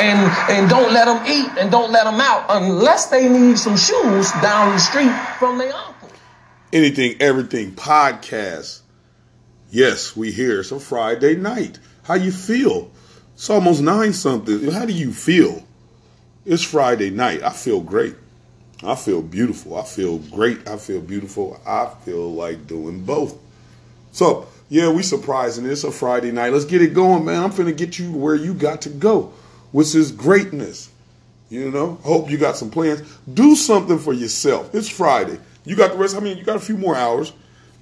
and 0.00 0.18
and 0.50 0.70
don't 0.70 0.92
let 0.92 1.06
them 1.06 1.24
eat 1.26 1.50
and 1.58 1.70
don't 1.70 1.90
let 1.90 2.04
them 2.04 2.20
out 2.20 2.46
unless 2.48 3.06
they 3.06 3.28
need 3.28 3.58
some 3.58 3.76
shoes 3.76 4.30
down 4.42 4.72
the 4.72 4.78
street 4.78 5.12
from 5.38 5.58
their 5.58 5.72
uncle. 5.72 6.10
Anything, 6.72 7.16
everything 7.20 7.72
podcast. 7.72 8.80
Yes, 9.70 10.16
we 10.16 10.32
here. 10.32 10.60
It's 10.60 10.72
a 10.72 10.80
Friday 10.80 11.36
night. 11.36 11.78
How 12.02 12.14
you 12.14 12.32
feel? 12.32 12.90
It's 13.34 13.50
almost 13.50 13.82
nine 13.82 14.12
something. 14.12 14.70
How 14.70 14.86
do 14.86 14.92
you 14.92 15.12
feel? 15.12 15.62
It's 16.46 16.62
Friday 16.62 17.10
night. 17.10 17.42
I 17.42 17.50
feel 17.50 17.80
great. 17.80 18.14
I 18.82 18.94
feel 18.94 19.22
beautiful. 19.22 19.76
I 19.76 19.84
feel 19.84 20.18
great. 20.18 20.68
I 20.68 20.76
feel 20.76 21.00
beautiful. 21.00 21.60
I 21.66 21.92
feel 22.04 22.32
like 22.32 22.66
doing 22.66 23.04
both. 23.04 23.36
So, 24.12 24.48
yeah, 24.68 24.90
we 24.90 25.02
surprising. 25.02 25.66
It's 25.66 25.84
a 25.84 25.90
Friday 25.90 26.32
night. 26.32 26.52
Let's 26.52 26.64
get 26.64 26.82
it 26.82 26.94
going, 26.94 27.24
man. 27.24 27.42
I'm 27.42 27.50
finna 27.50 27.76
get 27.76 27.98
you 27.98 28.12
where 28.12 28.34
you 28.34 28.54
got 28.54 28.82
to 28.82 28.88
go, 28.88 29.32
which 29.72 29.94
is 29.94 30.12
greatness. 30.12 30.90
You 31.50 31.70
know, 31.70 31.94
hope 32.02 32.30
you 32.30 32.36
got 32.36 32.56
some 32.56 32.70
plans. 32.70 33.00
Do 33.32 33.54
something 33.54 33.98
for 33.98 34.12
yourself. 34.12 34.74
It's 34.74 34.88
Friday. 34.88 35.38
You 35.64 35.76
got 35.76 35.92
the 35.92 35.98
rest. 35.98 36.16
I 36.16 36.20
mean, 36.20 36.36
you 36.36 36.44
got 36.44 36.56
a 36.56 36.60
few 36.60 36.76
more 36.76 36.94
hours. 36.94 37.32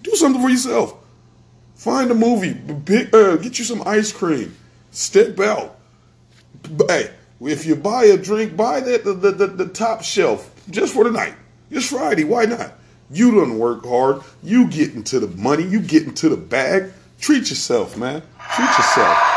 Do 0.02 0.14
something 0.14 0.40
for 0.40 0.50
yourself. 0.50 0.95
Find 1.74 2.10
a 2.10 2.14
movie. 2.14 2.54
Pick, 2.84 3.12
uh, 3.12 3.36
get 3.36 3.59
you 3.59 3.64
some 3.64 3.82
ice 3.86 4.12
cream. 4.12 4.56
Step 4.92 5.38
out. 5.40 5.78
Hey, 6.88 7.10
if 7.40 7.66
you 7.66 7.76
buy 7.76 8.04
a 8.04 8.16
drink, 8.16 8.56
buy 8.56 8.80
that 8.80 9.04
the, 9.04 9.12
the, 9.12 9.30
the, 9.32 9.46
the 9.48 9.66
top 9.66 10.02
shelf 10.02 10.50
just 10.70 10.95
for 10.95 11.04
the 11.04 11.10
night. 11.10 11.34
It's 11.70 11.88
Friday. 11.88 12.24
Why 12.24 12.45
not? 12.45 12.73
You 13.10 13.32
don't 13.32 13.59
work 13.59 13.84
hard. 13.84 14.23
You 14.42 14.68
get 14.68 14.95
into 14.95 15.20
the 15.20 15.28
money. 15.37 15.64
You 15.64 15.80
get 15.80 16.04
into 16.04 16.28
the 16.28 16.37
bag. 16.37 16.92
Treat 17.20 17.50
yourself, 17.50 17.96
man. 17.96 18.23
Treat 18.54 18.68
yourself. 18.68 19.35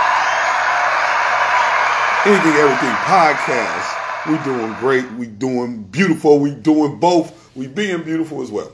Anything, 2.25 2.51
everything 2.51 2.89
podcast. 3.07 4.27
We 4.29 4.37
doing 4.43 4.73
great. 4.73 5.09
We 5.13 5.25
doing 5.25 5.83
beautiful. 5.83 6.37
We 6.39 6.53
doing 6.53 6.99
both. 6.99 7.55
We 7.55 7.67
being 7.67 8.03
beautiful 8.03 8.41
as 8.41 8.51
well. 8.51 8.73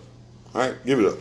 All 0.56 0.62
right, 0.62 0.76
give 0.84 1.00
it 1.00 1.06
up. 1.06 1.20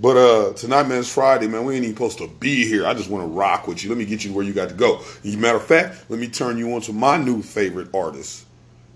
But 0.00 0.16
uh 0.16 0.52
tonight, 0.54 0.88
man, 0.88 0.98
it's 0.98 1.12
Friday, 1.12 1.46
man. 1.46 1.64
We 1.64 1.76
ain't 1.76 1.84
even 1.84 1.94
supposed 1.94 2.18
to 2.18 2.26
be 2.26 2.66
here. 2.66 2.84
I 2.84 2.94
just 2.94 3.08
want 3.08 3.22
to 3.22 3.28
rock 3.28 3.68
with 3.68 3.84
you. 3.84 3.90
Let 3.90 3.98
me 3.98 4.04
get 4.04 4.24
you 4.24 4.32
where 4.32 4.44
you 4.44 4.52
got 4.52 4.70
to 4.70 4.74
go. 4.74 5.02
As 5.24 5.34
a 5.34 5.38
matter 5.38 5.56
of 5.56 5.64
fact, 5.64 6.04
let 6.08 6.18
me 6.18 6.26
turn 6.26 6.58
you 6.58 6.74
on 6.74 6.80
to 6.80 6.92
my 6.92 7.16
new 7.16 7.42
favorite 7.42 7.94
artist. 7.94 8.44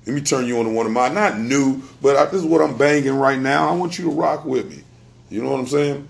Let 0.04 0.16
me 0.16 0.20
turn 0.20 0.46
you 0.46 0.58
on 0.58 0.64
to 0.64 0.72
one 0.72 0.86
of 0.86 0.92
my 0.92 1.08
not 1.08 1.38
new, 1.38 1.80
but 2.02 2.16
I, 2.16 2.24
this 2.24 2.40
is 2.40 2.44
what 2.44 2.60
I'm 2.60 2.76
banging 2.76 3.14
right 3.14 3.38
now. 3.38 3.68
I 3.68 3.76
want 3.76 3.96
you 3.96 4.06
to 4.06 4.10
rock 4.10 4.44
with 4.44 4.68
me. 4.68 4.82
You 5.30 5.40
know 5.40 5.52
what 5.52 5.60
I'm 5.60 5.68
saying? 5.68 6.08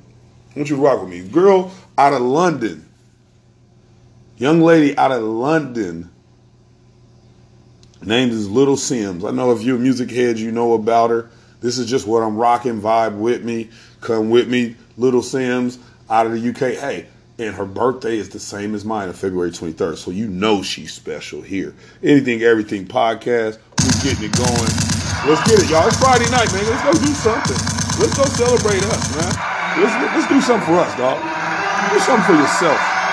I 0.55 0.59
want 0.59 0.70
you 0.70 0.77
to 0.77 0.83
rock 0.83 1.03
with 1.03 1.11
me. 1.11 1.20
Girl 1.29 1.70
out 1.98 2.15
of 2.15 2.23
London. 2.23 2.89
Young 4.39 4.63
lady 4.63 4.97
out 4.97 5.13
of 5.13 5.23
London. 5.23 6.11
Name 8.05 8.30
is 8.30 8.48
Little 8.48 8.77
Simz. 8.77 9.27
I 9.27 9.33
know 9.33 9.52
if 9.52 9.62
you're 9.62 9.77
a 9.77 9.80
music 9.80 10.11
head, 10.11 10.39
you 10.39 10.52
know 10.52 10.75
about 10.75 11.11
her. 11.11 11.30
This 11.61 11.78
is 11.78 11.89
just 11.89 12.06
what 12.06 12.22
I'm 12.22 12.36
rocking. 12.36 12.80
Vibe 12.80 13.16
with 13.16 13.42
me. 13.42 13.70
Come 14.00 14.28
with 14.30 14.48
me. 14.48 14.77
Little 14.98 15.22
Simz 15.22 15.78
out 16.11 16.27
of 16.27 16.33
the 16.33 16.50
UK. 16.50 16.78
Hey, 16.78 17.06
and 17.39 17.55
her 17.55 17.64
birthday 17.64 18.19
is 18.19 18.28
the 18.28 18.39
same 18.39 18.74
as 18.74 18.84
mine 18.84 19.08
on 19.08 19.14
February 19.14 19.50
23rd. 19.50 19.97
So 19.97 20.11
you 20.11 20.28
know 20.28 20.62
she's 20.62 20.92
special 20.92 21.41
here. 21.41 21.74
Anything, 22.02 22.42
everything 22.42 22.86
podcast. 22.86 23.58
We're 23.83 24.02
getting 24.05 24.28
it 24.28 24.36
going. 24.36 24.70
Let's 25.27 25.42
get 25.48 25.64
it, 25.64 25.70
y'all. 25.70 25.89
It's 25.89 25.97
Friday 25.97 26.30
night, 26.30 26.52
man. 26.52 26.67
Let's 26.67 26.84
go 26.84 26.92
do 26.92 27.12
something. 27.14 27.56
Let's 27.98 28.17
go 28.17 28.24
celebrate 28.24 28.84
us, 28.84 29.17
man. 29.17 29.33
Let's, 29.83 30.14
let's 30.14 30.28
do 30.28 30.41
something 30.42 30.67
for 30.67 30.78
us, 30.78 30.94
dog. 30.97 31.17
Do 31.92 31.98
something 32.00 32.27
for 32.27 32.41
yourself. 32.41 33.06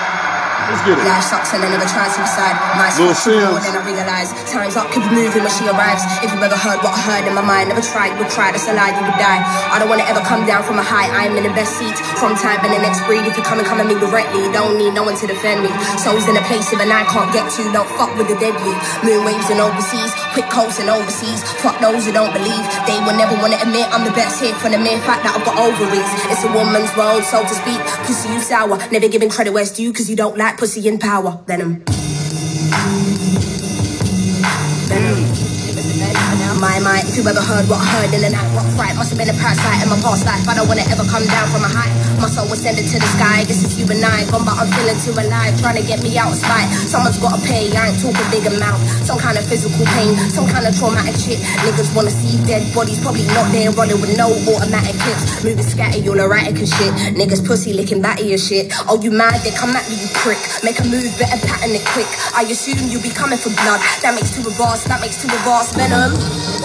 Let's 0.64 0.82
get 0.88 0.96
it. 0.96 1.04
Life 1.04 1.26
sucks 1.28 1.52
and 1.52 1.60
I 1.60 1.68
never 1.68 1.84
try 1.84 2.08
to 2.08 2.18
decide. 2.18 2.56
My 2.78 2.88
more 2.96 3.12
Sims. 3.12 3.64
than 3.64 3.76
I 3.76 3.82
realize. 3.84 4.30
Time's 4.48 4.76
up, 4.76 4.88
keep 4.94 5.04
moving 5.12 5.44
when 5.44 5.52
she 5.52 5.68
arrives. 5.68 6.02
If 6.24 6.32
you 6.32 6.40
ever 6.40 6.56
heard 6.56 6.80
what 6.80 6.96
I 6.96 7.00
heard 7.04 7.24
in 7.28 7.34
my 7.36 7.44
mind, 7.44 7.68
never 7.68 7.84
tried, 7.84 8.16
would 8.16 8.32
cry, 8.32 8.52
that's 8.52 8.64
a 8.68 8.72
lie, 8.72 8.96
you 8.96 9.04
would 9.04 9.18
die. 9.20 9.44
I 9.44 9.76
don't 9.76 9.88
wanna 9.92 10.08
ever 10.08 10.24
come 10.24 10.48
down 10.48 10.64
from 10.64 10.80
a 10.80 10.86
high, 10.86 11.08
I'm 11.12 11.36
in 11.36 11.44
the 11.44 11.52
best 11.52 11.76
seat. 11.76 11.96
From 12.16 12.32
time 12.38 12.64
and 12.64 12.72
the 12.72 12.80
next 12.80 13.04
breed, 13.04 13.28
if 13.28 13.36
you 13.36 13.44
come 13.44 13.60
and 13.60 13.66
come 13.68 13.80
at 13.80 13.88
me 13.88 13.96
directly, 14.00 14.48
don't 14.56 14.80
need 14.80 14.96
no 14.96 15.04
one 15.04 15.16
to 15.20 15.26
defend 15.28 15.60
me. 15.60 15.70
Souls 16.00 16.24
in 16.28 16.36
a 16.36 16.44
place 16.48 16.72
even 16.72 16.88
I 16.88 17.04
can't 17.04 17.28
get 17.32 17.44
to, 17.60 17.62
don't 17.72 17.88
fuck 18.00 18.16
with 18.16 18.28
the 18.32 18.38
deadly. 18.40 18.74
Moon 19.04 19.24
waves 19.28 19.48
and 19.52 19.60
overseas, 19.60 20.12
quick 20.32 20.48
coast 20.48 20.80
and 20.80 20.88
overseas. 20.88 21.44
Fuck 21.60 21.76
those 21.84 22.08
who 22.08 22.12
don't 22.12 22.32
believe, 22.32 22.64
they 22.88 22.96
will 23.04 23.16
never 23.16 23.36
wanna 23.36 23.60
admit 23.60 23.84
I'm 23.92 24.04
the 24.08 24.16
best 24.16 24.40
here 24.40 24.54
for 24.62 24.72
the 24.72 24.80
mere 24.80 24.98
fact 25.04 25.28
that 25.28 25.36
I've 25.36 25.44
got 25.44 25.60
ovaries. 25.60 26.08
It's 26.32 26.44
a 26.44 26.50
woman's 26.54 26.90
world, 26.96 27.22
so 27.24 27.42
to 27.42 27.54
speak. 27.54 27.80
Pussy, 28.08 28.32
you 28.32 28.40
sour, 28.40 28.80
never 28.88 29.08
giving 29.08 29.28
credit 29.28 29.52
where 29.52 29.62
it's 29.62 29.72
due, 29.76 29.92
cause 29.92 30.08
you 30.08 30.16
don't 30.16 30.36
like 30.38 30.53
pussy 30.56 30.88
in 30.88 30.98
power. 30.98 31.42
Venom. 31.46 31.82
If 36.74 37.22
you 37.22 37.30
ever 37.30 37.38
heard 37.38 37.70
what 37.70 37.78
I 37.78 37.86
heard 37.86 38.10
in 38.10 38.26
the 38.26 38.34
night, 38.34 38.50
what 38.50 38.66
fright 38.74 38.98
must 38.98 39.14
have 39.14 39.18
been 39.22 39.30
a 39.30 39.38
parasite 39.38 39.78
in 39.78 39.86
my 39.86 39.94
past 40.02 40.26
life. 40.26 40.42
I 40.50 40.58
don't 40.58 40.66
wanna 40.66 40.82
ever 40.90 41.06
come 41.06 41.22
down 41.30 41.46
from 41.54 41.62
a 41.62 41.70
high. 41.70 41.94
My 42.18 42.26
soul 42.26 42.50
was 42.50 42.66
sending 42.66 42.82
to 42.82 42.98
the 42.98 43.06
sky. 43.14 43.46
Guess 43.46 43.62
it's 43.62 43.78
you 43.78 43.86
and 43.86 44.02
I, 44.02 44.26
gone, 44.26 44.42
but 44.42 44.58
I'm 44.58 44.66
feeling 44.74 44.98
too 44.98 45.14
alive, 45.14 45.54
trying 45.62 45.78
to 45.78 45.86
get 45.86 46.02
me 46.02 46.18
out 46.18 46.34
of 46.34 46.38
spite. 46.42 46.66
Someone's 46.90 47.22
gotta 47.22 47.38
pay. 47.46 47.70
I 47.70 47.94
ain't 47.94 48.02
talking 48.02 48.26
big 48.34 48.50
amount. 48.50 48.82
Some 49.06 49.22
kind 49.22 49.38
of 49.38 49.46
physical 49.46 49.86
pain, 49.94 50.18
some 50.34 50.50
kind 50.50 50.66
of 50.66 50.74
traumatic 50.74 51.14
shit. 51.14 51.38
Niggas 51.62 51.94
wanna 51.94 52.10
see 52.10 52.42
dead 52.42 52.66
bodies, 52.74 52.98
probably 52.98 53.22
not 53.30 53.46
there, 53.54 53.70
running 53.70 54.02
with 54.02 54.18
no 54.18 54.34
automatic 54.34 54.98
clips. 54.98 55.46
Moving 55.46 55.62
scatty, 55.62 56.02
you're 56.02 56.18
erratic 56.18 56.58
and 56.58 56.66
shit. 56.66 56.90
Niggas 57.14 57.46
pussy 57.46 57.70
licking 57.70 58.02
batty 58.02 58.34
and 58.34 58.42
shit. 58.42 58.74
Oh, 58.90 58.98
you 58.98 59.14
mad? 59.14 59.38
They 59.46 59.54
come 59.54 59.70
at 59.78 59.86
me, 59.86 59.94
you 59.94 60.10
prick. 60.26 60.42
Make 60.66 60.82
a 60.82 60.86
move, 60.90 61.06
better 61.22 61.38
pattern 61.46 61.70
it 61.78 61.86
quick. 61.94 62.10
I 62.34 62.42
assume 62.50 62.90
you'll 62.90 63.06
be 63.06 63.14
coming 63.14 63.38
for 63.38 63.54
blood. 63.62 63.78
That 64.02 64.18
makes 64.18 64.34
two 64.34 64.42
of 64.42 64.58
us, 64.58 64.82
that 64.90 64.98
makes 64.98 65.22
two 65.22 65.30
of 65.30 65.46
us. 65.46 65.70
Venom. 65.78 66.63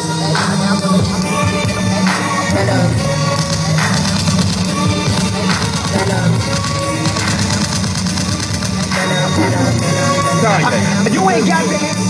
You 11.11 11.29
ain't 11.29 11.47
got 11.47 11.65
that. 11.65 12.08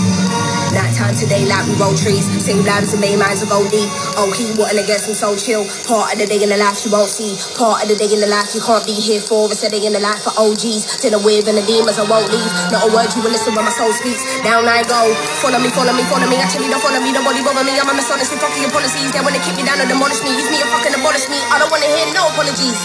Night 0.70 0.94
time 0.94 1.14
today, 1.18 1.42
like 1.50 1.66
we 1.66 1.74
roll 1.78 1.94
trees. 1.94 2.26
Same 2.38 2.62
lives 2.62 2.92
and 2.92 3.00
main 3.00 3.18
minds 3.18 3.42
of 3.42 3.50
OD. 3.50 3.74
Oh, 4.18 4.30
he 4.34 4.54
wanting 4.58 4.78
to 4.78 4.86
get 4.86 5.00
some 5.02 5.14
so 5.14 5.34
chill. 5.34 5.66
Part 5.88 6.14
of 6.14 6.22
the 6.22 6.26
day 6.30 6.38
in 6.42 6.50
the 6.50 6.58
life 6.60 6.84
you 6.84 6.90
won't 6.92 7.10
see. 7.10 7.34
Part 7.58 7.82
of 7.82 7.90
the 7.90 7.96
day 7.96 8.06
in 8.06 8.20
the 8.22 8.30
life 8.30 8.54
you 8.54 8.62
can't 8.62 8.84
be 8.86 8.94
here 8.94 9.18
for. 9.18 9.50
It's 9.50 9.64
a 9.64 9.70
day 9.70 9.82
in 9.82 9.96
the 9.96 10.02
life 10.02 10.22
for 10.22 10.34
OGs. 10.36 11.00
Dinner 11.00 11.18
with 11.18 11.48
and 11.48 11.58
the 11.58 11.64
demons 11.66 11.98
I 11.98 12.06
won't 12.06 12.30
leave. 12.30 12.52
Not 12.70 12.86
a 12.86 12.88
word 12.92 13.10
you 13.16 13.22
will 13.24 13.34
listen 13.34 13.56
when 13.56 13.66
my 13.66 13.74
soul 13.74 13.90
speaks. 13.90 14.22
Down 14.44 14.68
I 14.68 14.84
go. 14.84 15.10
Follow 15.40 15.58
me, 15.58 15.72
follow 15.72 15.96
me, 15.96 16.04
follow 16.06 16.28
me. 16.28 16.36
Actually, 16.38 16.70
don't 16.70 16.82
follow 16.84 17.00
me. 17.02 17.10
Nobody 17.10 17.42
bother 17.42 17.66
me. 17.66 17.74
I'm 17.74 17.90
a 17.90 17.96
with 17.96 18.38
fucking 18.38 18.62
your 18.62 18.70
policies. 18.70 19.10
They 19.10 19.22
wanna 19.24 19.40
keep 19.40 19.56
me 19.58 19.64
down 19.64 19.80
and 19.80 19.88
demolish 19.90 20.22
me. 20.22 20.36
Use 20.38 20.50
me 20.52 20.62
and 20.62 20.70
fucking 20.70 20.94
abolish 20.94 21.26
me. 21.26 21.38
I 21.50 21.58
don't 21.58 21.70
wanna 21.72 21.88
hear 21.90 22.06
no 22.14 22.30
apologies. 22.30 22.78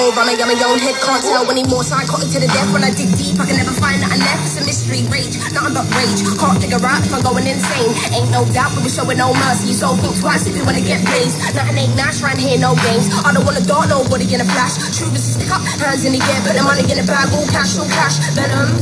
Or 0.00 0.08
I'm 0.16 0.26
a 0.26 0.32
yummy 0.32 0.56
own 0.64 0.80
head, 0.80 0.96
can't 1.04 1.20
tell 1.20 1.44
anymore. 1.44 1.84
So 1.84 1.94
I 1.94 2.08
cut 2.08 2.22
Psychotic 2.22 2.32
to 2.32 2.40
the 2.40 2.50
death 2.50 2.72
when 2.72 2.82
I 2.82 2.90
dig 2.96 3.12
deep. 3.20 3.36
I 3.36 3.44
can 3.44 3.60
never 3.60 3.76
find 3.76 4.00
nothing 4.00 4.24
left. 4.24 4.48
It's 4.48 4.56
a 4.56 4.64
mystery, 4.64 5.04
rage, 5.12 5.36
nothing 5.52 5.76
but 5.76 5.84
rage. 5.92 6.24
Can't 6.40 6.56
figure 6.56 6.80
out 6.80 7.04
I'm 7.12 7.22
going 7.22 7.46
insane. 7.46 7.92
Ain't 8.16 8.30
no 8.30 8.44
doubt, 8.52 8.72
but 8.74 8.82
we're 8.82 8.88
showing 8.88 9.18
no 9.18 9.34
mercy. 9.34 9.72
So 9.72 9.94
think 10.00 10.16
twice 10.18 10.46
if 10.46 10.56
you 10.56 10.64
wanna 10.64 10.80
get 10.80 11.04
blazed. 11.04 11.36
Nothing 11.54 11.76
ain't 11.76 11.96
nice, 11.96 12.22
right 12.22 12.36
here, 12.36 12.58
no 12.58 12.74
games. 12.80 13.12
I 13.24 13.32
don't 13.32 13.44
wanna 13.44 13.60
dart 13.60 13.88
nobody 13.88 14.32
in 14.32 14.40
a 14.40 14.44
flash. 14.44 14.80
Truth 14.96 15.14
is 15.14 15.34
stick 15.36 15.50
up, 15.52 15.60
hands 15.60 16.04
in 16.04 16.12
the 16.12 16.20
air, 16.20 16.40
put 16.40 16.56
the 16.56 16.62
money 16.64 16.88
in 16.88 16.96
the 16.96 17.04
bag, 17.04 17.28
all 17.36 17.46
cash, 17.52 17.76
all 17.76 17.86
cash. 17.86 18.16
Venom. 18.32 18.72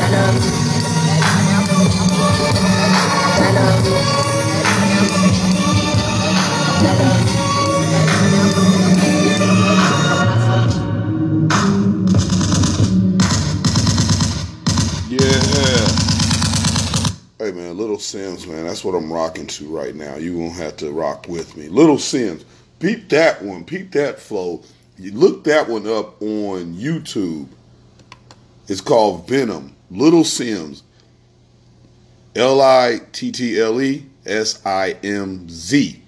Venom. 0.00 0.34
Venom. 3.38 4.37
Hey 17.48 17.54
man, 17.54 17.78
Little 17.78 17.96
Simz, 17.96 18.46
man, 18.46 18.66
that's 18.66 18.84
what 18.84 18.94
I'm 18.94 19.10
rocking 19.10 19.46
to 19.46 19.74
right 19.74 19.94
now. 19.94 20.16
You 20.16 20.34
gonna 20.34 20.50
have 20.50 20.76
to 20.76 20.92
rock 20.92 21.28
with 21.28 21.56
me. 21.56 21.68
Little 21.68 21.96
Simz, 21.96 22.44
peep 22.78 23.08
that 23.08 23.42
one, 23.42 23.64
peep 23.64 23.90
that 23.92 24.20
flow. 24.20 24.62
You 24.98 25.12
look 25.12 25.44
that 25.44 25.66
one 25.66 25.86
up 25.86 26.20
on 26.20 26.74
YouTube. 26.74 27.48
It's 28.66 28.82
called 28.82 29.26
Venom. 29.26 29.74
Little 29.90 30.24
Simz. 30.24 30.82
L 32.36 32.60
I 32.60 33.00
T 33.12 33.32
T 33.32 33.58
L 33.58 33.80
E 33.80 34.04
S 34.26 34.60
I 34.66 34.98
M 35.02 35.48
Z. 35.48 36.02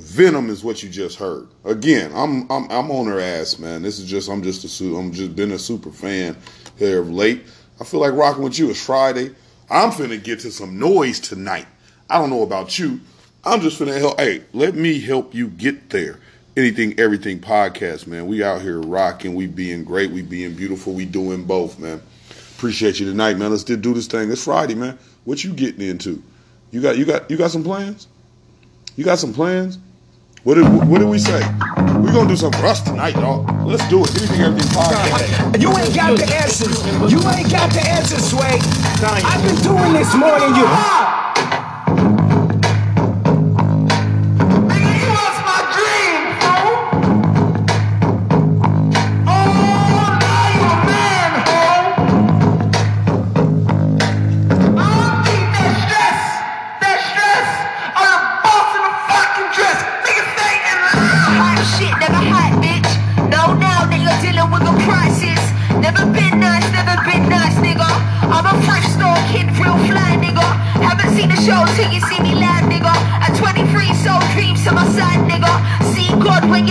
Venom 0.00 0.50
is 0.50 0.64
what 0.64 0.82
you 0.82 0.88
just 0.88 1.20
heard. 1.20 1.46
Again, 1.64 2.10
I'm 2.12 2.50
I'm 2.50 2.68
I'm 2.68 2.90
on 2.90 3.06
her 3.06 3.20
ass, 3.20 3.60
man. 3.60 3.82
This 3.82 4.00
is 4.00 4.10
just 4.10 4.28
I'm 4.28 4.42
just 4.42 4.64
a 4.64 4.96
I'm 4.96 5.12
just 5.12 5.36
been 5.36 5.52
a 5.52 5.58
super 5.60 5.92
fan 5.92 6.36
here 6.78 7.00
of 7.00 7.12
late. 7.12 7.44
I 7.80 7.84
feel 7.84 8.00
like 8.00 8.14
rocking 8.14 8.42
with 8.42 8.58
you. 8.58 8.70
It's 8.70 8.84
Friday. 8.84 9.36
I'm 9.70 9.90
finna 9.90 10.22
get 10.22 10.40
to 10.40 10.50
some 10.50 10.78
noise 10.78 11.20
tonight. 11.20 11.66
I 12.08 12.18
don't 12.18 12.30
know 12.30 12.42
about 12.42 12.78
you. 12.78 13.00
I'm 13.44 13.60
just 13.60 13.78
finna 13.80 13.98
help. 13.98 14.18
Hey, 14.18 14.42
let 14.52 14.74
me 14.74 15.00
help 15.00 15.34
you 15.34 15.48
get 15.48 15.90
there. 15.90 16.20
Anything, 16.56 16.98
everything 16.98 17.40
podcast, 17.40 18.06
man. 18.06 18.26
We 18.26 18.44
out 18.44 18.62
here 18.62 18.80
rocking. 18.80 19.34
We 19.34 19.46
being 19.46 19.84
great. 19.84 20.10
We 20.10 20.22
being 20.22 20.54
beautiful. 20.54 20.92
We 20.92 21.04
doing 21.04 21.44
both, 21.44 21.78
man. 21.78 22.00
Appreciate 22.56 23.00
you 23.00 23.06
tonight, 23.06 23.36
man. 23.36 23.50
Let's 23.50 23.64
do 23.64 23.76
this 23.76 24.06
thing. 24.06 24.30
It's 24.30 24.44
Friday, 24.44 24.74
man. 24.74 24.98
What 25.24 25.42
you 25.42 25.52
getting 25.52 25.86
into? 25.86 26.22
You 26.70 26.80
got 26.80 26.96
you 26.96 27.04
got 27.04 27.30
you 27.30 27.36
got 27.36 27.50
some 27.50 27.64
plans? 27.64 28.06
You 28.96 29.04
got 29.04 29.18
some 29.18 29.32
plans? 29.32 29.78
What 30.44 30.54
did 30.54 30.64
what 30.88 30.98
did 30.98 31.08
we 31.08 31.18
say? 31.18 31.42
We're 32.04 32.12
gonna 32.12 32.28
do 32.28 32.36
some 32.36 32.50
rust 32.60 32.82
us 32.82 32.90
tonight, 32.90 33.14
dog. 33.14 33.48
Let's 33.66 33.88
do 33.88 34.04
it. 34.04 34.10
Anything, 34.14 34.42
everything 34.42 34.70
podcast. 34.72 35.58
You 35.58 35.70
ain't 35.78 35.94
got 35.94 36.18
the 36.18 36.34
answers. 36.34 37.10
You 37.10 37.18
ain't 37.30 37.50
got 37.50 37.72
the 37.72 37.80
answers, 37.80 38.28
Sway. 38.28 38.58
I've 39.00 39.42
been 39.42 39.56
doing 39.62 39.94
this 39.94 40.14
more 40.14 40.38
than 40.38 40.54
you. 40.54 40.66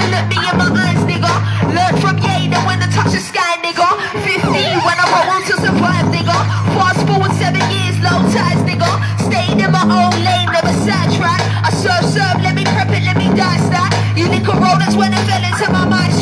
You 0.03 0.11
look 0.11 0.27
me 0.27 0.35
in 0.35 0.55
my 0.59 0.67
eyes, 0.75 0.99
nigga. 1.07 1.31
Learn 1.71 1.95
from 2.03 2.17
Yada 2.19 2.59
when 2.67 2.79
to 2.83 2.87
touch 2.91 3.11
the 3.15 3.23
sky, 3.23 3.55
nigga. 3.63 3.87
15 4.19 4.83
when 4.83 4.97
I 4.99 5.05
roll 5.27 5.43
to 5.47 5.55
survive, 5.63 6.07
nigga. 6.11 6.35
Fast 6.75 7.07
forward 7.07 7.31
seven 7.39 7.63
years, 7.71 7.95
low 8.03 8.19
ties, 8.35 8.59
nigga. 8.67 8.91
Stayed 9.23 9.63
in 9.63 9.71
my 9.71 9.85
own 9.87 10.15
lane, 10.23 10.49
never 10.51 10.73
sidetrack. 10.83 11.39
I 11.63 11.69
serve, 11.71 12.05
serve, 12.11 12.37
let 12.43 12.55
me 12.55 12.63
prep 12.75 12.91
it, 12.91 13.03
let 13.03 13.15
me 13.17 13.27
dice 13.31 13.67
that. 13.71 13.91
You 14.17 14.27
lick 14.27 14.47
a 14.47 14.55
roll, 14.59 14.77
that's 14.77 14.95
when 14.95 15.13
it 15.13 15.23
fell 15.23 15.43
into 15.43 15.71
my 15.71 15.85
mind 15.87 16.12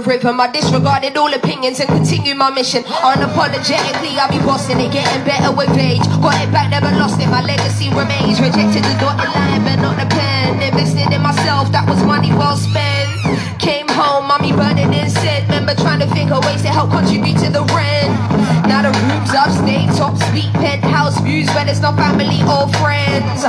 rhythm. 0.00 0.40
I 0.40 0.50
disregarded 0.50 1.16
all 1.16 1.32
opinions 1.32 1.80
and 1.80 1.88
continue 1.88 2.34
my 2.34 2.50
mission. 2.50 2.82
Unapologetically, 2.84 4.18
I'll 4.18 4.30
be 4.30 4.38
bossing 4.44 4.80
it, 4.80 4.92
getting 4.92 5.24
better 5.24 5.54
with 5.54 5.70
age. 5.78 6.04
Got 6.22 6.40
it 6.42 6.52
back, 6.52 6.70
never 6.70 6.90
lost 6.98 7.20
it. 7.20 7.28
My 7.28 7.42
legacy 7.42 7.88
remains. 7.90 8.40
Rejected 8.40 8.84
the 8.84 8.94
dotted 9.00 9.30
line, 9.34 9.64
but 9.64 9.76
not 9.76 9.96
the 9.98 10.06
pen. 10.14 10.62
Invested 10.62 11.12
in 11.12 11.22
myself, 11.22 11.70
that 11.72 11.88
was 11.88 12.02
money 12.04 12.30
well 12.30 12.56
spent. 12.56 13.08
Came 13.58 13.88
home, 13.88 14.28
mommy 14.28 14.52
burning 14.52 14.92
incense. 14.94 15.44
Remember 15.48 15.74
trying 15.74 16.00
to 16.00 16.06
think 16.14 16.30
of 16.30 16.44
ways 16.44 16.62
to 16.62 16.68
help 16.68 16.90
contribute 16.90 17.38
to 17.38 17.50
the 17.50 17.64
rent. 17.74 18.12
Now 18.68 18.82
the 18.82 18.92
rooms 18.92 19.32
upstate, 19.34 19.90
top 19.96 20.16
suite, 20.30 20.52
penthouse 20.54 21.20
views, 21.20 21.48
but 21.52 21.68
it's 21.68 21.80
not 21.80 21.96
family 21.96 22.40
or 22.46 22.68
friends. 22.78 23.44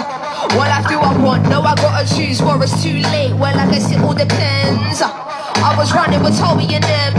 What 0.55 0.69
life 0.71 0.87
do 0.87 0.97
I 0.97 1.13
want? 1.21 1.43
No, 1.49 1.61
I 1.61 1.75
gotta 1.75 2.07
choose, 2.15 2.41
or 2.41 2.61
it's 2.63 2.81
too 2.81 2.97
late. 3.13 3.33
Well, 3.33 3.57
I 3.57 3.69
guess 3.69 3.91
it 3.91 3.99
all 3.99 4.15
depends. 4.15 5.01
I 5.69 5.77
was 5.77 5.93
running 5.93 6.23
with 6.23 6.35
Toby 6.35 6.73
and 6.73 6.83
them. 6.83 7.13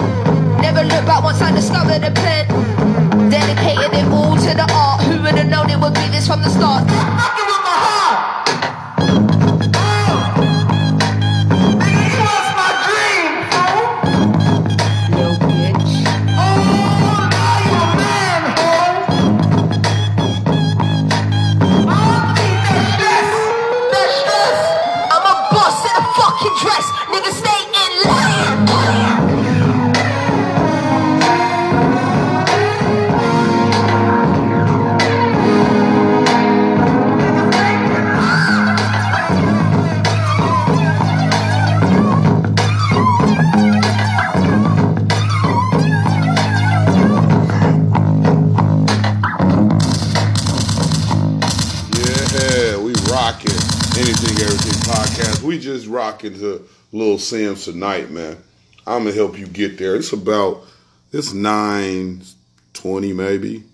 Never 0.61 0.82
looked 0.82 1.06
back 1.06 1.23
once 1.23 1.41
I 1.41 1.52
discovered 1.52 2.00
the 2.00 2.11
pen. 2.11 2.49
Dedicated 3.31 3.94
it 3.94 4.06
all 4.11 4.35
to 4.35 4.55
the 4.55 4.67
art. 4.73 5.02
Who 5.02 5.23
would 5.23 5.38
have 5.38 5.49
known 5.49 5.70
it 5.70 5.79
would 5.79 5.94
be 5.94 6.08
this 6.08 6.26
from 6.26 6.43
the 6.43 6.50
start? 6.50 7.19
To 56.38 56.67
Little 56.93 57.19
Simz 57.19 57.65
tonight, 57.65 58.11
man. 58.11 58.37
I'm 58.87 59.05
gonna 59.05 59.15
help 59.15 59.38
you 59.38 59.47
get 59.47 59.79
there. 59.79 59.97
It's 59.97 60.12
about 60.12 60.62
it's 61.12 61.32
nine 61.32 62.23
twenty 62.73 63.12
maybe. 63.12 63.65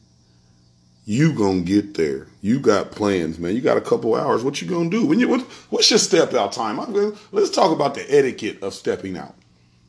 You 1.05 1.35
gonna 1.35 1.61
get 1.61 1.95
there. 1.95 2.27
You 2.43 2.59
got 2.59 2.91
plans, 2.91 3.39
man. 3.39 3.55
You 3.55 3.61
got 3.61 3.77
a 3.77 3.81
couple 3.81 4.17
hours. 4.17 4.43
What 4.43 4.61
you 4.61 4.69
gonna 4.69 4.91
do? 4.91 5.07
When 5.07 5.21
you 5.21 5.29
what, 5.29 5.43
what's 5.71 5.89
your 5.89 6.01
step 6.01 6.35
out 6.35 6.53
time? 6.53 6.81
I'm 6.81 6.93
gonna, 6.93 7.13
let's 7.31 7.51
talk 7.51 7.71
about 7.71 7.95
the 7.95 8.05
etiquette 8.13 8.63
of 8.63 8.75
stepping 8.75 9.17
out. 9.17 9.35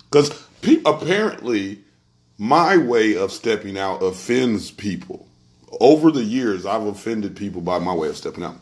Because 0.10 0.30
pe- 0.62 0.82
apparently, 0.86 1.80
my 2.38 2.78
way 2.78 3.18
of 3.18 3.32
stepping 3.32 3.78
out 3.78 4.04
offends 4.04 4.70
people. 4.70 5.28
Over 5.80 6.12
the 6.12 6.24
years, 6.24 6.66
I've 6.66 6.86
offended 6.86 7.36
people 7.36 7.62
by 7.62 7.80
my 7.80 7.94
way 7.94 8.10
of 8.10 8.18
stepping 8.18 8.44
out. 8.44 8.56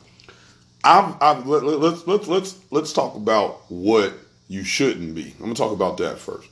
I've, 0.85 1.15
I've 1.19 1.47
let, 1.47 1.63
let, 1.63 1.79
let's 1.79 2.07
let's 2.07 2.27
let's 2.27 2.59
let's 2.69 2.93
talk 2.93 3.15
about 3.15 3.69
what 3.69 4.13
you 4.47 4.63
shouldn't 4.63 5.15
be. 5.15 5.33
I'm 5.33 5.39
gonna 5.39 5.55
talk 5.55 5.71
about 5.71 5.97
that 5.97 6.19
first. 6.19 6.47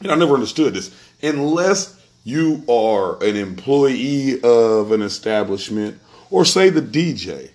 And 0.00 0.10
I 0.10 0.16
never 0.16 0.34
understood 0.34 0.74
this 0.74 0.94
unless 1.22 1.98
you 2.24 2.64
are 2.68 3.22
an 3.22 3.36
employee 3.36 4.42
of 4.42 4.90
an 4.90 5.02
establishment 5.02 6.00
or 6.30 6.44
say 6.44 6.68
the 6.68 6.82
DJ. 6.82 7.50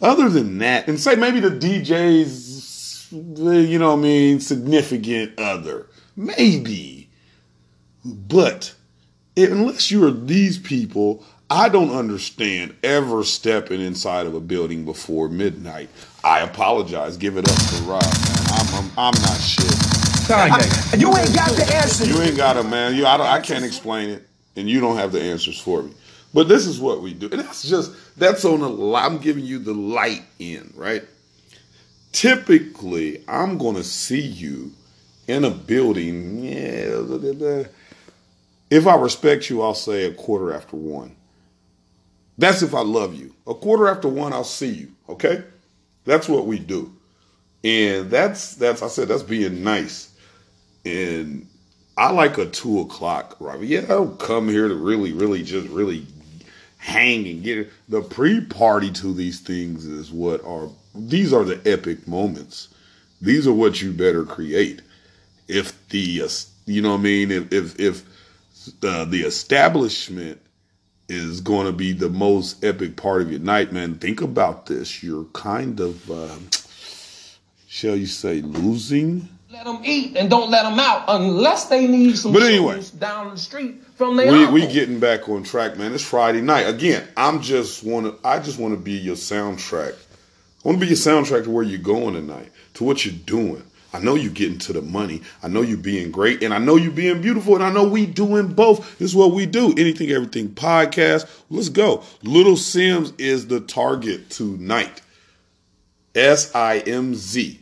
Other 0.00 0.28
than 0.28 0.58
that, 0.58 0.88
and 0.88 0.98
say 0.98 1.16
maybe 1.16 1.40
the 1.40 1.50
DJ's, 1.50 3.08
you 3.12 3.78
know 3.78 3.92
I 3.92 3.96
mean, 3.96 4.40
significant 4.40 5.38
other. 5.38 5.86
Maybe. 6.16 7.10
But 8.04 8.74
unless 9.36 9.90
you're 9.90 10.10
these 10.10 10.58
people, 10.58 11.24
I 11.50 11.68
don't 11.68 11.90
understand 11.90 12.74
ever 12.82 13.22
stepping 13.22 13.80
inside 13.80 14.26
of 14.26 14.34
a 14.34 14.40
building 14.40 14.84
before 14.84 15.28
midnight. 15.28 15.90
I 16.22 16.40
apologize. 16.40 17.16
Give 17.16 17.36
it 17.36 17.48
up 17.48 17.56
to 17.56 17.76
Rob, 17.84 18.02
man. 18.02 18.46
I'm, 18.48 18.74
I'm, 18.74 18.90
I'm 18.96 19.22
not 19.22 19.38
shit. 19.40 19.66
Kanye. 20.26 21.00
You 21.00 21.08
ain't 21.16 21.34
got 21.34 21.50
the 21.54 21.76
answers. 21.76 22.08
You 22.08 22.22
ain't 22.22 22.36
got 22.36 22.56
it, 22.56 22.64
man. 22.64 22.94
You, 22.94 23.06
I, 23.06 23.16
don't, 23.18 23.26
I 23.26 23.40
can't 23.40 23.64
explain 23.64 24.08
it, 24.08 24.26
and 24.56 24.68
you 24.68 24.80
don't 24.80 24.96
have 24.96 25.12
the 25.12 25.20
answers 25.20 25.60
for 25.60 25.82
me. 25.82 25.92
But 26.32 26.48
this 26.48 26.66
is 26.66 26.80
what 26.80 27.02
we 27.02 27.12
do, 27.14 27.28
and 27.30 27.40
that's 27.40 27.62
just 27.62 27.92
that's 28.16 28.44
on 28.44 28.60
the. 28.60 28.68
li- 28.68 28.96
I'm 28.96 29.18
giving 29.18 29.44
you 29.44 29.58
the 29.58 29.74
light 29.74 30.22
in, 30.38 30.72
right? 30.74 31.04
Typically, 32.10 33.22
I'm 33.28 33.58
going 33.58 33.76
to 33.76 33.84
see 33.84 34.20
you 34.20 34.72
in 35.28 35.44
a 35.44 35.50
building. 35.50 36.42
Yeah, 36.42 37.64
if 38.70 38.86
I 38.86 38.96
respect 38.96 39.50
you, 39.50 39.62
I'll 39.62 39.74
say 39.74 40.06
a 40.06 40.12
quarter 40.12 40.52
after 40.52 40.76
one. 40.76 41.14
That's 42.38 42.62
if 42.62 42.74
I 42.74 42.80
love 42.80 43.14
you. 43.14 43.34
A 43.46 43.54
quarter 43.54 43.88
after 43.88 44.08
one, 44.08 44.32
I'll 44.32 44.44
see 44.44 44.72
you. 44.72 44.92
Okay, 45.08 45.44
that's 46.04 46.28
what 46.28 46.46
we 46.46 46.58
do, 46.58 46.92
and 47.62 48.10
that's 48.10 48.54
that's 48.54 48.82
I 48.82 48.88
said 48.88 49.08
that's 49.08 49.22
being 49.22 49.62
nice. 49.62 50.10
And 50.84 51.46
I 51.96 52.10
like 52.10 52.38
a 52.38 52.46
two 52.46 52.80
o'clock 52.80 53.40
arrival. 53.40 53.64
Yeah, 53.64 53.80
I 53.80 53.88
don't 53.88 54.18
come 54.18 54.48
here 54.48 54.68
to 54.68 54.74
really, 54.74 55.12
really 55.12 55.42
just 55.42 55.68
really 55.68 56.06
hang 56.78 57.26
and 57.28 57.42
get 57.42 57.58
it. 57.58 57.70
The 57.88 58.02
pre-party 58.02 58.90
to 58.92 59.14
these 59.14 59.40
things 59.40 59.86
is 59.86 60.10
what 60.10 60.44
are 60.44 60.68
these 60.94 61.32
are 61.32 61.44
the 61.44 61.60
epic 61.70 62.06
moments. 62.08 62.68
These 63.22 63.46
are 63.46 63.52
what 63.52 63.80
you 63.80 63.92
better 63.92 64.24
create. 64.24 64.82
If 65.46 65.88
the 65.88 66.22
uh, 66.22 66.28
you 66.66 66.82
know 66.82 66.90
what 66.92 67.00
I 67.00 67.02
mean, 67.02 67.30
if 67.30 67.52
if 67.52 67.78
if 67.80 68.04
the 68.80 69.04
the 69.04 69.22
establishment 69.22 70.40
is 71.14 71.40
going 71.40 71.66
to 71.66 71.72
be 71.72 71.92
the 71.92 72.08
most 72.08 72.62
epic 72.64 72.96
part 72.96 73.22
of 73.22 73.30
your 73.30 73.40
night, 73.40 73.72
man. 73.72 73.94
Think 73.96 74.20
about 74.20 74.66
this. 74.66 75.02
You're 75.02 75.24
kind 75.32 75.80
of, 75.80 76.10
uh, 76.10 76.36
shall 77.68 77.96
you 77.96 78.06
say, 78.06 78.40
losing. 78.42 79.28
Let 79.50 79.66
them 79.66 79.80
eat 79.84 80.16
and 80.16 80.28
don't 80.28 80.50
let 80.50 80.64
them 80.64 80.80
out 80.80 81.04
unless 81.06 81.66
they 81.66 81.86
need 81.86 82.18
some 82.18 82.32
But 82.32 82.42
anyway. 82.42 82.82
down 82.98 83.30
the 83.30 83.36
street 83.38 83.76
from 83.94 84.16
their 84.16 84.32
We 84.32 84.46
we 84.46 84.66
getting 84.66 84.98
back 84.98 85.28
on 85.28 85.44
track, 85.44 85.76
man. 85.76 85.92
It's 85.94 86.02
Friday 86.02 86.40
night 86.40 86.64
again. 86.68 87.06
I'm 87.16 87.40
just 87.40 87.84
want 87.84 88.06
to. 88.06 88.28
I 88.28 88.40
just 88.40 88.58
want 88.58 88.74
to 88.74 88.80
be 88.80 88.92
your 88.92 89.14
soundtrack. 89.14 89.94
I 89.94 90.68
want 90.68 90.80
to 90.80 90.80
be 90.80 90.88
your 90.88 90.96
soundtrack 90.96 91.44
to 91.44 91.50
where 91.50 91.62
you're 91.62 91.78
going 91.78 92.14
tonight, 92.14 92.50
to 92.74 92.84
what 92.84 93.04
you're 93.04 93.14
doing. 93.14 93.62
I 93.94 94.00
know 94.00 94.16
you 94.16 94.28
getting 94.28 94.58
to 94.58 94.72
the 94.72 94.82
money. 94.82 95.22
I 95.40 95.46
know 95.46 95.62
you 95.62 95.76
being 95.76 96.10
great, 96.10 96.42
and 96.42 96.52
I 96.52 96.58
know 96.58 96.74
you 96.74 96.90
being 96.90 97.22
beautiful, 97.22 97.54
and 97.54 97.62
I 97.62 97.72
know 97.72 97.84
we 97.84 98.06
doing 98.06 98.48
both. 98.48 98.98
This 98.98 99.10
is 99.10 99.16
what 99.16 99.30
we 99.30 99.46
do. 99.46 99.72
Anything, 99.78 100.10
everything 100.10 100.48
podcast. 100.48 101.30
Let's 101.48 101.68
go. 101.68 102.02
Little 102.24 102.54
Simz 102.54 103.12
is 103.18 103.46
the 103.46 103.60
target 103.60 104.30
tonight. 104.30 105.00
S 106.16 106.52
I 106.56 106.78
M 106.78 107.14
Z. 107.14 107.60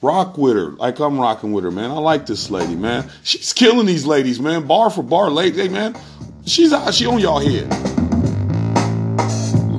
Rock 0.00 0.38
with 0.38 0.56
her, 0.56 0.70
like 0.70 0.98
I'm 0.98 1.20
rocking 1.20 1.52
with 1.52 1.64
her, 1.64 1.70
man. 1.70 1.90
I 1.90 1.98
like 1.98 2.24
this 2.24 2.50
lady, 2.50 2.74
man. 2.74 3.10
She's 3.22 3.52
killing 3.52 3.84
these 3.84 4.06
ladies, 4.06 4.40
man. 4.40 4.66
Bar 4.66 4.88
for 4.88 5.02
bar, 5.02 5.30
lady, 5.30 5.60
hey, 5.60 5.68
man. 5.68 5.94
She's 6.46 6.72
out. 6.72 6.94
She 6.94 7.04
on 7.04 7.18
y'all 7.18 7.38
head. 7.38 7.66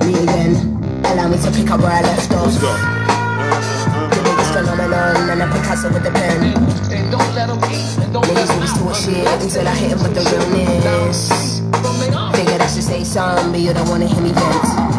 Again. 0.00 1.04
Allow 1.04 1.28
me 1.28 1.38
to 1.38 1.50
pick 1.50 1.70
up 1.70 1.80
where 1.80 1.90
I 1.90 2.02
left 2.02 2.30
off. 2.32 2.46
Let's 2.46 2.60
go. 2.60 2.95
The 4.56 4.62
biggest 4.62 4.76
phenomenon, 4.78 5.30
and 5.30 5.42
I 5.42 5.46
Picasso 5.52 5.92
with 5.92 6.02
the 6.02 6.10
pen. 6.12 6.42
and 6.90 7.12
don't 7.12 7.34
let 7.34 7.48
them 7.48 7.58
eat 7.70 7.98
and 8.00 8.12
don't 8.12 8.26
let 8.26 8.36
Niggas 8.36 8.48
them 8.48 8.56
always 8.56 8.72
out 8.72 8.78
talk 8.78 8.96
shit 8.96 9.42
until 9.42 9.68
I 9.68 9.74
hit 9.74 9.92
'em 9.92 10.02
with 10.02 10.14
the 10.14 10.22
realness. 10.22 11.28
street 11.28 11.76
from 11.82 11.98
their 12.00 12.14
uncle. 12.14 12.40
Figured 12.40 12.62
I 12.62 12.66
should 12.68 12.84
say 12.84 13.04
something, 13.04 13.52
but 13.52 13.60
you 13.60 13.74
don't 13.74 13.88
wanna 13.90 14.06
hear 14.06 14.22
me 14.22 14.32
vent. 14.32 14.96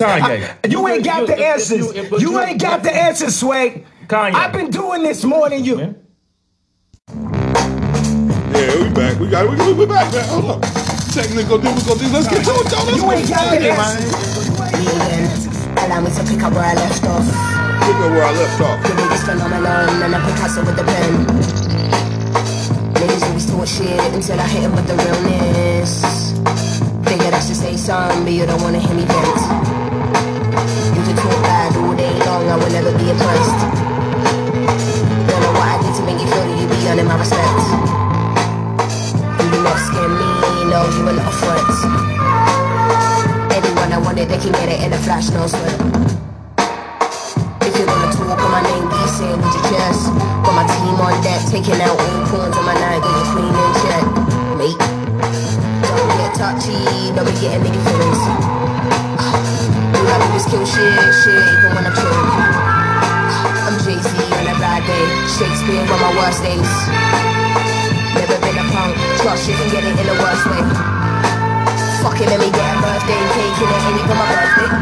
Kanye. 0.00 0.70
You 0.70 0.88
ain't 0.88 1.04
got 1.04 1.26
the 1.26 1.36
answers. 1.38 1.94
You 2.22 2.40
ain't 2.40 2.60
got 2.60 2.82
the 2.82 2.94
answers, 2.94 3.36
Sway. 3.36 3.84
Kanye. 4.08 4.34
I've 4.34 4.52
been 4.52 4.70
doing 4.70 5.02
this 5.02 5.24
more 5.24 5.50
than 5.50 5.64
you. 5.64 5.94
Back. 9.12 9.20
We 9.20 9.28
got. 9.28 9.48
We, 9.48 9.56
we, 9.66 9.72
we 9.72 9.86
back, 9.86 10.12
man. 10.12 10.24
Hold 10.28 10.50
up. 10.50 10.62
Technical 11.12 11.58
difficulties. 11.58 12.12
Let's 12.12 12.28
get 12.28 12.44
to 12.44 12.52
it, 12.52 12.66
though. 12.70 12.84
Let's 12.84 12.96
You 12.96 13.02
go. 13.02 13.12
ain't 13.12 13.28
got. 13.28 13.52
Me 13.52 14.86
again. 14.86 15.28
Allow 15.78 16.00
me 16.00 16.10
to 16.10 16.22
pick 16.24 16.42
up 16.42 16.52
where 16.52 16.64
I 16.64 16.74
left 16.74 17.04
off. 17.04 17.26
Pick 17.84 17.96
up 17.96 18.10
where 18.12 18.24
I 18.24 18.32
left 18.32 18.60
off. 18.60 18.82
The 18.82 18.94
biggest 18.96 19.24
phenomenon, 19.26 20.02
and 20.02 20.14
I 20.14 20.20
Picasso 20.30 20.64
with 20.64 20.76
the 20.76 20.84
pen. 20.84 21.26
Niggas 22.94 23.22
always 23.26 23.46
talk 23.46 23.66
shit 23.66 24.14
until 24.14 24.40
I 24.40 24.46
hit 24.48 24.64
'em 24.64 24.72
with 24.72 24.86
the 24.86 24.94
realness. 24.96 25.92
Figured 27.08 27.34
I 27.34 27.40
should 27.40 27.56
say 27.56 27.76
something, 27.76 28.24
but 28.24 28.32
you 28.32 28.46
don't 28.46 28.62
wanna 28.62 28.78
hear 28.78 28.94
me 28.94 29.04
vent. 29.04 29.38
You 30.96 31.02
can 31.06 31.16
talk 31.16 31.42
bad 31.42 31.76
all 31.76 31.94
day 31.94 32.12
long, 32.26 32.48
I 32.48 32.56
will 32.56 32.70
never 32.70 32.92
be 32.98 33.10
impressed. 33.10 33.60
Don't 35.28 35.40
know 35.44 35.52
what 35.58 35.68
I 35.74 35.76
did 35.82 35.94
to 35.96 36.01
Can 44.42 44.50
get 44.58 44.74
it 44.74 44.82
in 44.82 44.92
a 44.92 44.98
flash, 45.06 45.30
no 45.30 45.46
sweat. 45.46 45.70
If 47.62 47.78
you're 47.78 47.86
gonna 47.86 48.10
talk 48.10 48.42
on 48.42 48.50
my 48.50 48.58
name, 48.58 48.90
be 48.90 48.98
saying 49.06 49.38
with 49.38 49.54
your 49.54 49.62
chest. 49.70 50.10
Got 50.42 50.58
my 50.58 50.66
team 50.66 50.98
on 50.98 51.14
deck, 51.22 51.46
taking 51.46 51.78
out 51.78 51.94
all 51.94 52.26
pawns 52.26 52.56
on 52.58 52.66
my 52.66 52.74
night, 52.74 52.98
got 53.06 53.22
your 53.22 53.38
queen 53.38 53.54
in 53.54 53.72
check. 53.86 54.02
Mate, 54.58 54.82
don't 55.86 56.10
get 56.18 56.34
touchy, 56.34 56.74
don't 57.14 57.22
be 57.22 57.30
getting 57.38 57.62
nigga 57.62 57.80
feelings. 57.86 58.22
All 59.94 60.10
I 60.10 60.18
do 60.18 60.34
is 60.34 60.46
kill 60.50 60.66
shit, 60.66 60.90
shit, 61.22 61.38
even 61.38 61.70
when 61.78 61.86
I'm 61.86 61.94
chilling. 61.94 62.26
I'm 63.62 63.78
Jay-Z 63.86 64.10
on 64.10 64.46
a 64.50 64.58
bad 64.58 64.82
day, 64.90 65.06
Shakespeare 65.38 65.86
on 65.86 66.00
my 66.02 66.18
worst 66.18 66.42
days. 66.42 66.72
Never 68.18 68.42
been 68.42 68.58
a 68.58 68.66
punk, 68.74 68.98
trust 69.22 69.46
you 69.46 69.54
can 69.54 69.70
get 69.70 69.86
it 69.86 69.94
in 69.94 70.06
the 70.10 70.18
worst 70.18 70.50
way. 70.50 70.91
Fucking 72.02 72.26
let 72.26 72.40
me 72.42 72.50
get 72.50 72.66
a 72.66 72.82
birthday 72.82 73.14
cake 73.30 73.62
and 73.62 73.70
it 73.70 73.78
ain't 73.78 74.02
even 74.02 74.18
my 74.18 74.26
birthday. 74.34 74.74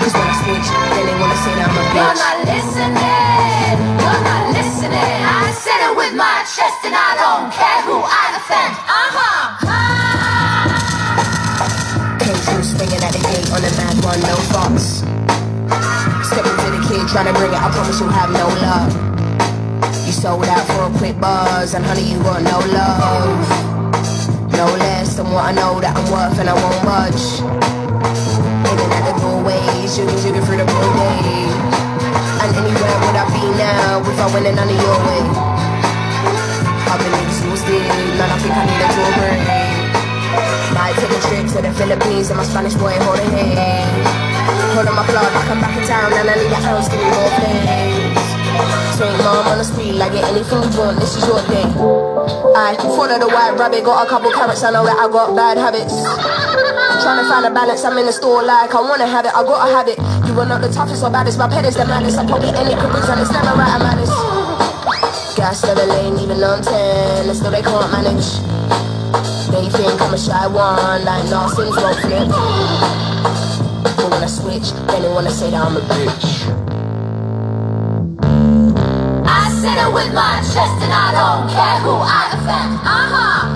Cause 0.00 0.14
when 0.16 0.24
I 0.24 0.34
switch, 0.40 0.64
then 0.64 1.04
they 1.04 1.16
wanna 1.20 1.36
say 1.44 1.52
that 1.60 1.68
I'm 1.68 1.76
a 1.76 1.84
bitch. 1.92 2.00
You're 2.00 2.16
not 2.24 2.40
listening. 2.48 3.76
You're 4.00 4.24
not 4.24 4.44
listening. 4.56 5.20
I 5.28 5.52
said 5.52 5.80
it 5.84 5.92
with 5.92 6.16
my 6.16 6.40
chest, 6.48 6.80
and 6.88 6.96
I 6.96 7.20
don't 7.20 7.52
care 7.52 7.84
who 7.84 8.00
I 8.00 8.24
offend. 8.32 8.72
Uh 8.80 9.12
huh. 9.12 9.44
Came 12.24 12.40
through 12.48 12.64
swinging 12.64 13.04
at 13.04 13.12
the 13.12 13.20
gate 13.20 13.52
on 13.52 13.60
a 13.60 13.72
mad 13.76 14.00
one, 14.08 14.24
no 14.24 14.40
fox. 14.56 15.04
Step 16.32 16.48
into 16.48 16.68
the 16.72 16.80
kid, 16.88 17.04
trying 17.12 17.28
to 17.28 17.36
bring 17.36 17.52
it, 17.52 17.60
I 17.60 17.68
promise 17.76 18.00
you'll 18.00 18.08
have 18.08 18.32
no 18.32 18.48
luck. 18.64 18.88
You 20.08 20.12
sold 20.16 20.48
out 20.48 20.64
for 20.64 20.88
a 20.88 20.92
quick 20.96 21.20
buzz, 21.20 21.76
and 21.76 21.84
honey, 21.84 22.08
you 22.08 22.24
got 22.24 22.40
no 22.40 22.56
love. 22.72 23.72
No 24.52 24.66
than 24.76 24.91
what 25.32 25.48
I 25.48 25.52
know 25.56 25.80
that 25.80 25.96
I'm 25.96 26.04
worth, 26.12 26.36
and 26.36 26.48
I 26.48 26.52
won't 26.52 26.76
budge. 26.84 27.40
Hidden 28.68 28.90
at 28.92 29.02
the 29.08 29.14
doorways, 29.16 29.88
shooting, 29.88 30.18
shooting 30.20 30.44
through 30.44 30.60
the 30.60 30.68
Broadway. 30.68 31.48
And 32.44 32.50
anywhere 32.52 32.96
would 33.00 33.16
I 33.16 33.24
be 33.32 33.44
now 33.56 34.04
if 34.04 34.18
I 34.20 34.26
went 34.28 34.44
in 34.44 34.54
none 34.60 34.68
of 34.68 34.76
your 34.76 34.98
way? 35.08 35.24
I've 36.84 37.00
been 37.00 37.16
exhausted, 37.24 37.80
man, 38.20 38.28
I 38.28 38.36
think 38.44 38.52
I 38.52 38.62
need 38.68 38.84
a 38.84 38.88
tour 38.92 39.10
break. 39.16 39.40
Might 40.76 40.96
take 41.00 41.12
a 41.16 41.20
trip 41.24 41.44
to 41.56 41.58
the 41.64 41.72
Philippines 41.80 42.28
and 42.28 42.36
my 42.36 42.44
Spanish 42.44 42.76
boy 42.76 42.92
holding 43.00 43.32
hands. 43.32 44.04
Holding 44.76 44.96
my 44.96 45.04
club 45.08 45.32
like 45.32 45.48
I'm 45.48 45.60
back 45.64 45.76
in 45.80 45.84
town 45.88 46.12
and 46.12 46.28
I 46.28 46.34
need 46.36 46.52
a 46.52 46.60
house, 46.60 46.88
give 46.92 47.00
me 47.00 47.08
more 47.08 47.32
things. 47.40 48.11
On 49.62 49.78
the 49.78 49.94
like 49.94 50.10
get 50.10 50.26
anything 50.26 50.58
you 50.58 50.74
want, 50.74 50.98
this 50.98 51.14
is 51.14 51.22
your 51.22 51.38
day. 51.46 51.62
I 52.58 52.74
follow 52.82 53.14
the 53.14 53.30
white 53.30 53.54
rabbit, 53.54 53.86
got 53.86 54.02
a 54.02 54.10
couple 54.10 54.34
carrots, 54.34 54.66
I 54.66 54.74
know 54.74 54.82
that 54.82 54.98
I 54.98 55.06
got 55.06 55.38
bad 55.38 55.54
habits. 55.54 56.02
Trying 56.98 57.22
to 57.22 57.30
find 57.30 57.46
a 57.46 57.50
balance, 57.54 57.84
I'm 57.86 57.94
in 57.94 58.06
the 58.06 58.12
store 58.12 58.42
like 58.42 58.74
I 58.74 58.80
wanna 58.82 59.06
have 59.06 59.22
it, 59.22 59.30
I 59.30 59.46
gotta 59.46 59.70
have 59.70 59.86
it. 59.86 60.02
You 60.26 60.34
are 60.34 60.50
not 60.50 60.62
the 60.62 60.68
toughest 60.68 61.06
or 61.06 61.10
baddest, 61.14 61.38
my 61.38 61.46
pet 61.46 61.64
is 61.64 61.78
the 61.78 61.86
maddest. 61.86 62.18
I 62.18 62.26
probably 62.26 62.50
any 62.50 62.74
careers 62.74 63.06
and 63.06 63.22
it's 63.22 63.30
never 63.30 63.54
right, 63.54 63.70
I'm 63.70 63.86
honest. 63.86 65.38
Gas 65.38 65.62
the 65.62 65.78
lane, 65.78 66.18
even 66.18 66.42
on 66.42 66.58
10, 66.58 67.30
and 67.30 67.36
still 67.38 67.54
they 67.54 67.62
can't 67.62 67.86
manage. 67.94 68.42
They 69.46 69.70
think 69.70 69.94
I'm 70.02 70.10
a 70.10 70.18
shy 70.18 70.42
one, 70.50 71.06
like 71.06 71.22
nothing's 71.30 71.78
won't 71.78 72.02
flip. 72.02 72.26
But 73.94 74.10
when 74.10 74.26
I 74.26 74.26
switch, 74.26 74.74
then 74.90 75.06
they 75.06 75.08
wanna 75.08 75.30
say 75.30 75.54
that 75.54 75.62
I'm 75.62 75.78
a 75.78 75.80
bitch. 75.86 76.71
It 79.64 79.94
with 79.94 80.12
my 80.12 80.40
chest, 80.42 80.82
and 80.82 80.92
I 80.92 81.12
don't 81.14 81.48
care 81.48 81.78
who 81.82 81.94
I 81.94 82.34
offend. 82.34 82.74
Uh 82.82 83.06
huh. 83.14 83.46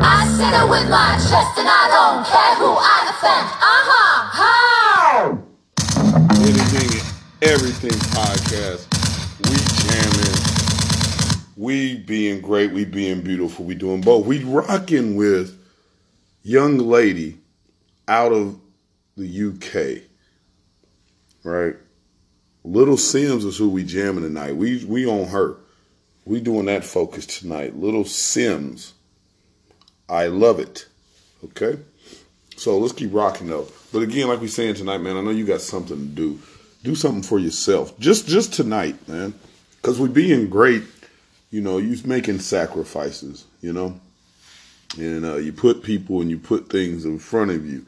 I 0.00 0.24
it 0.40 0.70
with 0.70 0.88
my 0.88 1.12
chest, 1.18 1.58
and 1.58 1.68
I 1.68 1.88
don't 1.92 2.24
care 2.24 2.54
who 2.56 2.72
I 2.72 3.04
offend. 3.12 3.46
Uh 3.60 3.82
huh. 4.32 5.36
Anything, 6.40 7.04
everything 7.42 7.98
podcast. 8.16 8.88
We 9.50 9.56
jamming. 9.84 10.36
We 11.58 11.98
being 11.98 12.40
great. 12.40 12.72
We 12.72 12.86
being 12.86 13.20
beautiful. 13.20 13.66
We 13.66 13.74
doing 13.74 14.00
both. 14.00 14.24
We 14.24 14.42
rocking 14.42 15.16
with 15.16 15.54
young 16.42 16.78
lady 16.78 17.36
out 18.08 18.32
of 18.32 18.58
the 19.18 19.28
UK. 19.28 20.02
Right. 21.44 21.76
Little 22.66 22.96
Simz 22.96 23.44
is 23.44 23.56
who 23.56 23.68
we 23.68 23.84
jamming 23.84 24.24
tonight. 24.24 24.56
We 24.56 24.84
we 24.84 25.06
on 25.06 25.28
her. 25.28 25.56
We 26.24 26.40
doing 26.40 26.66
that 26.66 26.84
focus 26.84 27.24
tonight. 27.24 27.76
Little 27.76 28.02
Simz. 28.02 28.92
I 30.08 30.26
love 30.26 30.58
it. 30.58 30.86
Okay. 31.44 31.78
So 32.56 32.76
let's 32.78 32.92
keep 32.92 33.14
rocking 33.14 33.46
though. 33.46 33.68
But 33.92 34.02
again, 34.02 34.26
like 34.26 34.40
we 34.40 34.48
saying 34.48 34.74
tonight, 34.74 34.98
man, 34.98 35.16
I 35.16 35.20
know 35.20 35.30
you 35.30 35.46
got 35.46 35.60
something 35.60 35.96
to 35.96 36.04
do. 36.06 36.40
Do 36.82 36.96
something 36.96 37.22
for 37.22 37.38
yourself. 37.38 37.96
Just 38.00 38.26
just 38.26 38.52
tonight, 38.52 39.08
man. 39.08 39.32
Cause 39.82 40.00
we 40.00 40.08
being 40.08 40.50
great, 40.50 40.82
you 41.52 41.60
know, 41.60 41.78
you 41.78 41.96
making 42.04 42.40
sacrifices, 42.40 43.44
you 43.60 43.72
know. 43.72 44.00
And 44.98 45.24
uh, 45.24 45.36
you 45.36 45.52
put 45.52 45.84
people 45.84 46.20
and 46.20 46.30
you 46.30 46.38
put 46.38 46.68
things 46.68 47.04
in 47.04 47.20
front 47.20 47.52
of 47.52 47.64
you 47.64 47.86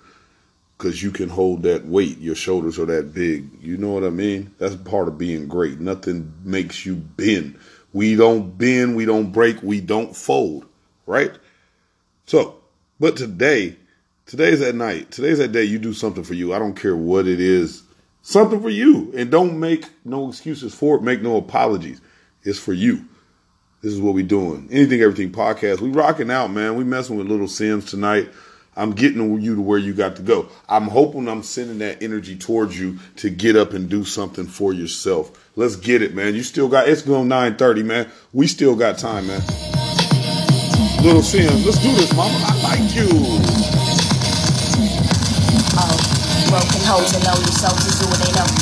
because 0.79 1.03
you 1.03 1.11
can 1.11 1.29
hold 1.29 1.65
that 1.65 1.87
weight. 1.87 2.19
Your 2.19 2.37
shoulders 2.37 2.79
are 2.79 2.87
that 2.87 3.13
big. 3.13 3.51
You 3.61 3.77
know 3.77 3.89
what 3.89 4.05
I 4.05 4.11
mean? 4.11 4.55
That's 4.59 4.77
part 4.77 5.09
of 5.09 5.19
being 5.19 5.49
great. 5.49 5.81
Nothing 5.81 6.33
makes 6.45 6.87
you 6.87 6.95
bend. 6.95 7.59
We 7.93 8.15
don't 8.15 8.57
bend, 8.57 8.95
we 8.95 9.05
don't 9.05 9.33
break, 9.33 9.61
we 9.63 9.81
don't 9.81 10.15
fold, 10.15 10.67
right? 11.07 11.33
So, 12.27 12.61
but 13.01 13.17
today, 13.17 13.77
today's 14.27 14.61
that 14.61 14.77
night. 14.77 15.11
Today's 15.11 15.39
that 15.39 15.53
day 15.53 15.65
you 15.65 15.79
do 15.81 15.93
something 15.93 16.23
for 16.23 16.35
you. 16.35 16.55
I 16.55 16.61
don't 16.61 16.77
care 16.77 16.97
what 16.97 17.27
it 17.27 17.41
is. 17.41 17.83
Something 18.23 18.61
for 18.61 18.71
you. 18.71 19.13
And 19.17 19.31
don't 19.31 19.59
make 19.59 19.87
no 20.05 20.29
excuses 20.29 20.75
for 20.75 20.97
it. 20.97 21.03
Make 21.03 21.23
no 21.23 21.37
apologies. 21.37 22.01
It's 22.45 22.59
for 22.59 22.73
you. 22.73 23.05
This 23.83 23.93
is 23.93 24.01
what 24.01 24.15
we 24.15 24.23
doing. 24.23 24.69
Anything, 24.71 25.01
everything 25.01 25.33
podcast. 25.33 25.81
We 25.81 25.91
rocking 25.91 26.31
out, 26.31 26.51
man. 26.51 26.77
We 26.77 26.85
messing 26.85 27.17
with 27.17 27.29
little 27.29 27.47
Simz 27.47 27.89
tonight. 27.89 28.29
I'm 28.79 28.93
getting 28.93 29.41
you 29.43 29.57
to 29.57 29.61
where 29.61 29.79
you 29.79 29.93
got 29.93 30.15
to 30.17 30.23
go. 30.23 30.49
I'm 30.69 30.85
hoping 30.85 31.29
I'm 31.29 31.43
sending 31.43 31.79
that 31.79 32.01
energy 32.01 32.37
towards 32.37 32.79
you 32.79 33.01
to 33.17 33.29
get 33.29 33.57
up 33.57 33.73
and 33.73 33.91
do 33.91 34.05
something 34.05 34.47
for 34.47 34.73
yourself. 34.73 35.51
Let's 35.57 35.75
get 35.75 36.01
it, 36.01 36.15
man. 36.15 36.37
You 36.37 36.45
still 36.45 36.69
got 36.69 36.89
it's 36.89 37.03
going 37.03 37.29
9:30, 37.29 37.85
man. 37.85 38.09
We 38.33 38.47
still 38.47 38.77
got 38.77 38.97
time, 38.97 39.27
man. 39.27 39.41
Little 41.03 41.23
Simz, 41.23 41.67
let's 41.67 41.83
do 41.83 41.93
this, 41.95 42.15
mama. 42.15 42.39
I 42.41 42.55
like 42.63 42.95
you. 42.95 43.09
Broken 46.49 46.81
hoes 46.87 47.13
and 47.15 47.25
lonely 47.25 47.53
souls 47.53 47.85
is 47.85 48.01
all 48.01 48.17
they 48.25 48.33
know. 48.33 48.58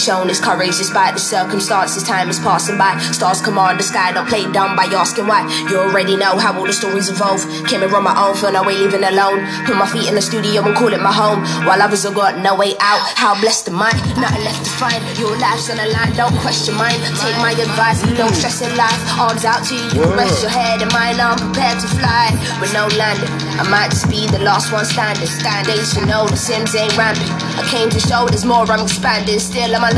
Shown 0.00 0.30
is 0.30 0.40
courage 0.40 0.78
despite 0.78 1.12
the 1.12 1.20
circumstances. 1.20 2.02
Time 2.02 2.30
is 2.30 2.40
passing 2.40 2.78
by. 2.78 2.96
Stars 3.12 3.42
command 3.42 3.78
the 3.78 3.82
sky. 3.82 4.12
Don't 4.12 4.26
play 4.26 4.50
dumb 4.50 4.74
by 4.74 4.88
asking 4.88 5.26
why. 5.26 5.44
You 5.68 5.76
already 5.76 6.16
know 6.16 6.38
how 6.40 6.56
all 6.56 6.64
the 6.64 6.72
stories 6.72 7.10
evolve. 7.10 7.44
Came 7.68 7.82
and 7.82 7.92
run 7.92 8.04
my 8.04 8.16
own, 8.16 8.34
feel 8.34 8.50
no 8.50 8.64
way 8.64 8.78
living 8.80 9.04
alone. 9.04 9.44
Put 9.68 9.76
my 9.76 9.84
feet 9.84 10.08
in 10.08 10.14
the 10.14 10.24
studio 10.24 10.64
and 10.64 10.74
call 10.74 10.88
it 10.96 11.04
my 11.04 11.12
home. 11.12 11.44
While 11.68 11.82
others 11.82 12.04
have 12.04 12.14
got 12.14 12.40
no 12.40 12.56
way 12.56 12.72
out. 12.80 13.04
How 13.12 13.38
blessed 13.38 13.68
am 13.68 13.82
I? 13.82 13.92
Nothing 14.16 14.40
left 14.40 14.64
to 14.64 14.72
find. 14.80 15.04
Your 15.20 15.36
life's 15.36 15.68
on 15.68 15.76
the 15.76 15.92
line. 15.92 16.16
Don't 16.16 16.34
question 16.40 16.80
mine. 16.80 16.96
Take 17.20 17.36
my 17.44 17.52
advice. 17.52 18.00
Don't 18.16 18.32
stress 18.32 18.64
in 18.64 18.72
life. 18.80 18.96
Arms 19.20 19.44
out 19.44 19.68
to 19.68 19.76
you. 19.76 19.84
You 20.00 20.08
can 20.08 20.16
rest 20.16 20.40
your 20.40 20.50
head 20.50 20.80
and 20.80 20.90
mine. 20.96 21.20
I'm 21.20 21.36
prepared 21.36 21.76
to 21.84 21.88
fly 22.00 22.32
with 22.56 22.72
no 22.72 22.88
landing. 22.96 23.28
I 23.60 23.68
might 23.68 23.92
just 23.92 24.08
be 24.08 24.24
the 24.32 24.40
last 24.40 24.72
one 24.72 24.88
standing. 24.88 25.28
They 25.68 25.84
should 25.84 26.08
know 26.08 26.24
the 26.24 26.40
Sims 26.40 26.74
ain't 26.74 26.96
rampant. 26.96 27.28
I 27.60 27.68
came 27.68 27.90
to 27.92 28.00
show 28.00 28.24
there's 28.24 28.48
more, 28.48 28.64
I'm 28.64 28.80
expanding. 28.80 29.38
Still, 29.38 29.76
I'm 29.76 29.89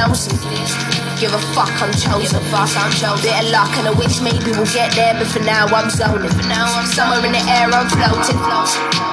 Give 1.22 1.32
a 1.32 1.38
fuck, 1.54 1.70
I'm 1.78 1.92
chosen. 1.94 2.42
Fast, 2.50 2.74
I'm 2.74 2.90
chosen. 2.90 3.22
Bit 3.22 3.44
of 3.44 3.50
luck 3.54 3.70
and 3.78 3.86
a 3.86 3.94
wish, 3.94 4.18
maybe 4.20 4.50
we'll 4.56 4.66
get 4.74 4.90
there. 4.98 5.14
But 5.14 5.28
for 5.30 5.38
now, 5.46 5.66
I'm 5.70 5.88
zoning. 5.88 6.30
For 6.30 6.48
now, 6.48 6.66
I'm 6.66 6.86
somewhere 6.86 7.22
in 7.24 7.30
the 7.30 7.38
air, 7.46 7.70
I'm 7.70 7.86
floating. 7.86 8.38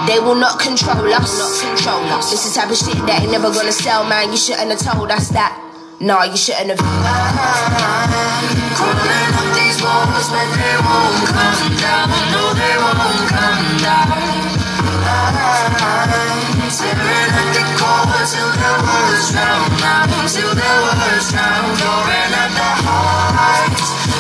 They 0.08 0.18
will 0.20 0.34
not 0.34 0.58
control 0.60 1.06
us. 1.14 1.38
Not 1.38 1.54
control 1.62 2.02
us. 2.18 2.32
This 2.32 2.46
is 2.48 2.56
type 2.56 2.72
of 2.72 2.78
shit 2.78 2.98
that 3.06 3.22
ain't 3.22 3.32
never 3.32 3.54
gonna 3.54 3.72
sell, 3.72 4.04
man. 4.10 4.32
You 4.32 4.38
shouldn't 4.38 4.72
have 4.72 4.82
told 4.82 5.12
us 5.12 5.30
that. 5.30 5.54
Nah, 6.00 6.24
you 6.24 6.38
shouldn't 6.38 6.74
have. 6.74 6.80
Crawling 8.74 9.36
up 9.36 9.48
these 9.54 9.78
walls, 9.84 10.28
but 10.34 10.50
they 10.56 10.76
won't 10.82 11.30
come 11.30 11.78
down. 11.78 12.10
No, 12.34 12.58
they 12.58 12.74
won't 12.80 13.30
come 13.30 13.78
down. 13.84 14.30
Staring 16.70 17.02
at 17.02 17.50
the 17.50 17.64
core 17.82 18.26
till 18.30 18.52
the 18.62 18.72
words 18.86 19.32
drown 19.34 19.74
out. 19.82 20.30
Till 20.30 20.54
the 20.54 20.72
words 20.86 21.32
drown. 21.34 21.66
Roaring 21.82 22.34
at 22.44 22.52
the 22.54 22.70
heart. 22.86 23.74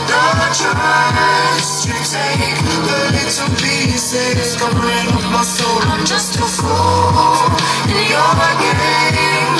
The 0.09 0.49
trust 0.57 1.85
you 1.85 1.93
take 1.93 2.57
the 2.65 2.97
little 3.13 3.53
pieces 3.61 4.57
covering 4.57 5.13
up 5.13 5.25
my 5.31 5.43
soul. 5.45 5.81
I'm 5.93 6.03
just 6.05 6.39
a 6.41 6.47
fool 6.57 7.53
in 7.85 8.01
your 8.09 8.33
game. 8.57 9.55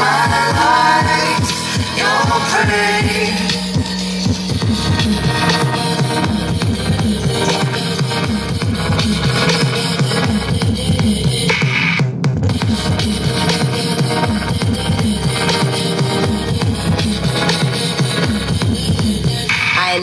My 0.00 0.24
life, 0.56 1.52
your 2.00 2.40
prey. 2.48 3.69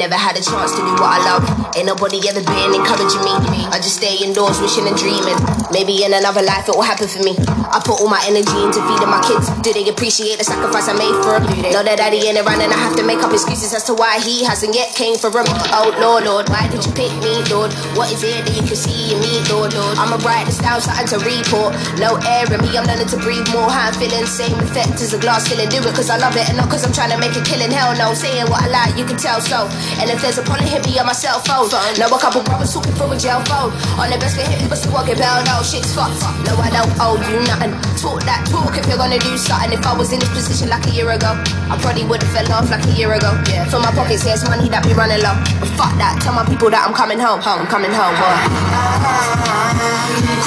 Never 0.10 0.22
had 0.22 0.38
a 0.38 0.42
chance 0.42 0.72
to 0.72 0.78
do 0.78 0.92
what 0.94 1.20
I 1.20 1.26
love. 1.26 1.67
Ain't 1.78 1.86
nobody 1.86 2.18
ever 2.26 2.42
been 2.42 2.74
encouraging 2.74 3.22
me. 3.22 3.38
I 3.70 3.78
just 3.78 4.02
stay 4.02 4.18
indoors, 4.18 4.58
wishing 4.58 4.90
and 4.90 4.98
dreaming. 4.98 5.38
Maybe 5.70 6.02
in 6.02 6.10
another 6.10 6.42
life 6.42 6.66
it 6.66 6.74
will 6.74 6.82
happen 6.82 7.06
for 7.06 7.22
me. 7.22 7.38
I 7.70 7.78
put 7.86 8.02
all 8.02 8.10
my 8.10 8.18
energy 8.26 8.58
into 8.66 8.82
feeding 8.82 9.06
my 9.14 9.22
kids. 9.22 9.46
Do 9.62 9.70
they 9.70 9.86
appreciate 9.86 10.42
the 10.42 10.48
sacrifice 10.48 10.90
I 10.90 10.98
made 10.98 11.14
for 11.22 11.38
them? 11.38 11.46
Know 11.70 11.86
that 11.86 12.02
daddy 12.02 12.26
ain't 12.26 12.42
around 12.42 12.66
and 12.66 12.74
I 12.74 12.82
have 12.82 12.98
to 12.98 13.06
make 13.06 13.22
up 13.22 13.30
excuses 13.30 13.78
as 13.78 13.86
to 13.86 13.94
why 13.94 14.18
he 14.26 14.42
hasn't 14.42 14.74
yet 14.74 14.98
came 14.98 15.22
for 15.22 15.30
them. 15.30 15.46
Oh 15.70 15.94
Lord, 16.02 16.26
Lord, 16.26 16.50
why 16.50 16.66
did 16.66 16.82
you 16.82 16.90
pick 16.98 17.14
me, 17.22 17.46
Lord? 17.54 17.70
What 17.94 18.10
is 18.10 18.26
it 18.26 18.42
that 18.42 18.58
you 18.58 18.66
can 18.66 18.74
see 18.74 19.14
in 19.14 19.22
me, 19.22 19.46
Lord, 19.46 19.78
Lord? 19.78 20.02
I'm 20.02 20.10
a 20.10 20.18
brightest 20.18 20.66
down, 20.66 20.82
something 20.82 21.06
to 21.14 21.22
report. 21.22 21.78
No 22.02 22.18
air 22.26 22.50
in 22.50 22.58
me, 22.58 22.74
I'm 22.74 22.90
learning 22.90 23.14
to 23.14 23.22
breathe 23.22 23.46
more. 23.54 23.70
How 23.70 23.94
I'm 23.94 23.96
feeling, 24.02 24.26
same 24.26 24.58
effect 24.66 24.98
as 24.98 25.14
a 25.14 25.22
glass 25.22 25.46
ceiling. 25.46 25.70
Do 25.70 25.78
it 25.86 25.94
cause 25.94 26.10
I 26.10 26.18
love 26.18 26.34
it 26.34 26.50
and 26.50 26.58
not 26.58 26.74
cause 26.74 26.82
I'm 26.82 26.96
trying 26.96 27.14
to 27.14 27.22
make 27.22 27.38
a 27.38 27.44
killing. 27.46 27.70
Hell 27.70 27.94
no, 28.02 28.18
saying 28.18 28.50
what 28.50 28.66
I 28.66 28.68
like, 28.74 28.98
you 28.98 29.06
can 29.06 29.22
tell 29.22 29.38
so. 29.38 29.70
And 30.02 30.10
if 30.10 30.26
there's 30.26 30.42
a 30.42 30.46
problem, 30.48 30.66
hit 30.66 30.82
me 30.90 30.98
on 30.98 31.06
my 31.06 31.14
cell 31.14 31.38
phone. 31.46 31.67
Know 31.68 32.08
a 32.08 32.16
couple 32.16 32.40
brothers 32.48 32.72
talking 32.72 32.96
for 32.96 33.12
a 33.12 33.18
jail 33.20 33.44
phone. 33.44 33.76
On 34.00 34.08
the 34.08 34.16
best 34.16 34.40
for 34.40 34.46
hitting, 34.48 34.72
but 34.72 34.80
still 34.80 34.96
walking 34.96 35.20
bell. 35.20 35.44
No, 35.44 35.60
oh, 35.60 35.64
shit's 35.68 35.92
fucked. 35.92 36.16
No, 36.48 36.56
I 36.64 36.72
don't 36.72 36.88
owe 36.96 37.20
you 37.20 37.44
nothing. 37.44 37.76
Talk 38.00 38.24
that 38.24 38.48
talk 38.48 38.72
if 38.80 38.88
you're 38.88 38.96
gonna 38.96 39.20
do 39.20 39.36
something. 39.36 39.76
If 39.76 39.84
I 39.84 39.92
was 39.92 40.16
in 40.16 40.24
this 40.24 40.32
position 40.32 40.72
like 40.72 40.88
a 40.88 40.96
year 40.96 41.12
ago, 41.12 41.36
I 41.68 41.76
probably 41.84 42.08
would 42.08 42.24
have 42.24 42.32
fell 42.32 42.48
off 42.56 42.72
like 42.72 42.88
a 42.88 42.94
year 42.96 43.12
ago. 43.12 43.36
Yeah, 43.52 43.68
for 43.68 43.84
my 43.84 43.92
pockets, 43.92 44.24
here's 44.24 44.48
money 44.48 44.72
that 44.72 44.88
be 44.88 44.96
running 44.96 45.20
low. 45.20 45.36
But 45.60 45.68
fuck 45.76 45.92
that, 46.00 46.24
tell 46.24 46.32
my 46.32 46.48
people 46.48 46.72
that 46.72 46.88
I'm 46.88 46.96
coming 46.96 47.20
home. 47.20 47.44
Home, 47.44 47.68
coming 47.68 47.92
home. 47.92 48.16
Boy. 48.16 48.32
Uh-huh. 48.32 49.68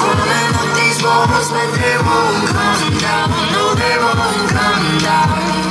Crawling 0.01 0.57
up 0.57 0.73
these 0.73 0.97
walls, 1.05 1.47
but 1.53 1.69
they 1.69 2.01
won't 2.01 2.49
come 2.49 2.97
down. 2.97 3.29
No, 3.53 3.77
they 3.77 3.93
won't 4.01 4.49
come 4.49 4.89
down. 5.05 5.70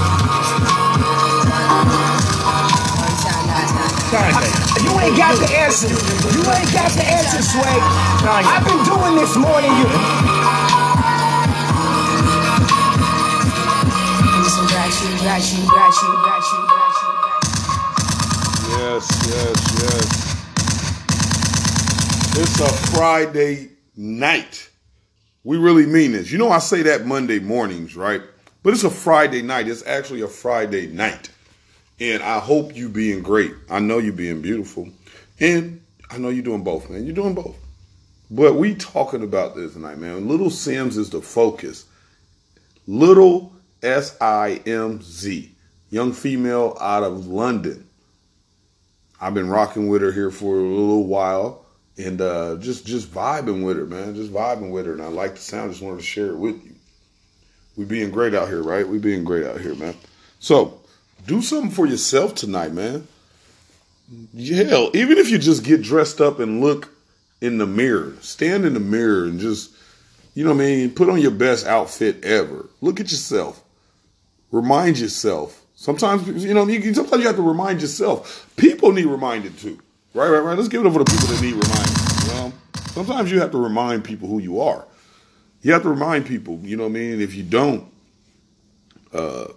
You 4.11 4.17
ain't 4.99 5.15
got 5.15 5.39
the 5.39 5.47
answer. 5.55 5.87
You 5.87 6.43
ain't 6.51 6.73
got 6.73 6.91
the 6.91 7.05
answer, 7.07 7.41
Sway. 7.41 7.63
I've 7.63 8.65
been 8.65 8.83
doing 8.83 9.15
this 9.15 9.37
more 9.37 9.61
than 9.61 9.71
you. 9.79 9.87
Listen, 14.43 14.67
got 14.67 14.91
you, 14.99 15.15
got 15.23 15.39
you, 15.47 15.63
got 15.71 15.95
you, 16.03 16.11
got 16.27 16.43
you, 16.51 16.59
got 16.67 16.91
you. 16.99 17.11
Yes, 18.75 19.07
yes, 19.31 19.57
yes. 19.79 20.05
It's 22.37 22.59
a 22.59 22.67
Friday 22.91 23.69
night. 23.95 24.69
We 25.45 25.55
really 25.55 25.85
mean 25.85 26.11
this. 26.11 26.31
You 26.31 26.37
know, 26.37 26.49
I 26.49 26.59
say 26.59 26.81
that 26.81 27.05
Monday 27.05 27.39
mornings, 27.39 27.95
right? 27.95 28.21
But 28.61 28.73
it's 28.73 28.83
a 28.83 28.89
Friday 28.89 29.41
night. 29.41 29.69
It's 29.69 29.85
actually 29.87 30.19
a 30.19 30.27
Friday 30.27 30.87
night. 30.87 31.29
And 32.01 32.23
I 32.23 32.39
hope 32.39 32.75
you 32.75 32.89
being 32.89 33.21
great. 33.21 33.53
I 33.69 33.79
know 33.79 33.99
you 33.99 34.11
being 34.11 34.41
beautiful. 34.41 34.89
And 35.39 35.83
I 36.09 36.17
know 36.17 36.29
you're 36.29 36.43
doing 36.43 36.63
both, 36.63 36.89
man. 36.89 37.05
You're 37.05 37.13
doing 37.13 37.35
both. 37.35 37.55
But 38.31 38.55
we 38.55 38.73
talking 38.73 39.23
about 39.23 39.55
this 39.55 39.73
tonight, 39.73 39.99
man. 39.99 40.27
Little 40.27 40.49
Simz 40.49 40.97
is 40.97 41.11
the 41.11 41.21
focus. 41.21 41.85
Little 42.87 43.53
S 43.83 44.17
I 44.19 44.61
M 44.65 44.99
Z. 45.03 45.55
Young 45.91 46.11
female 46.11 46.75
out 46.81 47.03
of 47.03 47.27
London. 47.27 47.87
I've 49.19 49.35
been 49.35 49.49
rocking 49.49 49.87
with 49.87 50.01
her 50.01 50.11
here 50.11 50.31
for 50.31 50.55
a 50.55 50.61
little 50.61 51.05
while 51.05 51.65
and 51.97 52.19
uh, 52.19 52.55
just 52.55 52.87
just 52.87 53.13
vibing 53.13 53.63
with 53.63 53.77
her, 53.77 53.85
man. 53.85 54.15
Just 54.15 54.33
vibing 54.33 54.71
with 54.71 54.87
her. 54.87 54.93
And 54.93 55.03
I 55.03 55.07
like 55.09 55.35
the 55.35 55.41
sound. 55.41 55.71
Just 55.71 55.83
wanted 55.83 55.97
to 55.97 56.03
share 56.05 56.29
it 56.29 56.37
with 56.37 56.65
you. 56.65 56.73
We 57.75 57.85
being 57.85 58.09
great 58.09 58.33
out 58.33 58.47
here, 58.47 58.63
right? 58.63 58.87
We 58.87 58.97
being 58.97 59.23
great 59.23 59.45
out 59.45 59.61
here, 59.61 59.75
man. 59.75 59.95
So 60.39 60.80
do 61.25 61.41
something 61.41 61.71
for 61.71 61.85
yourself 61.85 62.35
tonight, 62.35 62.73
man. 62.73 63.07
Hell, 64.37 64.91
even 64.93 65.17
if 65.17 65.29
you 65.29 65.37
just 65.37 65.63
get 65.63 65.81
dressed 65.81 66.19
up 66.19 66.39
and 66.39 66.61
look 66.61 66.89
in 67.39 67.57
the 67.57 67.65
mirror, 67.65 68.13
stand 68.21 68.65
in 68.65 68.73
the 68.73 68.79
mirror 68.79 69.25
and 69.25 69.39
just, 69.39 69.71
you 70.35 70.43
know 70.43 70.51
what 70.51 70.61
I 70.61 70.65
mean, 70.65 70.91
put 70.91 71.09
on 71.09 71.21
your 71.21 71.31
best 71.31 71.65
outfit 71.65 72.23
ever. 72.23 72.69
Look 72.81 72.99
at 72.99 73.11
yourself. 73.11 73.63
Remind 74.51 74.99
yourself. 74.99 75.65
Sometimes, 75.75 76.27
you 76.43 76.53
know, 76.53 76.67
you, 76.67 76.93
sometimes 76.93 77.21
you 77.21 77.27
have 77.27 77.37
to 77.37 77.41
remind 77.41 77.81
yourself. 77.81 78.51
People 78.57 78.91
need 78.91 79.05
reminded 79.05 79.57
too. 79.57 79.79
Right, 80.13 80.29
right, 80.29 80.39
right. 80.39 80.57
Let's 80.57 80.67
give 80.67 80.81
it 80.81 80.87
up 80.87 80.93
for 80.93 80.99
the 80.99 81.05
people 81.05 81.27
that 81.27 81.41
need 81.41 81.53
reminding. 81.53 81.95
You 82.27 82.33
know, 82.33 82.53
sometimes 82.91 83.31
you 83.31 83.39
have 83.39 83.51
to 83.51 83.57
remind 83.57 84.03
people 84.03 84.27
who 84.27 84.39
you 84.39 84.59
are. 84.59 84.85
You 85.61 85.73
have 85.73 85.83
to 85.83 85.89
remind 85.89 86.25
people, 86.25 86.59
you 86.63 86.75
know 86.75 86.83
what 86.83 86.89
I 86.89 86.93
mean? 86.93 87.21
If 87.21 87.35
you 87.35 87.43
don't, 87.43 87.85
uh, 89.13 89.47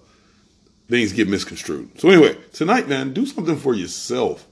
things 0.88 1.12
get 1.12 1.28
misconstrued. 1.28 2.00
So 2.00 2.08
anyway, 2.08 2.36
tonight, 2.52 2.88
man, 2.88 3.12
do 3.12 3.26
something 3.26 3.56
for 3.56 3.74
yourself. 3.74 4.46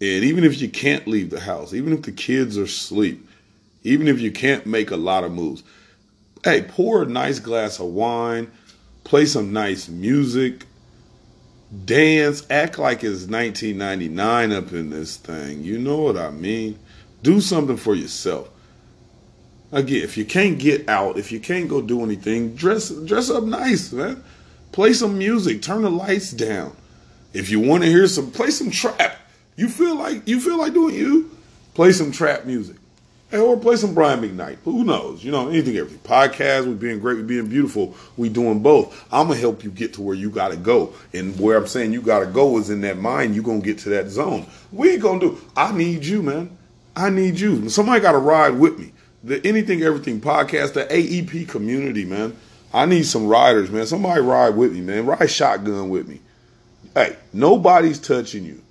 And 0.00 0.24
even 0.24 0.44
if 0.44 0.60
you 0.60 0.68
can't 0.68 1.06
leave 1.06 1.30
the 1.30 1.40
house, 1.40 1.74
even 1.74 1.92
if 1.92 2.02
the 2.02 2.12
kids 2.12 2.56
are 2.56 2.64
asleep, 2.64 3.26
even 3.82 4.08
if 4.08 4.20
you 4.20 4.30
can't 4.32 4.66
make 4.66 4.90
a 4.90 4.96
lot 4.96 5.24
of 5.24 5.32
moves, 5.32 5.62
hey, 6.44 6.62
pour 6.62 7.02
a 7.02 7.06
nice 7.06 7.38
glass 7.38 7.78
of 7.80 7.86
wine, 7.86 8.50
play 9.04 9.26
some 9.26 9.52
nice 9.52 9.88
music, 9.88 10.64
dance, 11.84 12.46
act 12.50 12.78
like 12.78 13.04
it's 13.04 13.26
1999 13.26 14.52
up 14.52 14.72
in 14.72 14.90
this 14.90 15.16
thing. 15.16 15.62
You 15.62 15.78
know 15.78 15.98
what 15.98 16.16
I 16.16 16.30
mean? 16.30 16.78
Do 17.22 17.40
something 17.40 17.76
for 17.76 17.94
yourself. 17.94 18.48
Again, 19.72 20.02
if 20.02 20.16
you 20.16 20.24
can't 20.24 20.58
get 20.58 20.88
out, 20.88 21.18
if 21.18 21.30
you 21.30 21.38
can't 21.38 21.68
go 21.68 21.80
do 21.80 22.02
anything, 22.02 22.56
dress 22.56 22.90
dress 22.90 23.30
up 23.30 23.44
nice, 23.44 23.92
man. 23.92 24.24
Play 24.72 24.92
some 24.92 25.18
music, 25.18 25.62
turn 25.62 25.82
the 25.82 25.90
lights 25.90 26.30
down. 26.30 26.76
If 27.32 27.50
you 27.50 27.60
want 27.60 27.82
to 27.82 27.88
hear 27.88 28.06
some, 28.06 28.30
play 28.30 28.50
some 28.50 28.70
trap. 28.70 29.16
You 29.56 29.68
feel 29.68 29.96
like 29.96 30.26
you 30.26 30.40
feel 30.40 30.58
like 30.58 30.74
doing 30.74 30.94
you, 30.94 31.30
play 31.74 31.92
some 31.92 32.12
trap 32.12 32.44
music. 32.44 32.76
Or 33.32 33.56
play 33.56 33.76
some 33.76 33.94
Brian 33.94 34.20
McKnight. 34.20 34.56
Who 34.64 34.82
knows? 34.82 35.22
You 35.22 35.30
know, 35.30 35.48
anything, 35.48 35.76
everything. 35.76 36.00
Podcast, 36.00 36.66
we 36.66 36.74
being 36.74 36.98
great, 36.98 37.16
we 37.18 37.22
being 37.22 37.46
beautiful. 37.46 37.94
We 38.16 38.28
doing 38.28 38.60
both. 38.60 39.06
I'm 39.12 39.28
gonna 39.28 39.38
help 39.38 39.62
you 39.62 39.70
get 39.70 39.94
to 39.94 40.02
where 40.02 40.16
you 40.16 40.30
gotta 40.30 40.56
go. 40.56 40.94
And 41.14 41.38
where 41.38 41.56
I'm 41.56 41.68
saying 41.68 41.92
you 41.92 42.02
gotta 42.02 42.26
go 42.26 42.58
is 42.58 42.70
in 42.70 42.80
that 42.80 42.98
mind. 42.98 43.36
You 43.36 43.42
gonna 43.42 43.60
get 43.60 43.78
to 43.80 43.88
that 43.90 44.08
zone. 44.08 44.46
We 44.72 44.96
gonna 44.96 45.20
do. 45.20 45.40
I 45.56 45.70
need 45.72 46.04
you, 46.04 46.22
man. 46.22 46.56
I 46.96 47.10
need 47.10 47.38
you. 47.38 47.68
Somebody 47.68 48.00
gotta 48.00 48.18
ride 48.18 48.58
with 48.58 48.78
me. 48.80 48.92
The 49.22 49.46
Anything 49.46 49.82
Everything 49.82 50.20
podcast, 50.20 50.72
the 50.72 50.86
AEP 50.86 51.48
community, 51.48 52.04
man. 52.04 52.36
I 52.72 52.86
need 52.86 53.04
some 53.04 53.26
riders, 53.26 53.70
man. 53.70 53.86
Somebody 53.86 54.20
ride 54.20 54.56
with 54.56 54.72
me, 54.72 54.80
man. 54.80 55.06
Ride 55.06 55.30
shotgun 55.30 55.90
with 55.90 56.08
me. 56.08 56.20
Hey, 56.94 57.16
nobody's 57.32 57.98
touching 57.98 58.44
you. 58.44 58.62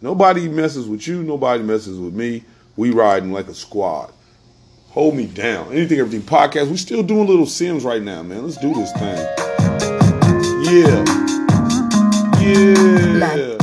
Nobody 0.00 0.48
messes 0.48 0.86
with 0.86 1.06
you. 1.08 1.22
Nobody 1.22 1.62
messes 1.62 1.98
with 1.98 2.14
me. 2.14 2.44
We 2.76 2.90
riding 2.90 3.32
like 3.32 3.48
a 3.48 3.54
squad. 3.54 4.12
Hold 4.90 5.16
me 5.16 5.26
down. 5.26 5.72
Anything, 5.72 5.98
everything 5.98 6.22
podcast. 6.22 6.70
We 6.70 6.76
still 6.76 7.02
doing 7.02 7.26
little 7.26 7.46
Simz 7.46 7.84
right 7.84 8.02
now, 8.02 8.22
man. 8.22 8.44
Let's 8.44 8.56
do 8.56 8.72
this 8.74 8.92
thing. 8.92 9.18
Yeah. 10.64 11.04
Yeah. 12.40 13.57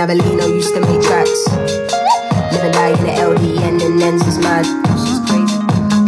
Avelino 0.00 0.48
used 0.48 0.72
to 0.72 0.80
make 0.80 1.02
tracks. 1.04 1.44
Live 2.56 2.64
and 2.64 3.00
in 3.00 3.04
the 3.04 3.12
LDN 3.20 3.84
and 3.84 4.00
ends 4.00 4.26
is 4.26 4.38
mad. 4.38 4.64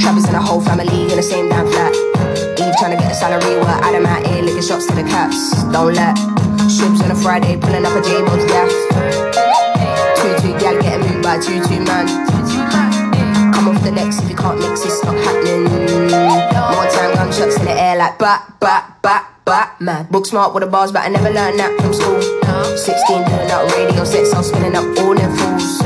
Travis 0.00 0.24
and 0.24 0.35
the 0.35 0.40
whole 0.40 0.62
family 0.62 1.12
in 1.12 1.16
the 1.16 1.22
same 1.22 1.50
damn 1.50 1.66
flat. 1.68 1.92
Eve 2.57 2.72
trying 2.81 2.96
to 2.96 3.02
get 3.02 3.12
a 3.12 3.14
salary 3.14 3.61
while 3.61 3.85
Adam 3.85 4.07
out 4.07 4.26
here 4.26 4.40
licking 4.40 4.62
shots 4.62 4.87
to 4.87 4.94
the 4.94 5.02
caps. 5.02 5.52
Don't 5.76 5.92
let. 5.92 6.16
Shibs 6.72 7.05
on 7.05 7.11
a 7.11 7.14
Friday 7.14 7.61
pulling 7.61 7.85
up 7.85 7.92
a 7.92 8.00
J-Bo's 8.00 8.48
gaff. 8.48 8.72
Two 10.16 10.33
two 10.40 10.57
gal 10.57 10.81
getting 10.81 11.05
moved 11.12 11.22
by 11.22 11.37
two 11.37 11.61
two 11.68 11.85
man. 11.85 12.09
Come 13.52 13.68
off 13.68 13.83
the 13.85 13.92
decks 13.92 14.24
if 14.24 14.31
you 14.31 14.37
can't 14.37 14.59
mix, 14.59 14.87
it's 14.87 15.05
not 15.05 15.20
happening. 15.20 15.68
More 15.68 16.88
time, 16.88 17.12
gunshots 17.12 17.61
in 17.61 17.66
the 17.66 17.76
air 17.76 17.98
like 17.98 18.18
bat, 18.18 18.57
bat, 18.59 18.96
bat, 19.02 19.22
bat. 19.53 19.77
Mad. 19.81 20.09
Book 20.09 20.25
smart 20.25 20.55
with 20.55 20.62
the 20.65 20.71
bars, 20.71 20.91
but 20.93 21.05
I 21.05 21.09
never 21.09 21.29
learned 21.29 21.61
that 21.61 21.77
from 21.77 21.93
school. 21.93 22.17
16 22.73 23.21
doing 23.29 23.51
out 23.53 23.69
radio 23.77 24.03
sets, 24.03 24.33
I'm 24.33 24.43
spinning 24.43 24.73
up 24.73 24.88
all 25.05 25.12
them 25.12 25.29
fools. 25.37 25.85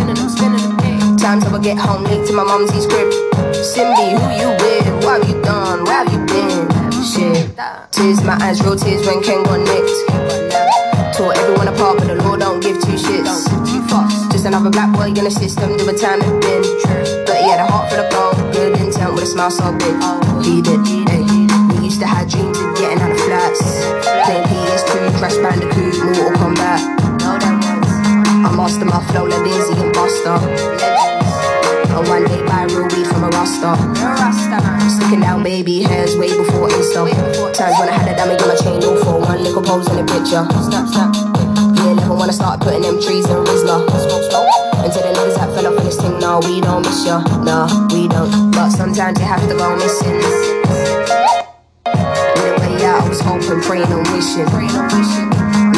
Times 1.18 1.42
I 1.42 1.58
get 1.58 1.74
home 1.74 2.04
late 2.04 2.22
to 2.28 2.32
my 2.32 2.44
mumsy's 2.44 2.86
crib. 2.86 3.10
Simbi, 3.50 4.14
who 4.14 4.22
you 4.38 4.50
with? 4.62 4.86
What 5.02 5.18
have 5.18 5.26
you 5.26 5.42
done? 5.42 5.82
Where 5.82 5.98
have 5.98 6.12
you 6.14 6.22
been? 6.30 6.70
Shit. 7.02 7.58
Tears 7.90 8.22
in 8.22 8.26
my 8.30 8.38
eyes, 8.38 8.62
real 8.62 8.76
tears 8.78 9.02
when 9.04 9.18
Ken 9.26 9.42
got 9.42 9.58
nicked. 9.58 9.98
Tore 11.18 11.34
everyone 11.34 11.66
apart, 11.66 11.98
but 11.98 12.06
the 12.06 12.14
law 12.22 12.36
don't 12.36 12.62
give 12.62 12.78
two 12.78 12.94
shits. 12.94 13.50
Just 14.30 14.46
another 14.46 14.70
black 14.70 14.94
boy 14.94 15.10
in 15.10 15.24
the 15.26 15.30
system, 15.30 15.76
do 15.76 15.90
a 15.90 15.94
time 15.98 16.22
and 16.22 16.38
bin. 16.38 16.62
But 17.26 17.42
he 17.42 17.50
had 17.50 17.58
a 17.58 17.66
heart 17.66 17.90
for 17.90 17.98
the 17.98 18.06
gold, 18.14 18.38
good 18.54 18.78
intent 18.78 19.10
with 19.14 19.24
a 19.24 19.26
smile 19.26 19.50
so 19.50 19.74
big. 19.74 19.96
He 20.46 20.62
did, 20.62 20.86
hey. 21.10 21.26
We 21.74 21.90
used 21.90 21.98
to 21.98 22.06
have 22.06 22.30
dreams 22.30 22.60
of 22.60 22.76
getting 22.78 23.00
out 23.02 23.10
of 23.10 23.15
flats. 23.56 24.26
Playing 24.26 24.44
PS2, 24.44 25.18
Crash 25.18 25.36
Bandicoot, 25.36 25.94
Mortal 26.04 26.32
Kombat. 26.40 26.80
I 28.44 28.56
master 28.56 28.84
my 28.84 29.04
flow 29.06 29.24
like 29.24 29.42
Dizzee 29.44 29.80
and 29.82 29.92
Buster. 29.94 30.38
And 31.96 32.08
one 32.08 32.24
day 32.24 32.42
real 32.74 32.88
weed 32.88 33.06
from 33.06 33.24
a 33.24 33.28
Rasta. 33.28 33.76
Sticking 34.90 35.20
down 35.20 35.42
baby 35.42 35.82
hairs 35.82 36.16
way 36.16 36.28
before 36.28 36.68
Insta. 36.68 37.06
Times 37.54 37.76
when 37.78 37.88
I 37.88 37.92
had 37.92 38.08
a 38.08 38.16
dummy 38.16 38.34
in 38.34 38.48
my 38.48 38.56
chain, 38.56 38.82
all 38.84 39.02
for 39.02 39.20
one 39.20 39.42
little 39.42 39.62
pose 39.62 39.88
in 39.90 39.96
the 39.96 40.04
picture. 40.04 40.44
Yeah, 41.76 41.94
never 41.94 42.14
wanna 42.14 42.32
start 42.32 42.60
putting 42.60 42.82
them 42.82 43.00
trees 43.00 43.26
in 43.28 43.36
Rizla. 43.36 43.86
Until 44.84 45.02
the 45.02 45.18
niggas 45.18 45.36
that 45.36 45.54
fell 45.54 45.66
off 45.66 45.78
in 45.78 45.84
this 45.84 46.00
thing, 46.00 46.18
nah, 46.18 46.40
we 46.40 46.60
don't 46.60 46.82
miss 46.82 47.06
ya. 47.06 47.20
Nah, 47.42 47.88
we 47.92 48.08
don't. 48.08 48.50
But 48.52 48.70
sometimes 48.70 49.18
you 49.18 49.26
have 49.26 49.48
to 49.48 49.54
go 49.56 49.76
missing. 49.76 50.55
Was 53.08 53.20
hoping, 53.20 53.60
praying 53.62 53.86
and 53.86 54.02
wishing. 54.10 54.46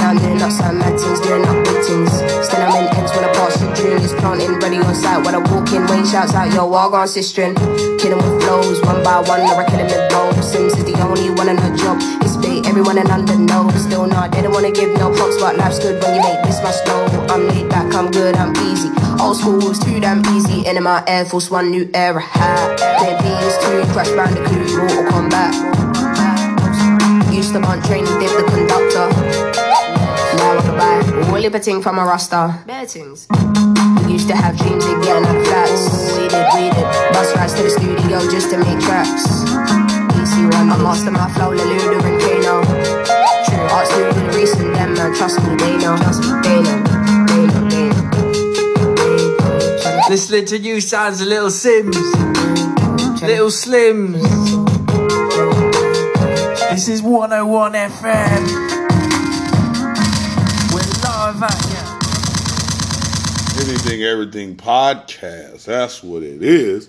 Now 0.01 0.11
I'm 0.11 0.19
doing 0.19 0.41
up 0.41 0.51
some 0.51 0.79
mad 0.79 0.99
things, 0.99 1.21
doing 1.21 1.45
up 1.45 1.61
things. 1.85 2.13
Still 2.47 2.63
I'm 2.65 2.89
in 2.89 2.97
ends 2.97 3.13
when 3.13 3.25
I 3.25 3.33
pass 3.37 3.57
through 3.61 3.75
juniors, 3.75 4.15
planting 4.15 4.59
ready 4.61 4.79
on 4.79 4.95
sight. 4.95 5.25
When 5.25 5.35
I 5.35 5.39
walk 5.39 5.69
in, 5.73 5.87
Wayne 5.89 6.07
shouts 6.07 6.33
out, 6.35 6.53
yo, 6.55 6.67
walk 6.67 6.95
on 6.95 7.07
sistering. 7.07 7.53
Killing 8.01 8.17
with 8.17 8.43
flows, 8.43 8.81
one 8.83 9.03
by 9.05 9.21
one, 9.21 9.41
I 9.41 9.59
reckon 9.59 9.81
in 9.81 9.87
mid 9.87 10.13
roll. 10.13 10.33
Sims 10.41 10.73
is 10.73 10.85
the 10.85 10.97
only 11.05 11.29
one 11.31 11.49
in 11.49 11.59
her 11.59 11.77
job. 11.77 11.99
It's 12.23 12.37
big, 12.37 12.67
everyone 12.67 12.97
in 12.97 13.07
London 13.09 13.45
knows. 13.45 13.75
Still 13.85 14.07
not, 14.07 14.33
they 14.33 14.41
don't 14.41 14.53
wanna 14.53 14.73
give 14.73 14.97
no 14.97 15.13
props, 15.13 15.37
but 15.37 15.57
life's 15.57 15.79
good 15.79 16.03
when 16.03 16.15
you 16.17 16.23
make 16.23 16.43
this 16.45 16.63
much 16.63 16.81
dough. 16.87 17.27
I'm 17.29 17.47
laid 17.49 17.69
back, 17.69 17.93
I'm 17.95 18.11
good, 18.11 18.37
I'm 18.37 18.57
easy. 18.71 18.89
Old 19.21 19.37
school 19.37 19.59
was 19.59 19.79
too 19.79 20.01
damn 20.01 20.25
easy. 20.35 20.65
In 20.67 20.83
my 20.83 21.05
Air 21.07 21.25
Force 21.25 21.51
One, 21.51 21.71
new 21.71 21.91
era 21.93 22.21
hat. 22.21 22.79
Play 22.99 23.13
PS2, 23.21 23.93
Crash 23.93 24.11
Bandicoot, 24.17 24.79
Mortal 24.79 25.05
Kombat. 25.11 25.88
Used 27.39 27.53
to 27.53 27.61
want 27.61 27.85
training, 27.87 28.19
dip 28.19 28.33
the 28.35 28.43
conductor. 28.51 29.07
Now 30.37 30.59
I 30.59 30.61
buy 30.77 31.31
all 31.31 31.39
liberting 31.39 31.81
from 31.81 31.97
a 32.01 32.05
rasta. 32.05 32.65
Bettings. 32.67 33.29
We 34.05 34.13
used 34.15 34.27
to 34.27 34.35
have 34.35 34.59
dreams 34.59 34.85
of 34.85 35.01
getting 35.05 35.23
of 35.23 35.47
flats. 35.47 36.19
We 36.19 36.27
did, 36.27 36.47
we 36.55 36.69
did. 36.75 36.87
Bus 37.15 37.31
rides 37.37 37.55
to 37.55 37.63
the 37.63 37.71
studio 37.71 38.29
just 38.29 38.51
to 38.51 38.59
make 38.59 38.81
tracks. 38.81 39.23
PC 40.19 40.53
one, 40.53 40.69
I 40.69 40.77
master 40.83 41.13
my 41.13 41.31
flow, 41.35 41.55
Leluda 41.55 42.03
and 42.03 42.21
Kano. 42.21 42.65
True, 43.47 43.71
arts 43.71 43.91
new 43.97 44.07
with 44.09 44.35
recent, 44.35 44.75
them 44.75 44.95
man, 44.95 45.15
trust 45.15 45.39
me, 45.39 45.55
they 45.55 45.77
know. 45.79 45.97
Trust 45.97 46.23
me. 46.25 46.29
They 46.43 46.59
know, 46.61 46.83
they 47.29 47.47
know. 47.47 47.69
They 47.69 47.87
know. 50.01 50.09
Listening 50.11 50.45
to 50.47 50.59
you 50.59 50.81
sounds 50.81 51.21
a 51.21 51.25
little 51.25 51.51
Sims. 51.51 51.97
Little 53.23 53.51
Slims. 53.51 54.68
This 56.79 56.89
is 56.89 57.03
101 57.03 57.73
FM. 57.73 58.47
We're 60.73 60.93
live 61.03 61.43
at 61.43 61.67
ya. 61.73 61.83
Anything 63.61 64.05
Everything 64.05 64.55
podcast. 64.55 65.65
That's 65.65 66.05
what 66.05 66.23
it 66.23 66.41
is. 66.41 66.89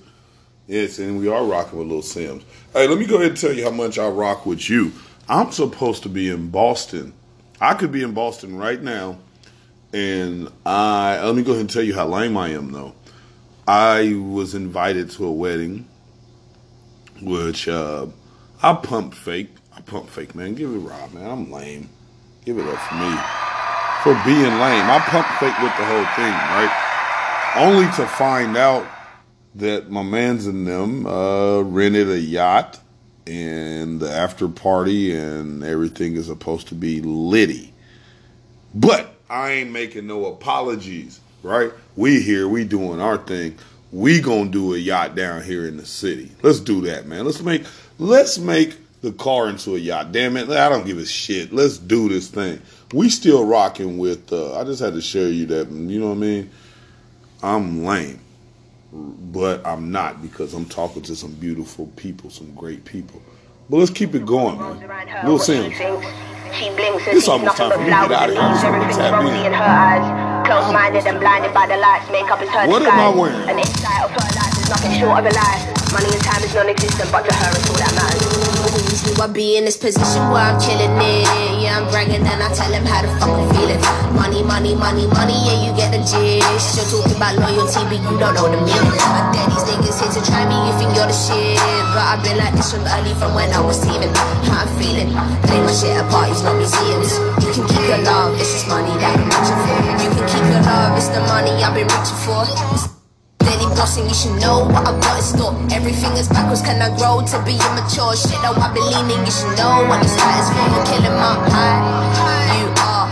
Yes, 0.68 1.00
and 1.00 1.18
we 1.18 1.28
are 1.28 1.44
rocking 1.44 1.80
with 1.80 1.88
Little 1.88 2.04
Simz. 2.04 2.44
Hey, 2.72 2.88
let 2.88 3.00
me 3.00 3.08
go 3.08 3.16
ahead 3.16 3.30
and 3.30 3.38
tell 3.38 3.52
you 3.52 3.64
how 3.64 3.72
much 3.72 3.98
I 3.98 4.08
rock 4.10 4.46
with 4.46 4.70
you. 4.70 4.92
I'm 5.28 5.52
supposed 5.52 6.04
to 6.04 6.10
be 6.10 6.30
in 6.30 6.52
Boston. 6.52 7.14
I 7.60 7.74
could 7.74 7.92
be 7.92 8.04
in 8.04 8.14
Boston 8.14 8.58
right 8.58 8.80
now, 8.80 9.18
and 9.92 10.52
I 10.68 11.20
let 11.26 11.34
me 11.34 11.42
go 11.42 11.54
ahead 11.54 11.62
and 11.62 11.70
tell 11.72 11.82
you 11.82 11.96
how 11.96 12.06
lame 12.06 12.38
I 12.38 12.50
am 12.50 12.74
though. 12.74 12.94
I 13.68 14.14
was 14.14 14.54
invited 14.54 15.10
to 15.14 15.26
a 15.26 15.32
wedding, 15.32 15.90
which 17.24 17.68
uh, 17.68 18.06
I 18.62 18.76
pumped 18.76 19.18
fake. 19.18 19.50
I 19.90 19.92
pumped 19.92 20.12
fake, 20.12 20.36
man. 20.36 20.54
Give 20.54 20.70
it 20.70 20.78
Rob, 20.78 21.14
man. 21.14 21.28
I'm 21.28 21.52
lame. 21.52 21.90
Give 22.46 22.60
it 22.60 22.68
up 22.68 22.80
for 22.80 22.94
me 22.94 23.12
for 24.04 24.14
being 24.24 24.44
lame. 24.44 24.86
I 24.88 25.00
pump 25.08 25.26
fake 25.40 25.58
with 25.58 25.76
the 25.78 25.86
whole 25.86 26.06
thing, 26.16 26.32
right? 26.32 27.54
Only 27.56 27.86
to 27.96 28.06
find 28.06 28.56
out 28.56 28.88
that 29.56 29.90
my 29.90 30.04
man's 30.04 30.46
and 30.46 30.68
them 30.68 31.08
uh, 31.08 31.62
rented 31.62 32.08
a 32.08 32.20
yacht 32.20 32.80
and 33.26 34.00
the 34.00 34.12
after 34.12 34.48
party 34.48 35.16
and 35.16 35.64
everything 35.64 36.16
is 36.16 36.28
supposed 36.28 36.68
to 36.68 36.76
be 36.76 37.02
litty. 37.02 37.74
But 38.76 39.16
I 39.28 39.54
ain't 39.54 39.72
making 39.72 40.06
no 40.06 40.28
apologies, 40.28 41.20
right? 41.42 41.72
We 41.96 42.22
here, 42.22 42.48
we 42.48 42.64
doing 42.64 43.02
our 43.02 43.18
thing. 43.18 43.58
we 43.92 44.22
gonna 44.22 44.52
do 44.52 44.76
a 44.76 44.78
yacht 44.78 45.16
down 45.16 45.42
here 45.42 45.68
in 45.68 45.78
the 45.78 45.86
city. 45.86 46.32
Let's 46.44 46.60
do 46.60 46.82
that, 46.82 47.08
man. 47.08 47.26
Let's 47.26 47.42
make 47.42 47.64
let's 47.98 48.38
make 48.38 48.78
the 49.02 49.12
car 49.14 49.50
into 49.50 49.76
a 49.76 49.80
yacht. 49.80 50.12
Damn 50.12 50.38
it, 50.38 50.50
I 50.50 50.70
don't 50.70 50.86
give 50.86 50.98
a 50.98 51.06
shit. 51.06 51.54
Let's 51.54 51.78
do 51.78 52.10
this 52.10 52.28
thing. 52.30 52.62
We 52.94 53.10
still 53.10 53.46
rocking 53.46 53.98
with. 53.98 54.32
Uh, 54.32 54.60
I 54.60 54.64
just 54.64 54.82
had 54.82 54.94
to 54.94 55.02
show 55.02 55.26
you 55.26 55.46
that. 55.48 55.70
You 55.72 56.00
know 56.00 56.08
what 56.08 56.14
I 56.14 56.18
mean? 56.18 56.50
I'm 57.42 57.86
lame, 57.86 58.20
but 58.92 59.66
I'm 59.66 59.92
not 59.92 60.22
because 60.22 60.54
I'm 60.54 60.66
talking 60.66 61.02
to 61.04 61.16
some 61.16 61.32
beautiful 61.34 61.88
people, 61.96 62.30
some 62.30 62.54
great 62.56 62.84
people. 62.84 63.22
But 63.70 63.78
let's 63.78 63.92
keep 63.92 64.16
it 64.16 64.26
going, 64.26 64.58
man. 64.60 65.26
Lil 65.26 65.40
Simz. 65.40 65.74
She 66.58 66.66
It's 66.66 67.28
almost 67.28 67.58
time 67.58 67.72
for 67.72 67.78
me 67.78 67.86
to 67.86 67.92
get 67.92 68.12
out 68.12 68.30
of 68.30 68.36
here. 68.36 68.42
I'm 68.42 68.58
Everything's 68.66 68.98
tap 68.98 69.14
rosy 69.22 69.38
in. 69.38 69.46
in 69.46 69.54
her 69.54 69.64
eyes. 69.70 70.02
Close-minded 70.50 71.06
and 71.06 71.20
blinded 71.22 71.54
by 71.54 71.68
the 71.70 71.78
lights. 71.78 72.10
Makeup 72.10 72.42
is 72.42 72.50
her 72.50 72.66
What 72.68 72.82
am. 72.82 72.98
I 72.98 73.10
wearing? 73.14 73.48
An 73.48 73.60
insight 73.62 74.02
of 74.02 74.10
her 74.10 74.26
life 74.34 74.58
is 74.58 74.68
nothing 74.68 74.98
short 74.98 75.20
of 75.22 75.26
a 75.30 75.34
lie. 75.38 75.62
Money 75.94 76.10
and 76.10 76.24
time 76.26 76.42
is 76.42 76.54
non-existent, 76.58 77.12
but 77.14 77.22
to 77.30 77.34
her 77.38 77.50
it's 77.54 77.70
all 77.70 77.78
that 77.78 77.94
matters. 77.94 78.09
Knew 79.10 79.26
I'd 79.26 79.34
be 79.34 79.58
in 79.58 79.66
this 79.66 79.78
position 79.78 80.22
where 80.30 80.46
I'm 80.46 80.62
killing 80.62 80.94
it. 81.02 81.26
Yeah, 81.58 81.82
I'm 81.82 81.90
bragging 81.90 82.22
and 82.22 82.40
I 82.46 82.54
tell 82.54 82.70
him 82.70 82.86
how 82.86 83.02
to 83.02 83.10
fucking 83.18 83.50
feel 83.58 83.74
it. 83.74 83.82
Money, 84.14 84.46
money, 84.46 84.78
money, 84.78 85.10
money, 85.10 85.34
yeah, 85.50 85.66
you 85.66 85.74
get 85.74 85.90
the 85.90 85.98
gist. 86.06 86.78
You're 86.78 86.86
talking 86.94 87.18
about 87.18 87.34
loyalty, 87.42 87.82
but 87.90 87.98
you 88.06 88.16
don't 88.22 88.38
know 88.38 88.46
the 88.54 88.62
meaning. 88.62 89.02
I 89.02 89.34
dare 89.34 89.50
these 89.50 89.66
niggas 89.66 89.98
here 89.98 90.14
to 90.14 90.22
try 90.22 90.46
me, 90.46 90.54
you 90.54 90.74
think 90.78 90.94
you're 90.94 91.10
the 91.10 91.18
shit. 91.18 91.58
But 91.90 92.06
I've 92.06 92.22
been 92.22 92.38
like 92.38 92.54
this 92.54 92.70
from 92.70 92.86
early, 92.86 93.18
from 93.18 93.34
when 93.34 93.50
I 93.50 93.62
was 93.66 93.82
teething. 93.82 94.14
How 94.46 94.62
I'm 94.62 94.70
feeling. 94.78 95.10
Play 95.50 95.58
my 95.58 95.74
shit 95.74 95.98
at 95.98 96.06
parties, 96.14 96.46
not 96.46 96.62
museums. 96.62 97.18
You 97.42 97.50
can 97.50 97.66
keep 97.66 97.86
your 97.90 98.02
love, 98.06 98.38
it's 98.38 98.54
just 98.54 98.70
money 98.70 98.94
that 99.02 99.18
I'm 99.18 99.26
reaching 99.26 99.58
for. 99.58 99.74
You 100.06 100.10
can 100.14 100.26
keep 100.30 100.46
your 100.54 100.62
love, 100.70 100.94
it's 100.94 101.10
the 101.10 101.22
money 101.26 101.58
I've 101.66 101.74
been 101.74 101.90
reaching 101.90 102.20
for. 102.30 102.89
Daily 103.60 103.76
bossing, 103.76 104.08
you 104.08 104.16
should 104.16 104.40
know 104.40 104.64
what 104.72 104.88
I've 104.88 105.04
got 105.04 105.20
in 105.20 105.24
store. 105.24 105.52
Everything 105.76 106.16
is 106.16 106.32
backwards, 106.32 106.64
can 106.64 106.80
I 106.80 106.96
grow 106.96 107.20
to 107.20 107.38
be 107.44 107.60
immature? 107.60 108.16
Shit 108.16 108.40
that 108.40 108.56
I've 108.56 108.72
been 108.72 108.88
leaning, 108.88 109.20
you 109.28 109.34
should 109.36 109.52
know 109.60 109.84
this 110.00 110.16
high 110.16 110.40
is 110.40 110.48
for. 110.48 110.64
I'm 110.64 110.80
killing 110.88 111.12
my 111.12 111.36
high. 111.52 111.84
You 112.56 112.72
are. 112.80 113.12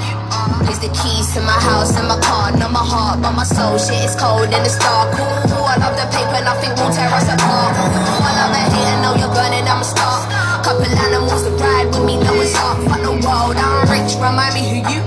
Here's 0.63 0.79
the 0.79 0.87
keys 0.95 1.35
to 1.35 1.43
my 1.43 1.51
house 1.51 1.99
and 1.99 2.07
my 2.07 2.15
car, 2.23 2.55
not 2.55 2.71
my 2.71 2.79
heart, 2.79 3.19
but 3.19 3.35
my 3.35 3.43
soul. 3.43 3.75
Shit 3.75 3.99
is 4.07 4.15
cold 4.15 4.47
and 4.47 4.63
it's 4.63 4.79
dark. 4.79 5.19
Ooh, 5.19 5.67
I 5.67 5.75
love 5.83 5.99
the 5.99 6.07
paper, 6.15 6.39
nothing 6.39 6.71
will 6.79 6.95
tear 6.95 7.11
us 7.11 7.27
apart. 7.27 7.75
Ooh, 7.75 8.23
I 8.23 8.31
love 8.39 8.55
it 8.55 8.71
here, 8.71 8.95
know 9.03 9.19
you're 9.19 9.33
burning, 9.35 9.67
I'm 9.67 9.83
a 9.83 9.87
star. 9.87 10.31
Couple 10.63 10.87
animals 10.87 11.43
to 11.43 11.51
ride 11.59 11.91
with 11.91 12.07
me, 12.07 12.23
Noah's 12.23 12.55
Ark. 12.55 12.87
Fuck 12.87 13.03
the 13.03 13.19
world, 13.19 13.59
I'm 13.59 13.83
rich, 13.91 14.15
remind 14.15 14.55
me 14.55 14.63
who 14.63 14.79
you. 14.95 14.99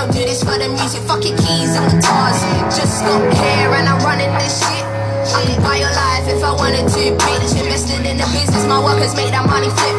don't 0.00 0.16
do 0.16 0.24
this 0.24 0.40
for 0.40 0.56
the 0.56 0.64
music, 0.80 1.04
fuck 1.04 1.20
your 1.20 1.36
keys 1.36 1.76
and 1.76 1.84
guitars. 1.92 2.40
Just 2.72 3.04
got 3.04 3.20
here 3.20 3.68
and 3.68 3.84
I'm 3.84 4.00
running 4.00 4.32
this 4.40 4.56
shit. 4.56 4.84
I 5.28 5.44
can 5.44 5.60
buy 5.60 5.76
your 5.76 5.92
life 5.92 6.24
if 6.24 6.40
I 6.40 6.56
wanted 6.56 6.88
to, 6.88 7.02
bitch. 7.20 7.52
Invested 7.52 8.08
in 8.08 8.16
the 8.16 8.24
business, 8.32 8.64
my 8.64 8.80
workers 8.80 9.12
make 9.12 9.28
that 9.36 9.44
money 9.44 9.68
flip. 9.68 9.96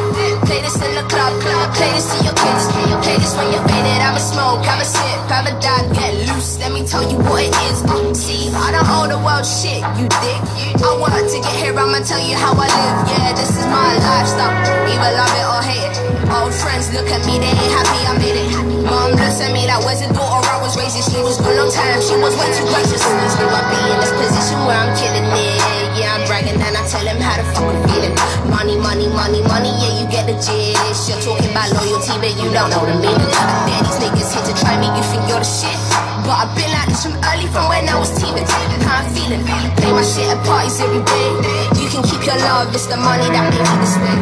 Play 0.50 0.66
this 0.66 0.74
in 0.82 0.98
the 0.98 1.06
club, 1.06 1.38
club. 1.46 1.70
Play 1.78 1.94
this 1.94 2.10
to 2.10 2.18
your 2.26 2.34
kids. 2.34 2.66
Play 3.06 3.18
this 3.22 3.38
when 3.38 3.54
you're 3.54 3.62
faded. 3.70 4.02
Have 4.02 4.18
a 4.18 4.24
smoke, 4.26 4.66
have 4.66 4.82
a 4.82 4.88
sip, 4.90 5.22
have 5.30 5.46
a 5.46 5.54
dab, 5.62 5.94
get 5.94 6.18
loose. 6.26 6.58
Let 6.58 6.74
me 6.74 6.82
tell 6.82 7.06
you 7.06 7.22
what 7.22 7.46
it 7.46 7.54
is. 7.70 7.86
See, 8.18 8.50
I 8.58 8.74
don't 8.74 8.90
owe 8.90 9.06
the 9.06 9.22
world 9.22 9.46
shit, 9.46 9.86
you 10.02 10.10
dick. 10.10 10.42
I 10.82 10.90
work 10.98 11.14
to 11.14 11.38
get 11.46 11.56
here, 11.62 11.78
I'ma 11.78 12.02
tell 12.02 12.18
you 12.26 12.34
how 12.34 12.58
I 12.58 12.66
live. 12.66 12.98
Yeah, 13.06 13.38
this 13.38 13.54
is 13.54 13.66
my 13.70 14.02
lifestyle. 14.02 14.50
Either 14.90 15.14
love 15.14 15.34
it 15.38 15.46
or 15.46 15.62
hate 15.62 15.94
it. 15.94 15.96
Old 16.34 16.54
friends 16.58 16.90
look 16.90 17.06
at 17.06 17.22
me, 17.30 17.38
they 17.38 17.54
ain't 17.54 17.74
happy 17.78 18.02
I 18.10 18.18
made 18.18 18.38
it. 18.42 18.61
Mom 18.92 19.16
at 19.16 19.40
me 19.56 19.64
where's 19.88 20.04
the 20.04 20.12
daughter 20.12 20.52
I 20.52 20.60
was 20.60 20.76
raising? 20.76 21.00
She 21.00 21.24
was 21.24 21.40
good 21.40 21.56
long 21.56 21.72
time, 21.72 22.04
she 22.04 22.12
was 22.20 22.36
way 22.36 22.52
too 22.52 22.68
gracious. 22.68 23.00
Always 23.00 23.40
knew 23.40 23.48
I'd 23.48 23.64
be 23.72 23.80
in 23.88 23.98
this 24.04 24.12
position 24.20 24.60
where 24.68 24.76
I'm 24.76 24.92
killing 25.00 25.32
it. 25.32 25.96
Yeah, 25.96 26.20
I'm 26.20 26.28
bragging 26.28 26.60
and 26.60 26.76
I 26.76 26.84
tell 26.92 27.08
him 27.08 27.16
how 27.24 27.40
to 27.40 27.46
fucking 27.56 27.80
feel 27.88 28.04
it. 28.04 28.14
Money, 28.52 28.76
money, 28.76 29.08
money, 29.08 29.40
money, 29.48 29.72
yeah, 29.80 29.96
you 29.96 30.06
get 30.12 30.28
the 30.28 30.36
gist. 30.36 31.08
You're 31.08 31.24
talking 31.24 31.56
about 31.56 31.72
loyalty, 31.72 32.20
but 32.20 32.36
you 32.36 32.52
don't 32.52 32.68
know 32.68 32.84
the 32.84 33.00
meaning. 33.00 33.32
I 33.32 33.80
these 33.80 33.96
niggas 33.96 34.28
here 34.36 34.46
to 34.52 34.54
try 34.60 34.76
me, 34.76 34.92
you 34.92 35.04
think 35.08 35.24
you're 35.24 35.40
the 35.40 35.48
shit. 35.48 35.80
But 36.28 36.36
I've 36.44 36.52
been 36.60 36.68
like 36.76 36.92
this 36.92 37.08
from 37.08 37.16
early, 37.32 37.48
from 37.48 37.72
when 37.72 37.88
I 37.88 37.96
was 37.96 38.12
teething. 38.20 38.71
How 38.92 39.08
I'm 39.08 39.16
feeling, 39.16 39.40
play 39.80 39.88
my 39.96 40.04
shit 40.04 40.28
at 40.28 40.44
parties 40.44 40.76
every 40.84 41.00
day. 41.00 41.32
You 41.80 41.88
can 41.88 42.04
keep 42.04 42.28
your 42.28 42.36
love, 42.44 42.76
it's 42.76 42.92
the 42.92 43.00
money 43.00 43.24
that 43.24 43.48
made 43.48 43.64
me 43.64 43.76
this 43.80 43.96
way. 44.04 44.20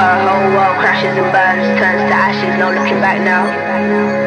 Her 0.00 0.16
whole 0.24 0.48
world 0.56 0.80
crashes 0.80 1.12
and 1.12 1.28
burns, 1.28 1.68
turns 1.76 2.08
to 2.08 2.16
ashes, 2.16 2.56
no 2.56 2.72
looking 2.72 3.04
back 3.04 3.20
now. 3.20 3.44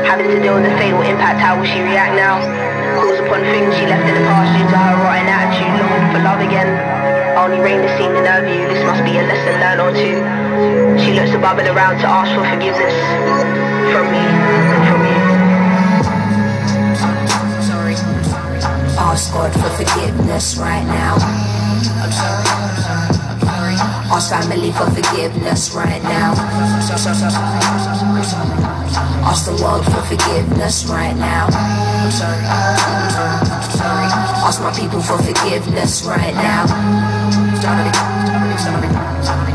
Having 0.06 0.30
to 0.30 0.38
deal 0.38 0.54
with 0.54 0.70
the 0.70 0.74
fatal 0.78 1.02
impact, 1.02 1.42
how 1.42 1.58
will 1.58 1.66
she 1.66 1.82
react 1.82 2.14
now? 2.14 2.46
Calls 2.94 3.18
upon 3.26 3.42
things 3.50 3.74
she 3.74 3.90
left 3.90 4.06
in 4.06 4.22
the 4.22 4.26
past 4.30 4.54
due 4.54 4.70
to 4.70 4.78
her 4.78 5.02
rotten 5.02 5.26
attitude, 5.26 5.82
longing 5.82 6.14
for 6.14 6.22
love 6.22 6.38
again. 6.38 6.70
Only 7.34 7.58
rain 7.58 7.82
is 7.82 7.90
seen 7.98 8.14
in 8.14 8.30
her 8.30 8.46
view, 8.46 8.70
this 8.70 8.86
must 8.86 9.02
be 9.02 9.18
a 9.18 9.26
lesson 9.26 9.58
learned 9.58 9.82
or 9.82 9.92
two. 9.98 10.22
She 11.02 11.18
looks 11.18 11.34
to 11.34 11.42
bubble 11.42 11.66
around 11.66 11.98
to 11.98 12.06
ask 12.06 12.30
for 12.38 12.46
forgiveness 12.46 12.94
from 13.90 14.14
me, 14.14 14.26
Ask 18.98 19.34
God 19.34 19.52
for 19.54 19.70
forgiveness 19.84 20.58
right 20.58 20.86
now. 20.86 21.16
I'm 21.16 22.12
sorry. 22.12 22.44
Ask 24.14 24.30
family 24.30 24.72
for 24.72 24.86
forgiveness 24.92 25.74
right 25.74 26.04
now. 26.04 26.34
Ask 29.26 29.46
the 29.46 29.54
world 29.64 29.86
for 29.86 30.02
forgiveness 30.04 30.86
right 30.86 31.16
now. 31.16 31.48
Ask 34.46 34.62
my 34.62 34.72
people 34.72 35.02
for 35.02 35.18
forgiveness 35.18 36.04
right 36.06 36.36
now. 36.36 36.66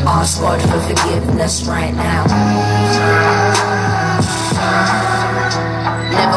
Ask 0.07 0.40
God 0.40 0.61
for 0.61 0.81
forgiveness 0.81 1.64
right 1.66 1.94
now. 1.94 3.78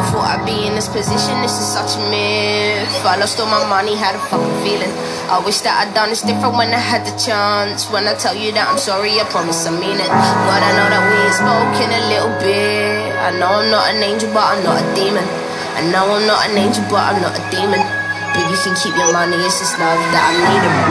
Never 0.01 0.17
thought 0.17 0.33
I'd 0.33 0.49
be 0.49 0.65
in 0.65 0.73
this 0.73 0.89
position, 0.89 1.37
this 1.45 1.53
is 1.61 1.69
such 1.77 1.93
a 1.93 2.01
myth. 2.09 2.89
I 3.05 3.21
lost 3.21 3.37
all 3.37 3.45
my 3.45 3.61
money, 3.69 3.93
had 3.93 4.17
a 4.17 4.21
fucking 4.33 4.57
feeling. 4.65 4.89
I 5.29 5.37
wish 5.45 5.61
that 5.61 5.77
I'd 5.77 5.93
done 5.93 6.09
this 6.09 6.25
different 6.25 6.57
when 6.57 6.73
I 6.73 6.81
had 6.81 7.05
the 7.05 7.13
chance. 7.21 7.85
When 7.93 8.09
I 8.09 8.17
tell 8.17 8.33
you 8.33 8.49
that 8.57 8.65
I'm 8.65 8.81
sorry, 8.81 9.21
I 9.21 9.29
promise 9.29 9.61
I 9.69 9.69
mean 9.69 10.01
it. 10.01 10.09
God, 10.09 10.57
I 10.57 10.73
know 10.73 10.89
that 10.89 11.05
we 11.05 11.13
ain't 11.21 11.37
spoken 11.37 11.85
a 11.93 12.01
little 12.09 12.33
bit. 12.41 13.13
I 13.13 13.29
know 13.37 13.61
I'm 13.61 13.69
not 13.69 13.93
an 13.93 14.01
angel, 14.01 14.33
but 14.33 14.41
I'm 14.41 14.65
not 14.65 14.81
a 14.81 14.85
demon. 14.97 15.21
I 15.77 15.85
know 15.93 16.17
I'm 16.17 16.25
not 16.25 16.49
an 16.49 16.57
angel, 16.57 16.81
but 16.89 17.05
I'm 17.05 17.21
not 17.21 17.37
a 17.37 17.43
demon. 17.53 17.85
But 18.33 18.41
you 18.49 18.57
can 18.57 18.73
keep 18.81 18.97
your 18.97 19.13
money, 19.13 19.37
it's 19.37 19.61
just 19.61 19.77
love 19.77 20.01
that 20.17 20.33
I'm 20.33 20.41
needing. 20.49 20.81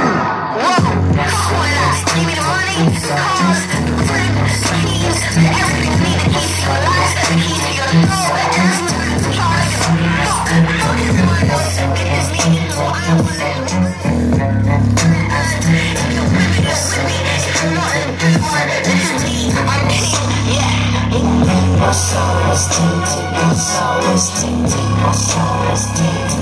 My 21.80 21.92
soul 21.92 22.52
is 22.52 22.68
tainted, 22.70 23.24
my 23.32 23.52
soul 23.52 24.14
is 24.14 24.30
tainted, 24.38 24.90
my 25.02 25.12
soul 25.12 25.72
is 25.72 25.84
tainted. 25.96 26.40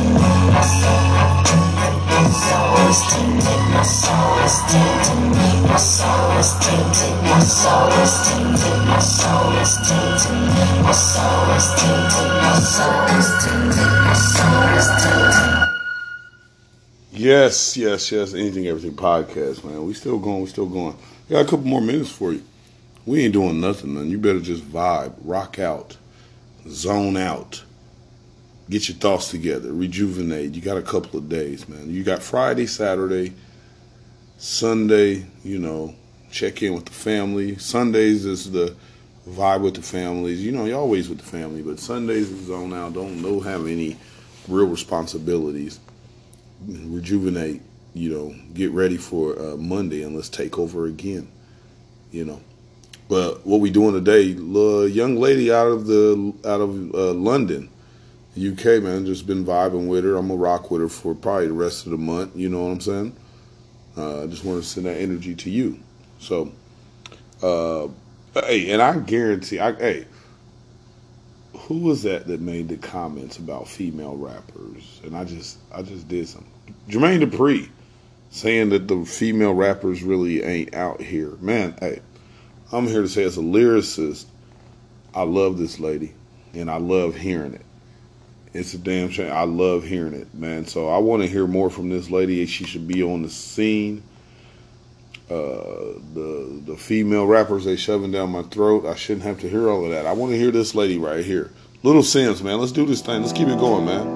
My 0.51 0.63
soul 2.29 2.77
is 2.91 3.01
tainted, 3.09 3.63
my 3.73 3.83
soul 3.83 4.39
is 4.45 4.57
tainted. 4.69 5.69
My 5.69 5.77
soul 5.77 6.37
is 6.39 6.53
tainted, 6.61 7.23
my 7.23 7.39
soul 7.41 7.93
is 7.99 8.13
tainted, 8.27 8.85
my 8.85 8.99
soul 8.99 9.53
is 9.63 9.75
tainted. 9.89 10.39
My 10.83 10.93
soul 10.93 11.51
is 11.57 11.67
tainted, 11.79 12.31
my 12.43 12.59
soul 12.59 13.17
is 13.17 13.29
tainted, 13.41 13.89
my 14.05 14.15
soul 14.15 14.79
is 14.79 14.87
tainted. 15.03 15.68
Yes, 17.19 17.77
yes, 17.77 18.13
yes. 18.13 18.33
Anything, 18.33 18.69
everything 18.69 18.95
podcast, 18.95 19.65
man. 19.65 19.85
We 19.85 19.93
still 19.93 20.21
going. 20.21 20.43
We 20.43 20.47
still 20.47 20.69
going. 20.69 20.97
We 21.29 21.33
got 21.35 21.47
a 21.47 21.49
couple 21.49 21.67
more 21.67 21.81
minutes 21.81 22.13
for 22.13 22.33
you. 22.33 22.45
We 23.07 23.25
ain't 23.25 23.33
doing 23.33 23.61
nothing, 23.61 23.95
man. 23.95 24.09
You 24.09 24.19
better 24.19 24.39
just 24.39 24.63
vibe, 24.63 25.15
rock 25.25 25.59
out, 25.59 25.97
zone 26.69 27.17
out, 27.17 27.65
get 28.71 28.89
your 28.89 28.97
thoughts 28.99 29.33
together, 29.33 29.73
rejuvenate. 29.73 30.55
You 30.55 30.63
got 30.63 30.77
a 30.77 30.83
couple 30.83 31.19
of 31.19 31.29
days, 31.29 31.69
man. 31.69 31.91
You 31.91 32.05
got 32.05 32.23
Friday, 32.23 32.67
Saturday, 32.67 33.33
Sunday. 34.37 35.27
You 35.43 35.59
know, 35.59 35.97
check 36.31 36.63
in 36.63 36.73
with 36.73 36.85
the 36.85 36.93
family. 36.93 37.57
Sundays 37.57 38.27
is 38.27 38.53
the 38.53 38.77
vibe 39.29 39.63
with 39.63 39.75
the 39.75 39.83
families. 39.83 40.41
You 40.41 40.53
know, 40.53 40.67
you're 40.67 40.79
always 40.79 41.09
with 41.09 41.19
the 41.19 41.27
family, 41.27 41.63
but 41.63 41.81
Sundays 41.81 42.31
is 42.31 42.47
zone 42.47 42.73
out. 42.73 42.93
Don't 42.93 43.21
don't 43.21 43.43
have 43.43 43.67
any 43.67 43.97
real 44.47 44.67
responsibilities 44.67 45.81
rejuvenate, 46.67 47.63
you 47.95 48.11
know, 48.11 48.35
get 48.55 48.71
ready 48.73 48.97
for 48.97 49.39
uh, 49.39 49.57
Monday 49.57 50.03
and 50.03 50.15
let's 50.15 50.29
take 50.29 50.59
over 50.59 50.87
again, 50.87 51.29
you 52.11 52.25
know. 52.25 52.41
But 53.09 53.47
what 53.47 53.61
we 53.61 53.71
doing 53.71 53.95
today, 53.95 54.33
the 54.33 54.91
young 54.93 55.17
lady 55.17 55.53
out 55.53 55.69
of 55.69 55.87
the 55.87 56.35
out 56.45 56.61
of 56.61 56.95
uh, 56.95 57.13
London, 57.15 57.71
UK, 58.37 58.83
man, 58.83 59.07
just 59.07 59.27
been 59.27 59.45
vibing 59.45 59.89
with 59.89 60.05
her. 60.05 60.17
I'm 60.17 60.29
gonna 60.29 60.39
rock 60.39 60.71
with 60.71 60.83
her 60.83 60.89
for 60.89 61.15
probably 61.15 61.47
the 61.47 61.55
rest 61.55 61.87
of 61.87 61.93
the 61.93 61.99
month. 61.99 62.37
You 62.37 62.51
know 62.51 62.65
what 62.65 62.73
I'm 62.73 62.81
saying? 62.81 63.17
Uh, 63.97 64.25
I 64.25 64.27
just 64.27 64.45
want 64.45 64.63
to 64.63 64.69
send 64.69 64.87
that 64.87 64.99
energy 64.99 65.35
to 65.35 65.51
you. 65.51 65.81
So, 66.21 66.53
uh, 67.43 67.89
hey, 68.35 68.71
and 68.71 68.83
I 68.83 68.99
guarantee, 68.99 69.59
I, 69.59 69.73
hey, 69.75 70.07
who 71.69 71.77
was 71.77 72.03
that 72.03 72.27
that 72.27 72.41
made 72.41 72.69
the 72.69 72.79
comments 72.79 73.37
about 73.37 73.69
female 73.69 74.17
rappers? 74.17 75.03
And 75.05 75.15
I 75.15 75.25
just, 75.25 75.59
I 75.71 75.83
just 75.83 76.09
did 76.09 76.27
some. 76.27 76.47
Jermaine 76.89 77.23
Dupri 77.23 77.69
saying 78.31 78.71
that 78.71 78.89
the 78.89 79.05
female 79.05 79.53
rappers 79.53 80.03
really 80.03 80.43
ain't 80.43 80.75
out 80.75 81.03
here. 81.03 81.33
Man, 81.43 81.77
hey, 81.79 82.01
I'm 82.73 82.87
here 82.87 83.03
to 83.03 83.09
say 83.09 83.23
as 83.23 83.37
a 83.37 83.43
lyricist, 83.43 84.25
I 85.15 85.23
love 85.23 85.59
this 85.59 85.79
lady, 85.79 86.15
and 86.55 86.71
I 86.71 86.79
love 86.79 87.15
hearing 87.15 87.53
it. 87.53 87.65
It's 88.55 88.73
a 88.73 88.79
damn 88.79 89.11
shame. 89.11 89.31
I 89.31 89.45
love 89.45 89.85
hearing 89.85 90.15
it, 90.15 90.33
man. 90.35 90.67
So 90.67 90.89
I 90.89 90.97
want 90.97 91.23
to 91.23 91.29
hear 91.29 91.47
more 91.47 91.69
from 91.69 91.91
this 91.91 92.11
lady. 92.11 92.45
She 92.47 92.65
should 92.65 92.89
be 92.89 93.03
on 93.03 93.21
the 93.21 93.29
scene. 93.29 94.03
Uh, 95.31 96.01
the 96.15 96.63
the 96.65 96.77
female 96.77 97.27
rappers 97.27 97.67
they 97.67 97.77
shoving 97.77 98.11
down 98.11 98.31
my 98.31 98.43
throat. 98.45 98.87
I 98.87 98.95
shouldn't 98.95 99.25
have 99.25 99.39
to 99.41 99.49
hear 99.49 99.69
all 99.69 99.85
of 99.85 99.91
that. 99.91 100.07
I 100.07 100.13
want 100.13 100.33
to 100.33 100.39
hear 100.39 100.51
this 100.51 100.75
lady 100.75 100.97
right 100.97 101.23
here, 101.23 101.51
Little 101.83 102.01
Simz, 102.01 102.43
man. 102.43 102.59
Let's 102.59 102.73
do 102.73 102.87
this 102.87 103.03
thing. 103.03 103.21
Let's 103.21 103.35
keep 103.35 103.49
it 103.49 103.59
going, 103.59 103.85
man. 103.85 104.07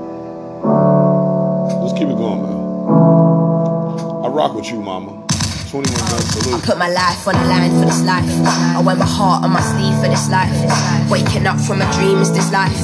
Let's 1.82 1.92
keep 1.98 2.08
it 2.08 2.16
going, 2.16 2.40
man. 2.42 4.24
I 4.24 4.28
rock 4.28 4.54
with 4.54 4.70
you, 4.70 4.80
mama. 4.80 5.26
21 5.68 5.98
gun 5.98 6.20
salute. 6.20 6.62
Put 6.64 6.78
my 6.78 6.88
life 6.88 7.28
on 7.28 7.34
the 7.34 7.44
line 7.44 7.70
for 7.78 7.84
this 7.84 8.02
life. 8.04 8.24
I 8.76 8.80
wear 8.80 8.96
my 8.96 9.04
heart 9.04 9.44
on 9.44 9.50
my 9.52 9.60
sleeve 9.60 9.96
for 10.00 10.08
this 10.08 10.30
life. 10.30 10.52
Waking 11.10 11.46
up 11.46 11.60
from 11.60 11.82
a 11.82 11.92
dream 11.92 12.18
is 12.18 12.32
this 12.32 12.50
life. 12.52 12.76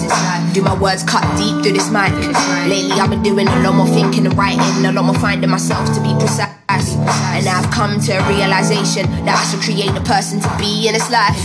Do 0.52 0.60
my 0.60 0.78
words 0.78 1.02
cut 1.02 1.24
deep 1.36 1.62
through 1.62 1.72
this 1.72 1.90
mic? 1.90 2.12
Lately 2.68 2.92
I've 2.92 3.08
been 3.08 3.22
doing 3.22 3.48
a 3.48 3.60
lot 3.60 3.74
more 3.74 3.88
thinking 3.88 4.26
and 4.26 4.36
writing, 4.36 4.84
a 4.84 4.92
lot 4.92 5.04
more 5.04 5.14
finding 5.14 5.48
myself 5.48 5.86
to 5.94 6.02
be 6.02 6.12
precise. 6.18 6.58
And 7.34 7.46
I've 7.46 7.70
come 7.70 8.00
to 8.00 8.12
a 8.12 8.22
realization 8.28 9.06
that 9.24 9.36
I 9.38 9.44
should 9.50 9.62
create 9.62 9.90
a 9.96 10.04
person 10.04 10.40
to 10.40 10.50
be 10.58 10.88
in 10.88 10.94
this 10.94 11.10
life. 11.10 11.38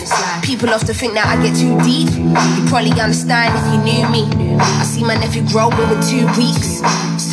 People 0.43 0.69
often 0.69 0.93
think 0.95 1.13
that 1.13 1.25
I 1.27 1.35
get 1.41 1.55
too 1.55 1.77
deep. 1.81 2.09
You 2.13 2.61
probably 2.69 2.93
understand 2.99 3.53
if 3.57 3.65
you 3.73 3.79
knew 3.81 4.03
me. 4.09 4.23
I 4.59 4.83
see 4.83 5.03
my 5.03 5.15
nephew 5.15 5.45
grow 5.49 5.69
within 5.69 6.01
two 6.01 6.25
weeks. 6.37 6.81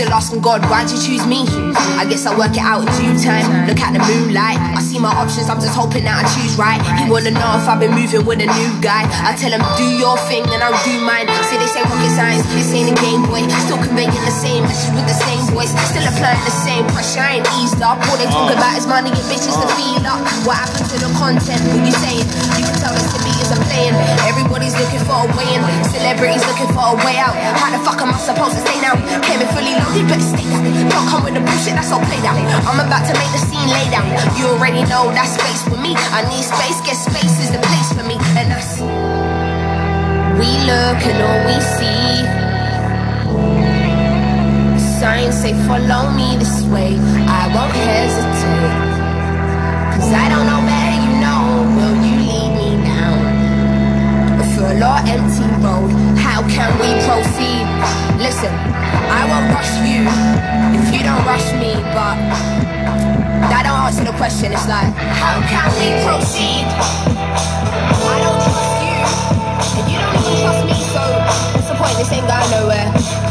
Still 0.01 0.17
asking 0.17 0.41
God, 0.41 0.65
why'd 0.73 0.89
you 0.89 0.97
choose 0.97 1.29
me? 1.29 1.45
I 2.01 2.09
guess 2.09 2.25
I'll 2.25 2.33
work 2.33 2.57
it 2.57 2.65
out 2.65 2.81
in 2.81 2.89
due 2.97 3.13
time. 3.21 3.69
Look 3.69 3.85
at 3.85 3.93
the 3.93 4.01
moonlight. 4.01 4.57
I 4.57 4.81
see 4.81 4.97
my 4.97 5.13
options, 5.13 5.53
I'm 5.53 5.61
just 5.61 5.77
hoping 5.77 6.09
that 6.09 6.17
I 6.17 6.25
choose 6.25 6.57
right. 6.57 6.81
He 6.97 7.05
wanna 7.05 7.37
know 7.37 7.61
if 7.61 7.69
I've 7.69 7.77
been 7.77 7.93
moving 7.93 8.25
with 8.25 8.41
a 8.41 8.49
new 8.49 8.71
guy. 8.81 9.05
I 9.05 9.37
tell 9.37 9.53
him, 9.53 9.61
do 9.77 9.85
your 9.85 10.17
thing 10.25 10.41
and 10.49 10.65
I'll 10.65 10.73
do 10.89 10.97
mine. 11.05 11.29
See, 11.53 11.61
they 11.61 11.69
say 11.69 11.85
rocket 11.85 12.17
science, 12.17 12.49
this 12.57 12.73
ain't 12.73 12.89
a 12.89 12.97
game 12.97 13.29
boy. 13.29 13.45
Still 13.69 13.77
conveying 13.77 14.09
the 14.25 14.33
same 14.33 14.65
message 14.65 14.89
with 14.97 15.05
the 15.05 15.19
same 15.21 15.45
voice. 15.53 15.77
Still 15.93 16.09
applying 16.09 16.41
the 16.49 16.57
same 16.65 16.89
pressure, 16.97 17.21
I 17.21 17.45
ain't 17.45 17.49
eased 17.61 17.85
up. 17.85 18.01
All 18.09 18.17
they 18.17 18.25
talk 18.33 18.49
oh. 18.49 18.57
about 18.57 18.81
is 18.81 18.89
money 18.89 19.13
and 19.13 19.27
bitches 19.29 19.53
to 19.53 19.69
feel 19.77 20.01
up. 20.09 20.25
What 20.49 20.65
happened 20.65 20.89
to 20.89 20.97
the 20.97 21.13
content? 21.13 21.61
Who 21.77 21.85
you 21.85 21.93
saying? 21.93 22.25
You 22.57 22.65
can 22.65 22.77
tell 22.81 22.97
this 22.97 23.20
to 23.51 23.59
me. 23.67 23.91
Everybody's 24.31 24.79
looking 24.79 25.03
for 25.03 25.27
a 25.27 25.29
way 25.35 25.49
in. 25.51 25.63
Celebrities 25.91 26.43
looking 26.47 26.71
for 26.71 26.95
a 26.95 26.97
way 27.03 27.19
out. 27.19 27.35
How 27.59 27.75
the 27.75 27.83
fuck 27.83 27.99
am 27.99 28.15
I 28.15 28.19
supposed 28.23 28.55
to 28.55 28.63
stay 28.63 28.79
now? 28.79 28.95
Came 29.27 29.43
in 29.43 29.51
fully 29.51 29.75
loaded, 29.75 30.07
better 30.07 30.23
stay 30.23 30.47
down. 30.47 30.63
Don't 30.87 31.07
come 31.11 31.27
with 31.27 31.35
the 31.35 31.43
bullshit, 31.43 31.75
that's 31.75 31.91
all 31.91 32.03
played 32.07 32.23
out. 32.23 32.39
I'm 32.63 32.79
about 32.79 33.03
to 33.11 33.15
make 33.19 33.31
the 33.35 33.43
scene 33.43 33.67
lay 33.67 33.87
down. 33.91 34.07
You 34.39 34.55
already 34.55 34.87
know 34.87 35.11
that 35.11 35.27
space 35.27 35.67
for 35.67 35.79
me. 35.83 35.99
I 36.15 36.23
need 36.31 36.47
space, 36.47 36.79
get 36.87 36.95
space 36.95 37.37
is 37.43 37.51
the 37.51 37.63
place 37.67 37.91
for 37.91 38.07
me. 38.07 38.15
And 38.39 38.55
that's 38.55 38.79
we 40.39 40.51
look 40.71 41.01
and 41.11 41.19
all 41.27 41.41
we 41.51 41.57
see. 41.75 42.23
Signs 45.01 45.35
say 45.35 45.53
follow 45.67 46.11
me 46.15 46.39
this 46.39 46.63
way. 46.71 46.95
I 47.27 47.51
won't 47.51 47.75
hesitate. 47.75 48.75
Cause 49.97 50.13
I 50.15 50.29
don't 50.31 50.47
know. 50.47 50.70
Or 54.81 54.97
empty 55.05 55.45
road. 55.61 55.93
How 56.17 56.41
can 56.49 56.73
we 56.81 56.89
proceed? 57.05 57.69
Listen, 58.17 58.49
I 59.13 59.29
won't 59.29 59.53
rush 59.53 59.77
you 59.85 60.09
if 60.73 60.89
you 60.95 61.05
don't 61.05 61.21
rush 61.27 61.53
me, 61.61 61.75
but 61.93 62.17
that 63.53 63.65
don't 63.69 63.77
answer 63.77 64.05
the 64.05 64.17
question. 64.17 64.53
It's 64.53 64.67
like, 64.67 64.89
how 64.97 65.37
can 65.45 65.69
we 65.77 65.93
proceed? 66.01 66.65
I 66.65 68.25
don't 68.25 68.41
trust 68.41 68.81
you, 68.81 69.05
and 69.77 69.87
you 69.93 69.99
don't 70.01 70.17
even 70.17 70.35
trust 70.49 70.65
me, 70.65 70.73
so 70.73 71.03
what's 71.53 71.69
the 71.69 71.77
point? 71.77 71.97
This 71.99 72.11
ain't 72.13 72.27
going 72.27 72.51
nowhere. 72.51 73.30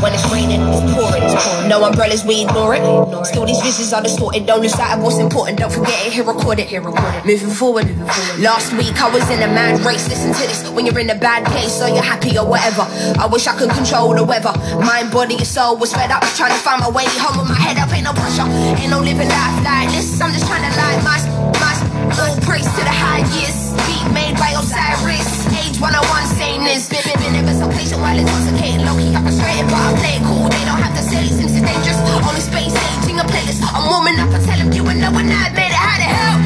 When 0.00 0.14
it's 0.14 0.24
raining, 0.32 0.60
it's 0.64 0.80
pouring. 0.96 1.68
No 1.68 1.84
umbrellas, 1.84 2.24
we 2.24 2.42
ignore 2.42 2.74
it. 2.74 2.80
Still, 3.26 3.44
these 3.44 3.60
visions 3.60 3.92
are 3.92 4.02
distorted. 4.02 4.46
Don't 4.46 4.62
lose 4.62 4.72
sight 4.72 4.96
of 4.96 5.04
what's 5.04 5.18
important. 5.18 5.58
Don't 5.58 5.72
forget 5.72 6.06
it, 6.06 6.12
here 6.12 6.24
record 6.24 6.58
it. 6.58 6.68
Here 6.68 6.80
record 6.80 7.14
it. 7.14 7.26
Moving 7.26 7.50
forward. 7.50 7.84
Last 8.40 8.72
week, 8.72 8.96
I 8.96 9.12
was 9.12 9.28
in 9.28 9.42
a 9.42 9.48
mad 9.52 9.80
race. 9.84 10.08
Listen 10.08 10.32
to 10.32 10.42
this 10.48 10.68
when 10.70 10.86
you're 10.86 10.98
in 10.98 11.10
a 11.10 11.18
bad 11.18 11.44
place, 11.46 11.82
or 11.82 11.88
you're 11.88 12.02
happy 12.02 12.38
or 12.38 12.46
whatever. 12.46 12.88
I 13.20 13.28
wish 13.30 13.46
I 13.46 13.56
could 13.58 13.70
control 13.70 14.14
the 14.14 14.24
weather. 14.24 14.52
Mind, 14.80 15.12
body, 15.12 15.36
and 15.36 15.46
soul 15.46 15.76
was 15.76 15.92
fed 15.92 16.10
up. 16.10 16.22
Trying 16.32 16.56
to 16.56 16.60
find 16.64 16.80
my 16.80 16.88
way 16.88 17.04
home 17.20 17.36
with 17.36 17.48
my 17.48 17.60
head 17.60 17.76
up. 17.76 17.92
Ain't 17.92 18.04
no 18.04 18.12
pressure. 18.12 18.48
Ain't 18.80 18.90
no 18.90 19.00
living 19.00 19.28
life 19.28 19.64
like 19.64 19.92
this. 19.92 20.20
I'm 20.20 20.32
just 20.32 20.46
trying 20.48 20.64
to 20.64 20.72
light 20.80 21.00
my, 21.04 21.20
my, 21.60 21.76
all 22.16 22.36
praise 22.48 22.64
to 22.64 22.82
the 22.88 22.96
highest. 22.96 23.76
Beat 23.84 24.06
made 24.16 24.36
by 24.40 24.56
Osiris. 24.56 25.28
Age 25.60 25.76
101 25.76 26.24
sameness. 26.40 26.88
Been, 26.88 27.04
been, 27.04 27.20
been 27.20 27.34
ever 27.44 27.52
so 27.52 27.68
patient 27.68 28.00
while 28.00 28.16
intoxicated. 28.16 28.80
Low 28.86 28.96
key, 28.96 29.12
I'm 29.12 29.22
frustrated, 29.28 29.59
but 29.70 29.78
I 29.78 29.90
play 30.02 30.14
it 30.18 30.24
cool. 30.26 30.46
They 30.50 30.64
don't 30.66 30.82
have 30.82 30.94
to 30.98 31.04
say 31.06 31.22
since 31.30 31.54
it's 31.54 31.62
dangerous. 31.62 31.98
Only 32.26 32.42
space 32.42 32.74
aging 32.74 33.18
a 33.22 33.24
playlist. 33.24 33.62
I'm 33.62 33.86
warming 33.86 34.18
up 34.18 34.34
and 34.34 34.42
telling 34.42 34.70
you 34.74 34.82
and 34.90 34.98
no 34.98 35.10
one 35.14 35.30
I 35.30 35.54
made 35.54 35.70
it. 35.70 35.78
How 35.78 35.96
the 36.02 36.08
hell 36.10 36.36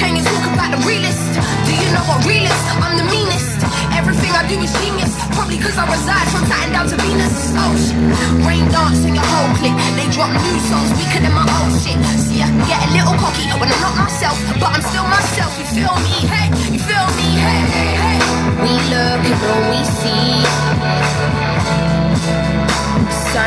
can 0.00 0.16
you 0.16 0.24
talk 0.24 0.44
about 0.48 0.70
the 0.72 0.80
realist? 0.88 1.20
Do 1.68 1.72
you 1.76 1.88
know 1.92 2.04
what 2.08 2.24
real 2.24 2.48
is? 2.48 2.62
I'm 2.80 2.96
the 2.96 3.06
meanest. 3.12 3.60
Everything 3.92 4.32
I 4.32 4.42
do 4.48 4.56
is 4.64 4.72
genius. 4.80 5.12
Probably 5.36 5.60
cause 5.60 5.76
I 5.76 5.84
reside 5.84 6.26
from 6.32 6.48
Saturn 6.48 6.72
down 6.72 6.86
to 6.88 6.96
Venus. 6.96 7.52
Oh 7.60 7.76
shit. 7.76 8.00
Rain 8.48 8.64
dance 8.72 9.04
in 9.04 9.12
your 9.14 9.28
whole 9.28 9.52
clique. 9.60 9.76
They 10.00 10.08
drop 10.08 10.32
new 10.32 10.58
songs 10.72 10.90
weaker 10.96 11.20
than 11.20 11.34
my 11.36 11.44
old 11.44 11.76
shit. 11.76 12.00
See, 12.24 12.40
I 12.40 12.48
can 12.48 12.64
get 12.64 12.80
a 12.80 12.88
little 12.96 13.16
cocky 13.20 13.52
when 13.60 13.68
I'm 13.68 13.80
not 13.84 13.94
myself, 14.00 14.36
but 14.56 14.72
I'm 14.72 14.82
still 14.82 15.06
myself. 15.06 15.52
You 15.60 15.66
feel 15.76 15.94
me? 16.00 16.14
Hey, 16.24 16.48
you 16.72 16.80
feel 16.80 17.08
me? 17.20 17.28
Hey, 17.36 17.62
hey, 17.76 17.92
hey. 18.00 18.18
We 18.64 18.72
look 18.88 19.22
and 19.28 19.60
we 19.68 19.80
see. 20.00 21.01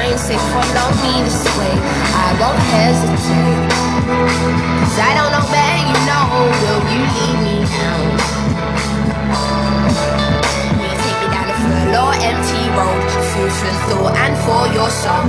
Signs 0.06 0.22
say 0.22 0.38
follow 0.38 0.90
me 1.02 1.24
this 1.24 1.42
way. 1.58 1.74
I 1.74 2.38
won't 2.40 2.62
hesitate. 2.70 3.70
Cause 4.80 5.00
I 5.02 5.12
don't 5.18 5.32
know 5.34 5.46
where 5.50 5.78
you 5.90 5.98
know. 6.06 6.26
Will 6.62 6.82
you 6.94 7.02
lead 7.16 7.38
me 7.46 7.56
down? 7.74 8.06
Will 10.78 10.86
you 10.86 10.98
take 11.02 11.18
me 11.22 11.28
down 11.34 11.50
a 11.50 11.58
full 11.58 11.96
or 12.06 12.14
empty 12.22 12.65
road? 12.76 13.00
For 13.36 13.48
thought 13.90 14.16
and 14.16 14.36
for 14.44 14.64
your 14.76 14.90
soul. 14.92 15.26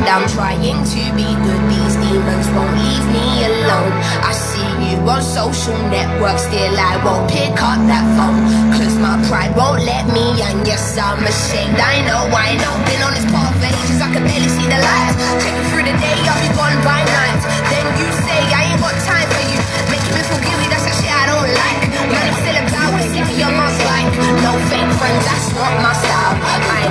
And 0.00 0.08
I'm 0.08 0.26
trying 0.28 0.80
to 0.84 1.02
be 1.16 1.28
good. 1.44 1.62
These 1.72 1.96
demons 2.04 2.48
won't 2.56 2.72
leave 2.76 3.06
me 3.12 3.26
alone. 3.48 3.92
I 4.24 4.32
see 4.32 4.68
you 4.84 4.96
on 5.04 5.22
social 5.22 5.76
networks. 5.92 6.44
Still, 6.48 6.76
I 6.76 7.00
won't 7.04 7.28
pick 7.30 7.56
up 7.56 7.80
that 7.88 8.04
phone. 8.16 8.40
Cause 8.76 8.96
my 9.00 9.16
pride 9.28 9.52
won't 9.56 9.84
let 9.84 10.04
me. 10.12 10.40
And 10.40 10.66
yes, 10.68 10.96
I'm 10.96 11.20
ashamed. 11.24 11.80
I 11.80 12.04
know, 12.04 12.28
I 12.32 12.56
know. 12.60 12.74
Been 12.88 13.02
on 13.04 13.12
this 13.16 13.28
path 13.32 13.56
for 13.56 13.68
ages. 13.68 14.00
I 14.00 14.08
can 14.12 14.24
barely 14.24 14.50
see 14.52 14.68
the 14.68 14.80
light. 14.80 15.14
Take 15.40 15.56
me 15.56 15.64
through 15.72 15.86
the 15.88 15.96
day. 15.96 16.16
I'll 16.28 16.40
be 16.40 16.50
gone 16.56 16.80
by 16.84 17.00
night. 17.04 17.40
Then 17.72 17.86
you 18.00 18.08
say, 18.24 18.40
I 18.52 18.72
ain't 18.72 18.80
got 18.80 18.96
time 19.04 19.28
for 19.32 19.44
you. 19.48 19.60
Making 19.92 20.12
me 20.12 20.22
feel 20.28 20.40
guilty. 20.44 20.66
That's 20.72 20.88
a 20.88 20.92
shit 20.96 21.12
I 21.12 21.24
don't 21.28 21.50
like. 21.56 21.80
I'm 22.04 22.34
still 22.40 22.58
about. 22.64 22.90
Give 23.00 23.24
me 23.24 23.34
your 23.40 23.52
mouth 23.52 23.80
like. 23.84 24.08
No 24.44 24.52
fake 24.68 24.92
friends. 25.00 25.24
That's 25.24 25.48
not 25.56 25.72
my 25.80 25.92
style. 25.96 26.36
I 26.36 26.85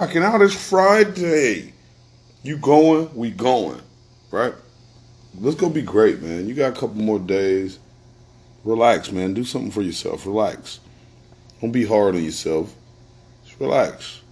rocking 0.00 0.22
out. 0.22 0.40
It's 0.40 0.54
Friday. 0.54 1.74
You 2.42 2.56
going? 2.56 3.14
We 3.14 3.30
going. 3.30 3.82
Right? 4.30 4.54
Let's 5.38 5.56
go 5.56 5.68
be 5.68 5.82
great, 5.82 6.22
man. 6.22 6.48
You 6.48 6.54
got 6.54 6.72
a 6.74 6.80
couple 6.80 7.02
more 7.02 7.18
days. 7.18 7.78
Relax, 8.64 9.12
man. 9.12 9.34
Do 9.34 9.44
something 9.44 9.70
for 9.70 9.82
yourself. 9.82 10.24
Relax. 10.24 10.80
Don't 11.60 11.70
be 11.70 11.84
hard 11.84 12.14
on 12.14 12.24
yourself. 12.24 12.74
Just 13.44 13.60
relax. 13.60 14.22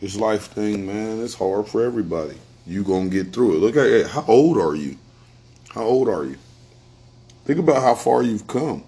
This 0.00 0.16
life 0.16 0.48
thing, 0.48 0.86
man, 0.86 1.24
it's 1.24 1.34
hard 1.34 1.66
for 1.66 1.82
everybody. 1.84 2.36
You 2.66 2.84
gonna 2.84 3.08
get 3.08 3.32
through 3.32 3.56
it. 3.56 3.58
Look 3.60 3.76
at 3.76 3.86
it. 3.86 4.06
How 4.06 4.24
old 4.28 4.58
are 4.58 4.74
you? 4.76 4.96
How 5.70 5.82
old 5.82 6.08
are 6.08 6.24
you? 6.24 6.36
Think 7.46 7.58
about 7.58 7.82
how 7.82 7.94
far 7.94 8.22
you've 8.22 8.46
come. 8.46 8.84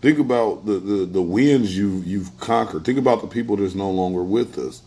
Think 0.00 0.18
about 0.18 0.64
the, 0.64 0.78
the, 0.78 1.06
the 1.06 1.22
wins 1.22 1.76
you 1.76 2.02
you've 2.06 2.38
conquered. 2.40 2.84
Think 2.84 2.98
about 2.98 3.20
the 3.20 3.26
people 3.26 3.56
that's 3.56 3.74
no 3.74 3.90
longer 3.90 4.22
with 4.22 4.58
us. 4.58 4.82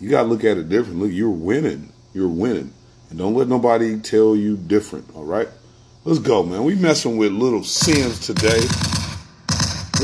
You 0.00 0.10
gotta 0.10 0.28
look 0.28 0.44
at 0.44 0.58
it 0.58 0.68
different. 0.68 0.98
Look, 0.98 1.12
you're 1.12 1.30
winning. 1.30 1.92
You're 2.12 2.28
winning. 2.28 2.72
And 3.08 3.18
don't 3.18 3.34
let 3.34 3.48
nobody 3.48 3.98
tell 3.98 4.36
you 4.36 4.56
different, 4.56 5.14
all 5.14 5.24
right? 5.24 5.48
Let's 6.04 6.18
go, 6.18 6.42
man. 6.42 6.64
We 6.64 6.74
messing 6.74 7.16
with 7.16 7.32
little 7.32 7.60
Simz 7.60 8.24
today. 8.26 8.60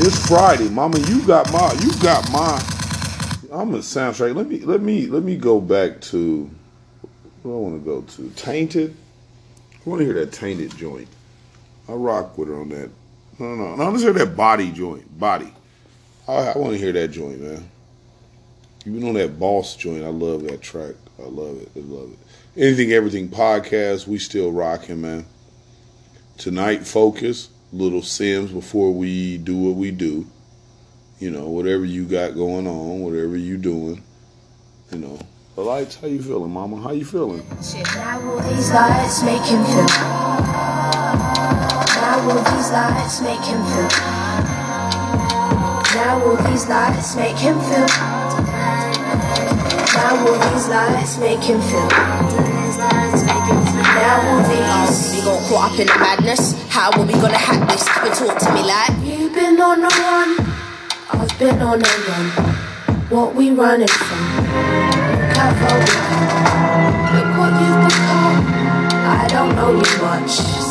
It's 0.01 0.27
Friday, 0.27 0.69
Mama. 0.69 0.97
You 0.99 1.25
got 1.27 1.51
my 1.51 1.73
you 1.81 1.91
got 2.01 2.31
my 2.31 2.57
I'm 3.51 3.73
a 3.73 3.79
soundtrack. 3.79 4.35
Let 4.35 4.47
me 4.47 4.59
let 4.59 4.81
me 4.81 5.07
let 5.07 5.23
me 5.23 5.35
go 5.35 5.59
back 5.59 6.01
to 6.01 6.49
what 7.43 7.51
I 7.51 7.55
want 7.55 7.83
to 7.83 7.85
go 7.85 8.01
to. 8.01 8.29
Tainted. 8.35 8.95
I 9.73 9.89
want 9.89 9.99
to 9.99 10.05
hear 10.05 10.13
that 10.15 10.31
tainted 10.31 10.75
joint. 10.77 11.07
I 11.87 11.93
rock 11.93 12.37
with 12.37 12.47
her 12.49 12.55
on 12.55 12.69
that. 12.69 12.89
No, 13.39 13.55
no, 13.55 13.75
no. 13.75 13.89
Let's 13.89 14.03
hear 14.03 14.13
that 14.13 14.35
body 14.35 14.71
joint. 14.71 15.17
Body. 15.17 15.53
I, 16.27 16.49
I 16.49 16.57
want 16.57 16.73
to 16.73 16.77
hear 16.77 16.91
that 16.91 17.07
joint, 17.09 17.39
man. 17.39 17.69
Even 18.85 19.07
on 19.07 19.13
that 19.15 19.39
boss 19.39 19.75
joint, 19.75 20.03
I 20.03 20.09
love 20.09 20.43
that 20.43 20.61
track. 20.61 20.95
I 21.17 21.27
love 21.27 21.61
it. 21.61 21.71
I 21.75 21.79
love 21.79 22.11
it. 22.11 22.19
Anything, 22.61 22.91
everything 22.91 23.29
podcast, 23.29 24.07
we 24.07 24.19
still 24.19 24.51
rocking, 24.51 25.01
man. 25.01 25.25
Tonight, 26.37 26.85
focus. 26.85 27.49
Little 27.71 28.01
Simz 28.01 28.51
before 28.51 28.91
we 28.91 29.37
do 29.37 29.55
what 29.55 29.75
we 29.75 29.91
do. 29.91 30.25
You 31.19 31.31
know, 31.31 31.49
whatever 31.49 31.85
you 31.85 32.05
got 32.05 32.33
going 32.33 32.65
on, 32.65 33.01
whatever 33.01 33.37
you 33.37 33.57
doing. 33.57 34.03
You 34.91 34.97
know, 34.97 35.19
the 35.55 35.61
lights. 35.61 35.97
How 35.97 36.07
you 36.07 36.21
feeling, 36.21 36.51
Mama? 36.51 36.81
How 36.81 36.91
you 36.91 37.05
feeling? 37.05 37.47
Will 37.47 38.39
these 38.41 38.71
lights 38.71 39.23
make 39.23 39.43
feel? 39.43 40.88
Now 42.09 42.25
will 42.25 42.41
these 42.41 42.71
lights 42.71 43.21
make 43.21 43.45
him 43.45 43.61
feel? 43.69 43.87
Now 45.93 46.17
will 46.25 46.37
these 46.37 46.65
lights 46.67 47.15
make 47.15 47.37
him 47.37 47.59
feel? 47.59 47.85
Now 49.93 50.17
will 50.25 50.39
these 50.49 50.67
lights 50.69 51.19
make 51.19 51.43
him 51.43 51.61
feel? 51.61 51.87
Now 53.93 54.17
will 54.25 54.41
these 54.49 55.13
We 55.13 55.21
got 55.21 55.39
caught 55.49 55.71
up 55.71 55.79
in 55.79 55.85
the 55.85 55.97
madness. 55.99 56.55
How 56.69 56.89
are 56.97 57.05
we 57.05 57.13
gonna 57.13 57.37
hack 57.37 57.69
this? 57.69 57.85
But 58.01 58.15
talk 58.15 58.39
to 58.39 58.53
me 58.55 58.63
like. 58.63 58.89
You've 59.05 59.35
been 59.35 59.61
on 59.61 59.83
a 59.83 59.87
run, 59.87 60.29
I've 61.11 61.37
been 61.37 61.61
on 61.61 61.79
a 61.79 61.93
run. 62.09 62.25
What 63.09 63.35
we 63.35 63.51
running 63.51 63.87
from? 63.87 64.17
Look 64.17 65.37
how 65.37 65.53
far 65.61 65.77
we. 65.77 65.93
Look 67.13 67.29
what 67.37 67.53
you've 67.61 67.81
become. 67.85 68.49
I 69.05 69.27
don't 69.29 69.55
know 69.55 69.73
you 69.73 70.01
much. 70.01 70.68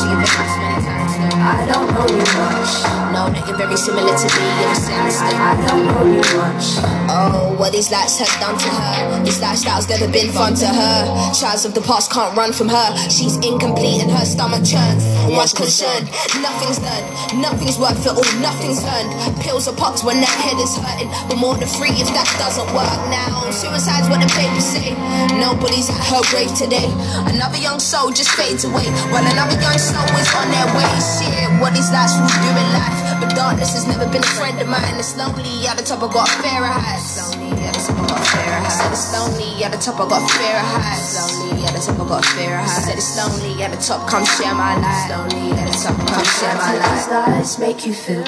It's 0.00 0.04
in 0.06 0.20
the 0.20 0.26
times. 0.26 0.77
I 1.18 1.66
don't 1.66 1.90
know 1.90 2.06
you 2.06 2.22
much. 2.38 2.72
No, 3.10 3.26
that 3.26 3.42
you're 3.48 3.58
very 3.58 3.76
similar 3.76 4.14
to 4.14 4.28
me 4.38 4.46
in 4.62 4.70
a 4.70 4.74
sense. 4.78 5.18
I 5.18 5.58
don't 5.66 5.82
know 5.90 6.06
you 6.06 6.22
much. 6.38 6.78
Oh, 7.10 7.56
what 7.58 7.72
these 7.72 7.90
lights 7.90 8.22
have 8.22 8.30
done 8.38 8.54
to 8.54 8.70
her. 8.70 9.24
This 9.24 9.42
lifestyle's 9.42 9.88
never 9.88 10.06
been 10.06 10.30
fun 10.30 10.54
to 10.54 10.68
her. 10.68 10.98
Child 11.34 11.66
of 11.66 11.74
the 11.74 11.82
past 11.82 12.12
can't 12.12 12.36
run 12.36 12.52
from 12.52 12.68
her. 12.68 12.88
She's 13.10 13.34
incomplete 13.42 14.02
and 14.02 14.10
her 14.14 14.22
stomach 14.22 14.62
churns. 14.62 15.02
Once 15.34 15.50
concerned, 15.52 16.06
nothing's 16.38 16.78
done. 16.78 17.02
Nothing's 17.42 17.78
worth 17.82 17.98
it 18.06 18.14
all, 18.14 18.32
nothing's 18.38 18.78
earned. 18.86 19.10
Pills 19.42 19.66
are 19.66 19.74
popped 19.74 20.04
when 20.06 20.22
that 20.22 20.36
head 20.38 20.58
is 20.62 20.78
hurting. 20.78 21.10
But 21.26 21.42
more 21.42 21.58
than 21.58 21.66
free 21.66 21.98
if 21.98 22.06
that 22.14 22.30
doesn't 22.38 22.70
work 22.70 23.00
now. 23.10 23.50
Suicide's 23.50 24.06
what 24.06 24.22
the 24.22 24.30
papers 24.38 24.70
say. 24.70 24.94
Nobody's 25.34 25.90
at 25.90 25.98
her 26.14 26.22
grave 26.30 26.54
today. 26.54 26.86
Another 27.26 27.58
young 27.58 27.80
soul 27.82 28.14
just 28.14 28.30
fades 28.38 28.62
away. 28.62 28.86
While 29.10 29.26
another 29.26 29.58
young 29.58 29.78
soul 29.82 30.06
is 30.14 30.30
on 30.38 30.46
their 30.54 30.70
way. 30.78 31.07
Shit, 31.16 31.48
what 31.60 31.72
these 31.72 31.90
lights 31.90 32.14
will 32.20 32.28
do 32.28 32.50
in 32.52 32.68
life. 32.76 32.98
But 33.20 33.32
darkness 33.34 33.72
has 33.72 33.86
never 33.88 34.04
been 34.12 34.22
a 34.22 34.32
friend 34.36 34.60
of 34.60 34.68
mine. 34.68 34.94
It's 35.00 35.16
lonely 35.16 35.66
at 35.66 35.76
the 35.78 35.84
top, 35.84 36.02
I 36.04 36.12
got 36.12 36.28
a 36.28 36.32
fear 36.42 36.60
of 36.60 36.68
heights. 36.68 37.16
Lonely 37.16 37.64
at 37.64 37.72
the 37.72 37.80
top, 37.80 37.96
I 37.98 38.06
got 38.08 38.20
a 38.20 38.28
fear 38.28 38.52
heights. 38.60 38.76
Said 38.78 38.92
it's 38.92 39.08
lonely 39.16 39.64
at 39.64 39.72
the 39.72 39.78
top, 39.78 39.96
I 39.98 40.04
got 40.08 40.22
a 40.22 40.28
fear 40.36 40.56
of 40.60 40.68
heights. 40.68 41.16
Lonely 41.16 41.64
at 41.64 41.72
the 41.72 41.80
top, 41.80 41.96
I 41.96 42.04
got 42.08 42.24
heights. 42.24 42.84
Said 42.84 42.98
it's 43.00 43.16
lonely 43.16 43.62
at 43.62 43.70
the 43.72 43.80
top, 43.80 44.00
come 44.08 44.24
share 44.24 44.54
my 44.54 44.76
life. 44.76 45.08
Lonely 45.08 45.56
at 45.56 45.66
the 45.66 45.76
top, 45.80 45.96
come 45.96 46.28
share 46.28 46.54
my 46.54 46.60
How 46.60 46.76
do 46.76 46.78
these 46.92 47.08
life. 47.08 47.28
lights 47.40 47.58
make 47.58 47.86
you 47.86 47.94
feel? 47.94 48.24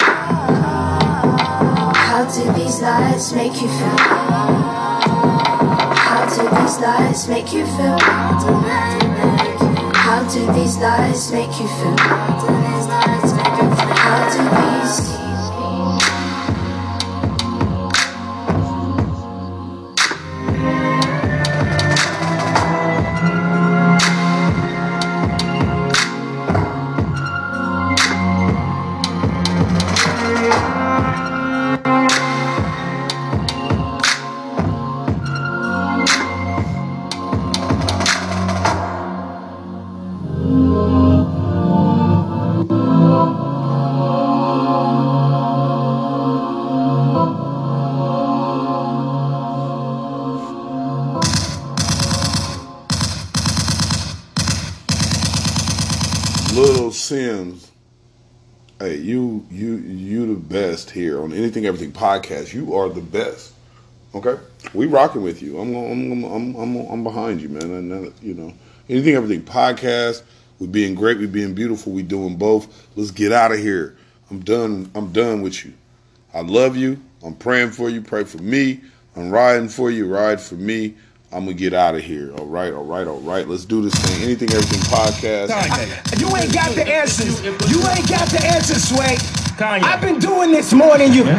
How 2.01 2.25
do 2.33 2.43
these 2.59 2.81
lights 2.81 3.33
make 7.29 7.53
you 7.53 7.67
feel? 7.77 9.10
How 10.11 10.29
do 10.29 10.45
these 10.55 10.77
lights 10.79 11.31
make 11.31 11.51
you 11.61 11.69
feel? 11.69 11.97
How 11.99 12.35
do 12.43 12.49
these 12.67 12.87
lights 12.89 13.33
make 13.33 13.47
you 13.47 13.69
feel? 13.79 13.95
How 13.95 14.27
do 14.35 14.43
these 14.59 15.30
Simz. 57.11 57.71
Hey, 58.79 58.99
you 58.99 59.45
you 59.51 59.79
you 59.79 60.27
the 60.33 60.41
best 60.41 60.91
here 60.91 61.21
on 61.21 61.33
anything 61.33 61.67
everything 61.67 61.91
podcast. 61.91 62.55
You 62.55 62.75
are 62.77 62.89
the 62.89 63.01
best. 63.01 63.53
Okay, 64.15 64.41
we 64.75 64.87
rocking 64.87 65.23
with 65.23 65.43
you. 65.43 65.59
I'm 65.59 65.75
I'm 65.75 66.25
I'm 66.25 66.55
I'm, 66.55 66.77
I'm 66.77 67.03
behind 67.03 67.43
you, 67.43 67.49
man. 67.49 67.65
And 67.65 68.15
you 68.23 68.35
know 68.35 68.53
anything 68.89 69.17
everything 69.17 69.43
podcast. 69.43 70.23
We 70.61 70.69
being 70.69 70.95
great. 70.95 71.19
We 71.19 71.27
being 71.27 71.53
beautiful. 71.53 71.93
We 71.93 72.05
doing 72.05 72.37
both. 72.37 72.89
Let's 72.95 73.11
get 73.11 73.33
out 73.33 73.51
of 73.51 73.59
here. 73.59 73.97
I'm 74.31 74.39
done. 74.39 74.89
I'm 74.95 75.11
done 75.11 75.43
with 75.43 75.65
you. 75.65 75.73
I 76.33 76.43
love 76.43 76.77
you. 76.77 77.01
I'm 77.25 77.35
praying 77.35 77.73
for 77.73 77.91
you. 77.91 78.03
Pray 78.03 78.23
for 78.23 78.39
me. 78.39 78.83
I'm 79.17 79.31
riding 79.31 79.69
for 79.69 79.91
you. 79.91 80.07
Ride 80.07 80.41
for 80.41 80.55
me. 80.55 80.95
I'm 81.33 81.45
gonna 81.45 81.55
get 81.55 81.73
out 81.75 81.95
of 81.95 82.03
here. 82.03 82.33
All 82.37 82.47
right. 82.47 82.73
All 82.73 82.85
right. 82.85 83.07
All 83.07 83.21
right. 83.21 83.47
Let's 83.47 83.65
do 83.65 83.81
this 83.83 83.95
thing. 83.95 84.25
Anything 84.25 84.51
everything 84.51 84.81
podcast. 84.81 85.51
You 86.19 86.27
ain't 86.37 86.53
got 86.53 86.75
the 86.75 86.85
answers. 86.85 87.41
You 87.45 87.81
ain't 87.89 88.09
got 88.09 88.29
the 88.31 88.45
answers, 88.45 88.89
Sway. 88.89 89.17
I've 89.61 90.01
been 90.01 90.19
doing 90.19 90.51
this 90.51 90.73
more 90.73 90.99
than 90.99 91.13
you. 91.13 91.23
Get 91.23 91.39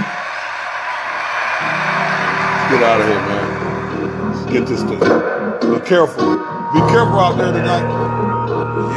out 2.83 3.01
of 3.01 3.07
here, 3.07 3.19
man. 3.27 4.53
Get 4.53 4.65
this 4.65 4.81
thing. 4.81 4.99
Be 4.99 5.79
careful. 5.85 6.37
Be 6.71 6.79
careful 6.87 7.19
out 7.19 7.37
there 7.37 7.51
tonight. 7.51 7.83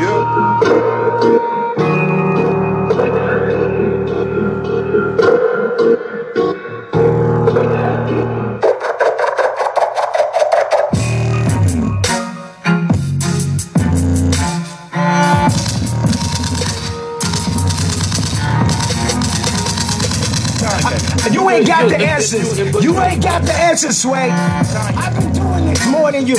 Yep. 0.01 0.25
You 1.25 2.14
ain't 21.55 21.67
got 21.67 21.89
the 21.89 21.97
answers. 21.97 22.59
You 22.83 23.01
ain't 23.01 23.23
got 23.23 23.43
the 23.43 23.53
answers, 23.53 24.03
Sway. 24.03 24.31
I've 24.31 25.15
been 25.15 25.33
doing 25.33 25.67
this 25.67 25.87
more 25.87 26.13
than 26.13 26.27
you. 26.27 26.37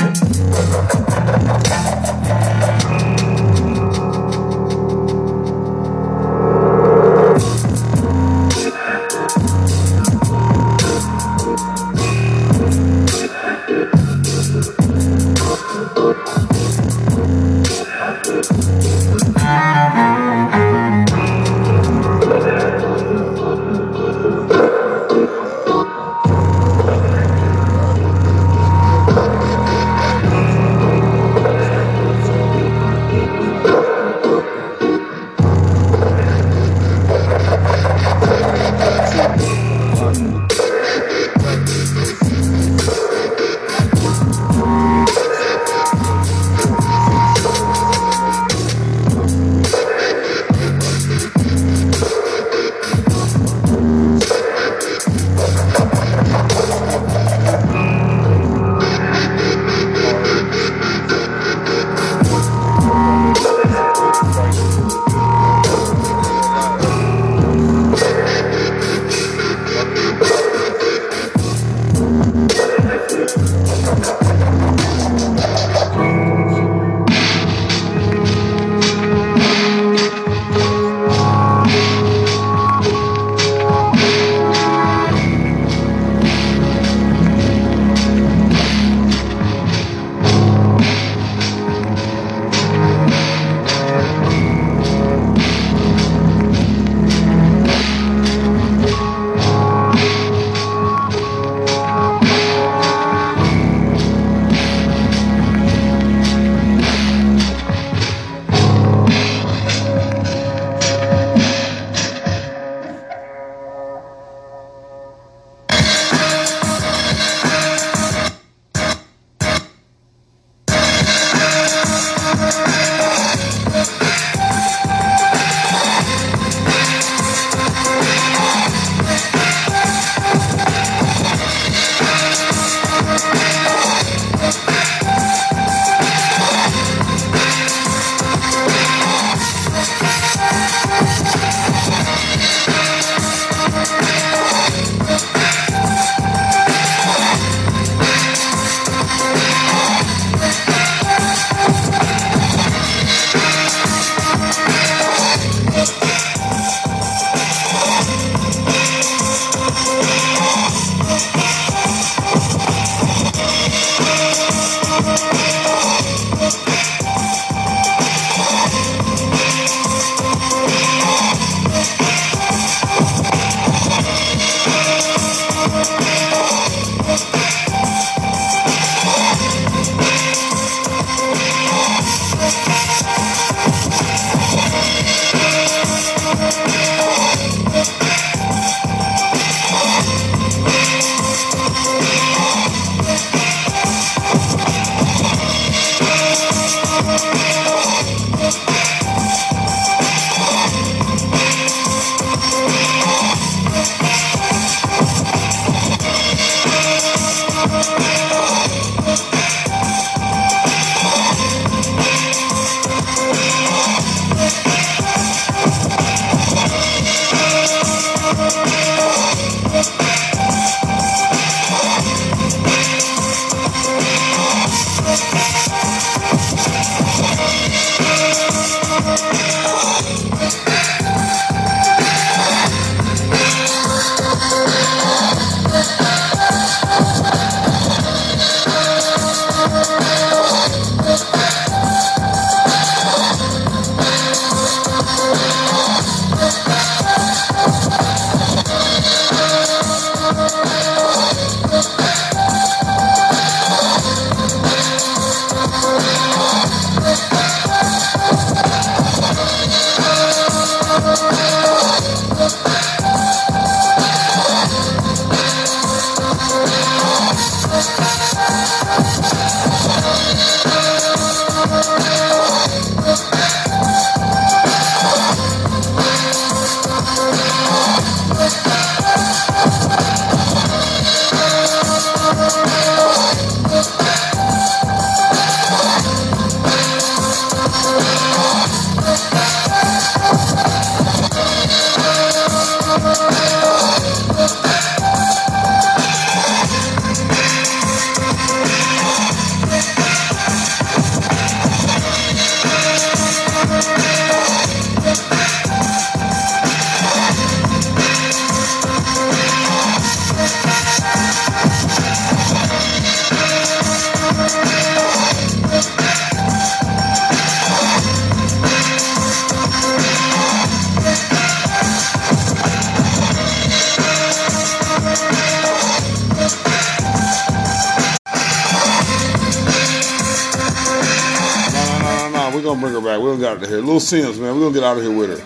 Little 333.86 334.02
Simz, 334.02 334.42
man. 334.42 334.58
We're 334.58 334.66
gonna 334.66 334.74
get 334.74 334.84
out 334.84 334.98
of 334.98 335.06
here 335.06 335.14
with 335.14 335.30
her. 335.30 335.42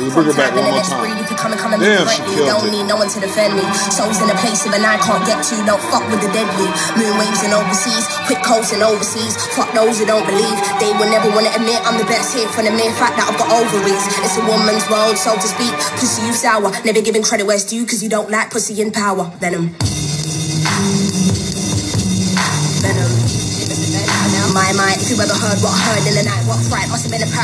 We'll 0.00 0.08
bring 0.10 0.26
her 0.26 0.34
back 0.34 0.56
one 0.56 0.64
more 0.72 0.80
time. 0.80 1.04
Damn, 1.78 2.08
she 2.08 2.24
killed 2.32 2.48
Don't 2.48 2.66
it. 2.66 2.72
need 2.72 2.88
no 2.88 2.96
one 2.96 3.12
to 3.12 3.20
defend 3.20 3.54
me. 3.54 3.62
Souls 3.92 4.18
in 4.24 4.32
a 4.32 4.34
place 4.40 4.64
of 4.64 4.72
an 4.72 4.82
I 4.88 4.96
can't 4.98 5.20
get 5.28 5.44
to. 5.52 5.54
Don't 5.68 5.78
fuck 5.92 6.02
with 6.08 6.24
the 6.24 6.32
deadly. 6.32 6.66
Moon 6.96 7.12
waves 7.20 7.44
and 7.44 7.52
overseas. 7.52 8.08
Quick 8.24 8.40
coasting 8.40 8.80
overseas. 8.80 9.36
Fuck 9.52 9.70
those 9.76 10.00
who 10.00 10.08
don't 10.08 10.24
believe. 10.24 10.56
They 10.80 10.96
will 10.96 11.12
never 11.12 11.28
want 11.30 11.44
to 11.46 11.52
admit 11.54 11.78
I'm 11.84 12.00
the 12.00 12.08
best 12.08 12.32
here 12.32 12.48
for 12.56 12.64
the 12.64 12.72
mere 12.72 12.90
fact 12.96 13.20
that 13.20 13.28
I've 13.28 13.36
got 13.36 13.52
ovaries. 13.52 14.02
It's 14.24 14.40
a 14.40 14.44
woman's 14.48 14.88
world, 14.88 15.20
so 15.20 15.36
to 15.36 15.46
speak. 15.46 15.76
Pussy, 16.00 16.24
you 16.24 16.32
sour. 16.32 16.72
Never 16.88 17.04
giving 17.04 17.22
credit 17.22 17.44
where 17.44 17.60
it's 17.60 17.68
due 17.68 17.84
because 17.84 18.02
you 18.02 18.08
don't 18.08 18.32
like 18.32 18.48
pussy 18.50 18.80
in 18.80 18.90
power. 18.90 19.28
Venom. 19.38 19.76
Venom. 22.80 23.12
My 24.54 24.70
mind, 24.78 25.02
if 25.02 25.10
you 25.10 25.18
ever 25.18 25.34
heard 25.34 25.58
what 25.66 25.74
I 25.74 25.80
heard 25.90 26.06
in 26.06 26.14
the 26.14 26.22
night, 26.22 26.46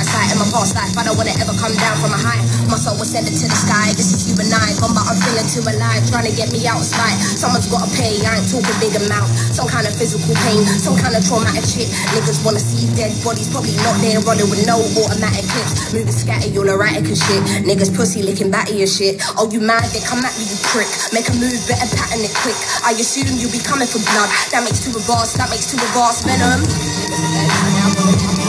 been 0.09 0.33
in 0.33 0.39
my 0.41 0.49
past 0.49 0.73
life. 0.73 0.97
I 0.97 1.05
don't 1.05 1.17
wanna 1.17 1.37
ever 1.37 1.53
come 1.61 1.77
down 1.77 1.97
from 2.01 2.17
a 2.17 2.21
high. 2.21 2.41
My 2.69 2.81
soul 2.81 2.97
was 2.97 3.13
sent 3.13 3.29
it 3.29 3.37
to 3.37 3.47
the 3.49 3.59
sky. 3.59 3.93
This 3.93 4.17
is 4.17 4.33
and 4.33 4.49
I, 4.49 4.73
gone 4.81 4.97
but 4.97 5.05
I'm 5.05 5.19
feeling 5.21 5.45
too 5.51 5.61
alive, 5.61 6.01
trying 6.09 6.25
to 6.25 6.33
get 6.33 6.49
me 6.53 6.65
out 6.65 6.81
of 6.81 6.89
spite. 6.89 7.19
Someone's 7.37 7.69
gotta 7.69 7.91
pay, 7.93 8.17
I 8.25 8.41
ain't 8.41 8.49
talking 8.49 8.73
big 8.81 8.97
amount. 8.97 9.29
Some 9.53 9.69
kind 9.69 9.85
of 9.85 9.93
physical 9.93 10.33
pain, 10.47 10.65
some 10.81 10.97
kind 10.97 11.13
of 11.13 11.21
traumatic 11.27 11.67
shit. 11.67 11.91
Niggas 12.17 12.41
wanna 12.47 12.63
see 12.63 12.89
dead 12.97 13.13
bodies, 13.21 13.51
probably 13.53 13.77
not 13.85 14.01
there 14.01 14.21
running 14.25 14.49
with 14.49 14.65
no 14.65 14.81
automatic 15.05 15.45
clips. 15.51 15.93
Moving 15.93 16.15
scatty, 16.15 16.49
all 16.57 16.69
erratic 16.69 17.05
and 17.05 17.19
shit. 17.19 17.43
Niggas 17.67 17.93
pussy 17.93 18.23
licking 18.23 18.51
batty 18.51 18.81
and 18.81 18.91
shit. 18.91 19.21
Oh, 19.37 19.51
you 19.51 19.61
mad? 19.61 19.85
Then 19.93 20.03
come 20.07 20.25
at 20.25 20.33
me, 20.41 20.49
you 20.49 20.57
prick. 20.73 20.89
Make 21.13 21.29
a 21.29 21.35
move, 21.37 21.61
better 21.69 21.89
pattern 21.93 22.25
it 22.25 22.33
quick. 22.41 22.57
I 22.87 22.97
assume 22.97 23.37
you'll 23.37 23.53
be 23.53 23.61
coming 23.61 23.91
for 23.91 24.01
blood. 24.01 24.31
That 24.55 24.65
makes 24.65 24.81
two 24.81 24.97
of 24.97 25.05
us, 25.11 25.37
that 25.37 25.51
makes 25.51 25.69
two 25.69 25.77
of 25.77 25.93
us. 25.99 26.25
Venom. 26.25 28.40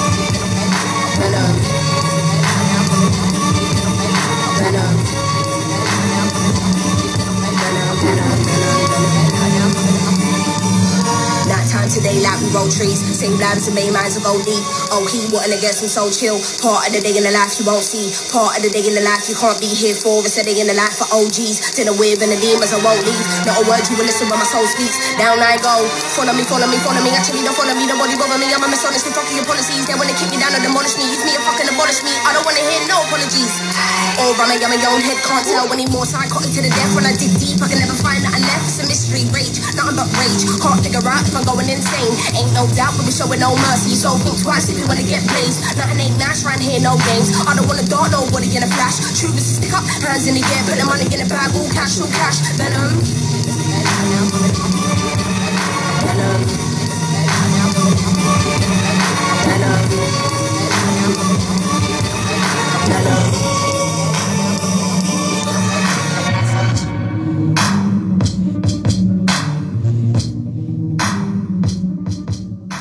Today, 11.91 12.23
like 12.23 12.39
we 12.39 12.47
roll 12.55 12.71
trees. 12.71 13.03
Same 13.03 13.35
lives 13.35 13.67
and 13.67 13.75
main 13.75 13.91
minds 13.91 14.15
will 14.15 14.23
go 14.23 14.35
deep. 14.41 14.63
Oh, 14.95 15.03
he 15.11 15.27
wanting 15.29 15.53
to 15.53 15.59
get 15.59 15.75
some 15.75 15.91
soul 15.91 16.09
chill. 16.09 16.39
Part 16.63 16.87
of 16.87 16.95
the 16.95 17.03
day 17.03 17.13
in 17.13 17.27
the 17.27 17.35
life 17.35 17.59
you 17.59 17.67
won't 17.67 17.83
see. 17.83 18.09
Part 18.31 18.57
of 18.57 18.65
the 18.65 18.71
day 18.73 18.81
in 18.81 18.95
the 18.97 19.03
life 19.05 19.29
you 19.29 19.35
can't 19.37 19.59
be 19.61 19.69
here 19.69 19.93
for. 19.93 20.23
It's 20.25 20.39
a 20.39 20.43
day 20.47 20.55
in 20.57 20.71
the 20.71 20.77
life 20.77 20.95
for 20.97 21.07
OGs. 21.13 21.75
Dinner 21.77 21.93
with 21.93 22.23
and 22.23 22.31
the 22.33 22.39
demons 22.39 22.71
I 22.71 22.79
won't 22.81 23.03
leave. 23.03 23.27
Not 23.45 23.61
a 23.61 23.63
word 23.67 23.83
you 23.91 23.99
will 23.99 24.07
listen 24.07 24.31
when 24.31 24.39
my 24.39 24.47
soul 24.47 24.65
speaks. 24.65 24.97
Down 25.21 25.37
I 25.37 25.61
go. 25.61 25.85
Follow 26.17 26.33
me, 26.33 26.47
follow 26.47 26.65
me, 26.65 26.81
follow 26.81 27.03
me. 27.03 27.11
Actually, 27.13 27.43
don't 27.45 27.53
follow 27.53 27.75
me. 27.75 27.85
Nobody 27.85 28.15
bother 28.17 28.39
me. 28.41 28.47
I'm 28.49 28.63
a 28.63 28.67
mishonest. 28.71 29.05
They 29.05 29.13
fucking 29.13 29.37
your 29.37 29.45
policies. 29.45 29.83
They 29.85 29.93
wanna 29.99 30.15
kick 30.15 30.31
me 30.33 30.41
down 30.41 30.55
and 30.55 30.63
demolish 30.63 30.95
me. 30.95 31.05
Use 31.11 31.21
me 31.27 31.35
and 31.35 31.43
fucking 31.43 31.69
abolish 31.69 32.01
me. 32.07 32.15
I 32.25 32.31
don't 32.31 32.47
wanna 32.47 32.63
hear 32.63 32.81
no 32.87 33.03
apologies. 33.03 33.53
Or 34.23 34.33
I'm 34.33 34.49
a 34.49 34.55
I'm 34.57 34.73
a 34.73 34.77
young 34.79 34.99
head. 35.03 35.19
Can't 35.21 35.45
tell 35.45 35.67
anymore. 35.69 36.07
So 36.07 36.17
I 36.17 36.31
Psychotic 36.31 36.53
to 36.55 36.61
the 36.61 36.69
death. 36.69 36.95
When 36.95 37.05
I 37.05 37.13
dig 37.13 37.33
deep, 37.37 37.59
I 37.61 37.67
can 37.67 37.79
never 37.79 37.97
find 37.99 38.23
nothing 38.23 38.41
left. 38.47 38.63
It's 38.63 38.79
a 38.79 38.87
mystery. 38.87 39.40
Rage. 40.31 40.47
Can't 40.61 40.79
figure 40.83 41.03
out 41.03 41.27
if 41.27 41.35
I'm 41.35 41.43
going 41.43 41.67
insane. 41.67 42.15
Ain't 42.35 42.53
no 42.53 42.67
doubt, 42.75 42.95
but 42.95 43.05
we 43.05 43.11
showing 43.11 43.39
no 43.39 43.55
mercy. 43.55 43.95
So 43.95 44.15
think 44.17 44.39
twice 44.41 44.69
if 44.69 44.77
you 44.77 44.87
wanna 44.87 45.03
get 45.03 45.27
blazed. 45.27 45.59
Nothing 45.75 45.99
ain't 45.99 46.17
nice 46.17 46.43
round 46.45 46.61
here, 46.61 46.79
no 46.79 46.97
games. 47.11 47.35
I 47.47 47.55
don't 47.55 47.67
wanna 47.67 47.83
dart 47.83 48.11
nobody 48.11 48.55
in 48.55 48.63
a 48.63 48.67
flash. 48.67 48.99
True, 49.19 49.31
this 49.31 49.47
is 49.47 49.55
stick 49.57 49.73
up, 49.73 49.83
hands 49.83 50.27
in 50.27 50.35
the 50.35 50.43
air, 50.43 50.63
put 50.63 50.77
the 50.79 50.85
money 50.85 51.05
in 51.11 51.19
the 51.19 51.27
bag, 51.27 51.51
all 51.55 51.69
cash, 51.71 51.99
all 51.99 52.07
cash. 52.07 52.39
Venom. 52.55 53.03
Venom. 56.05 56.70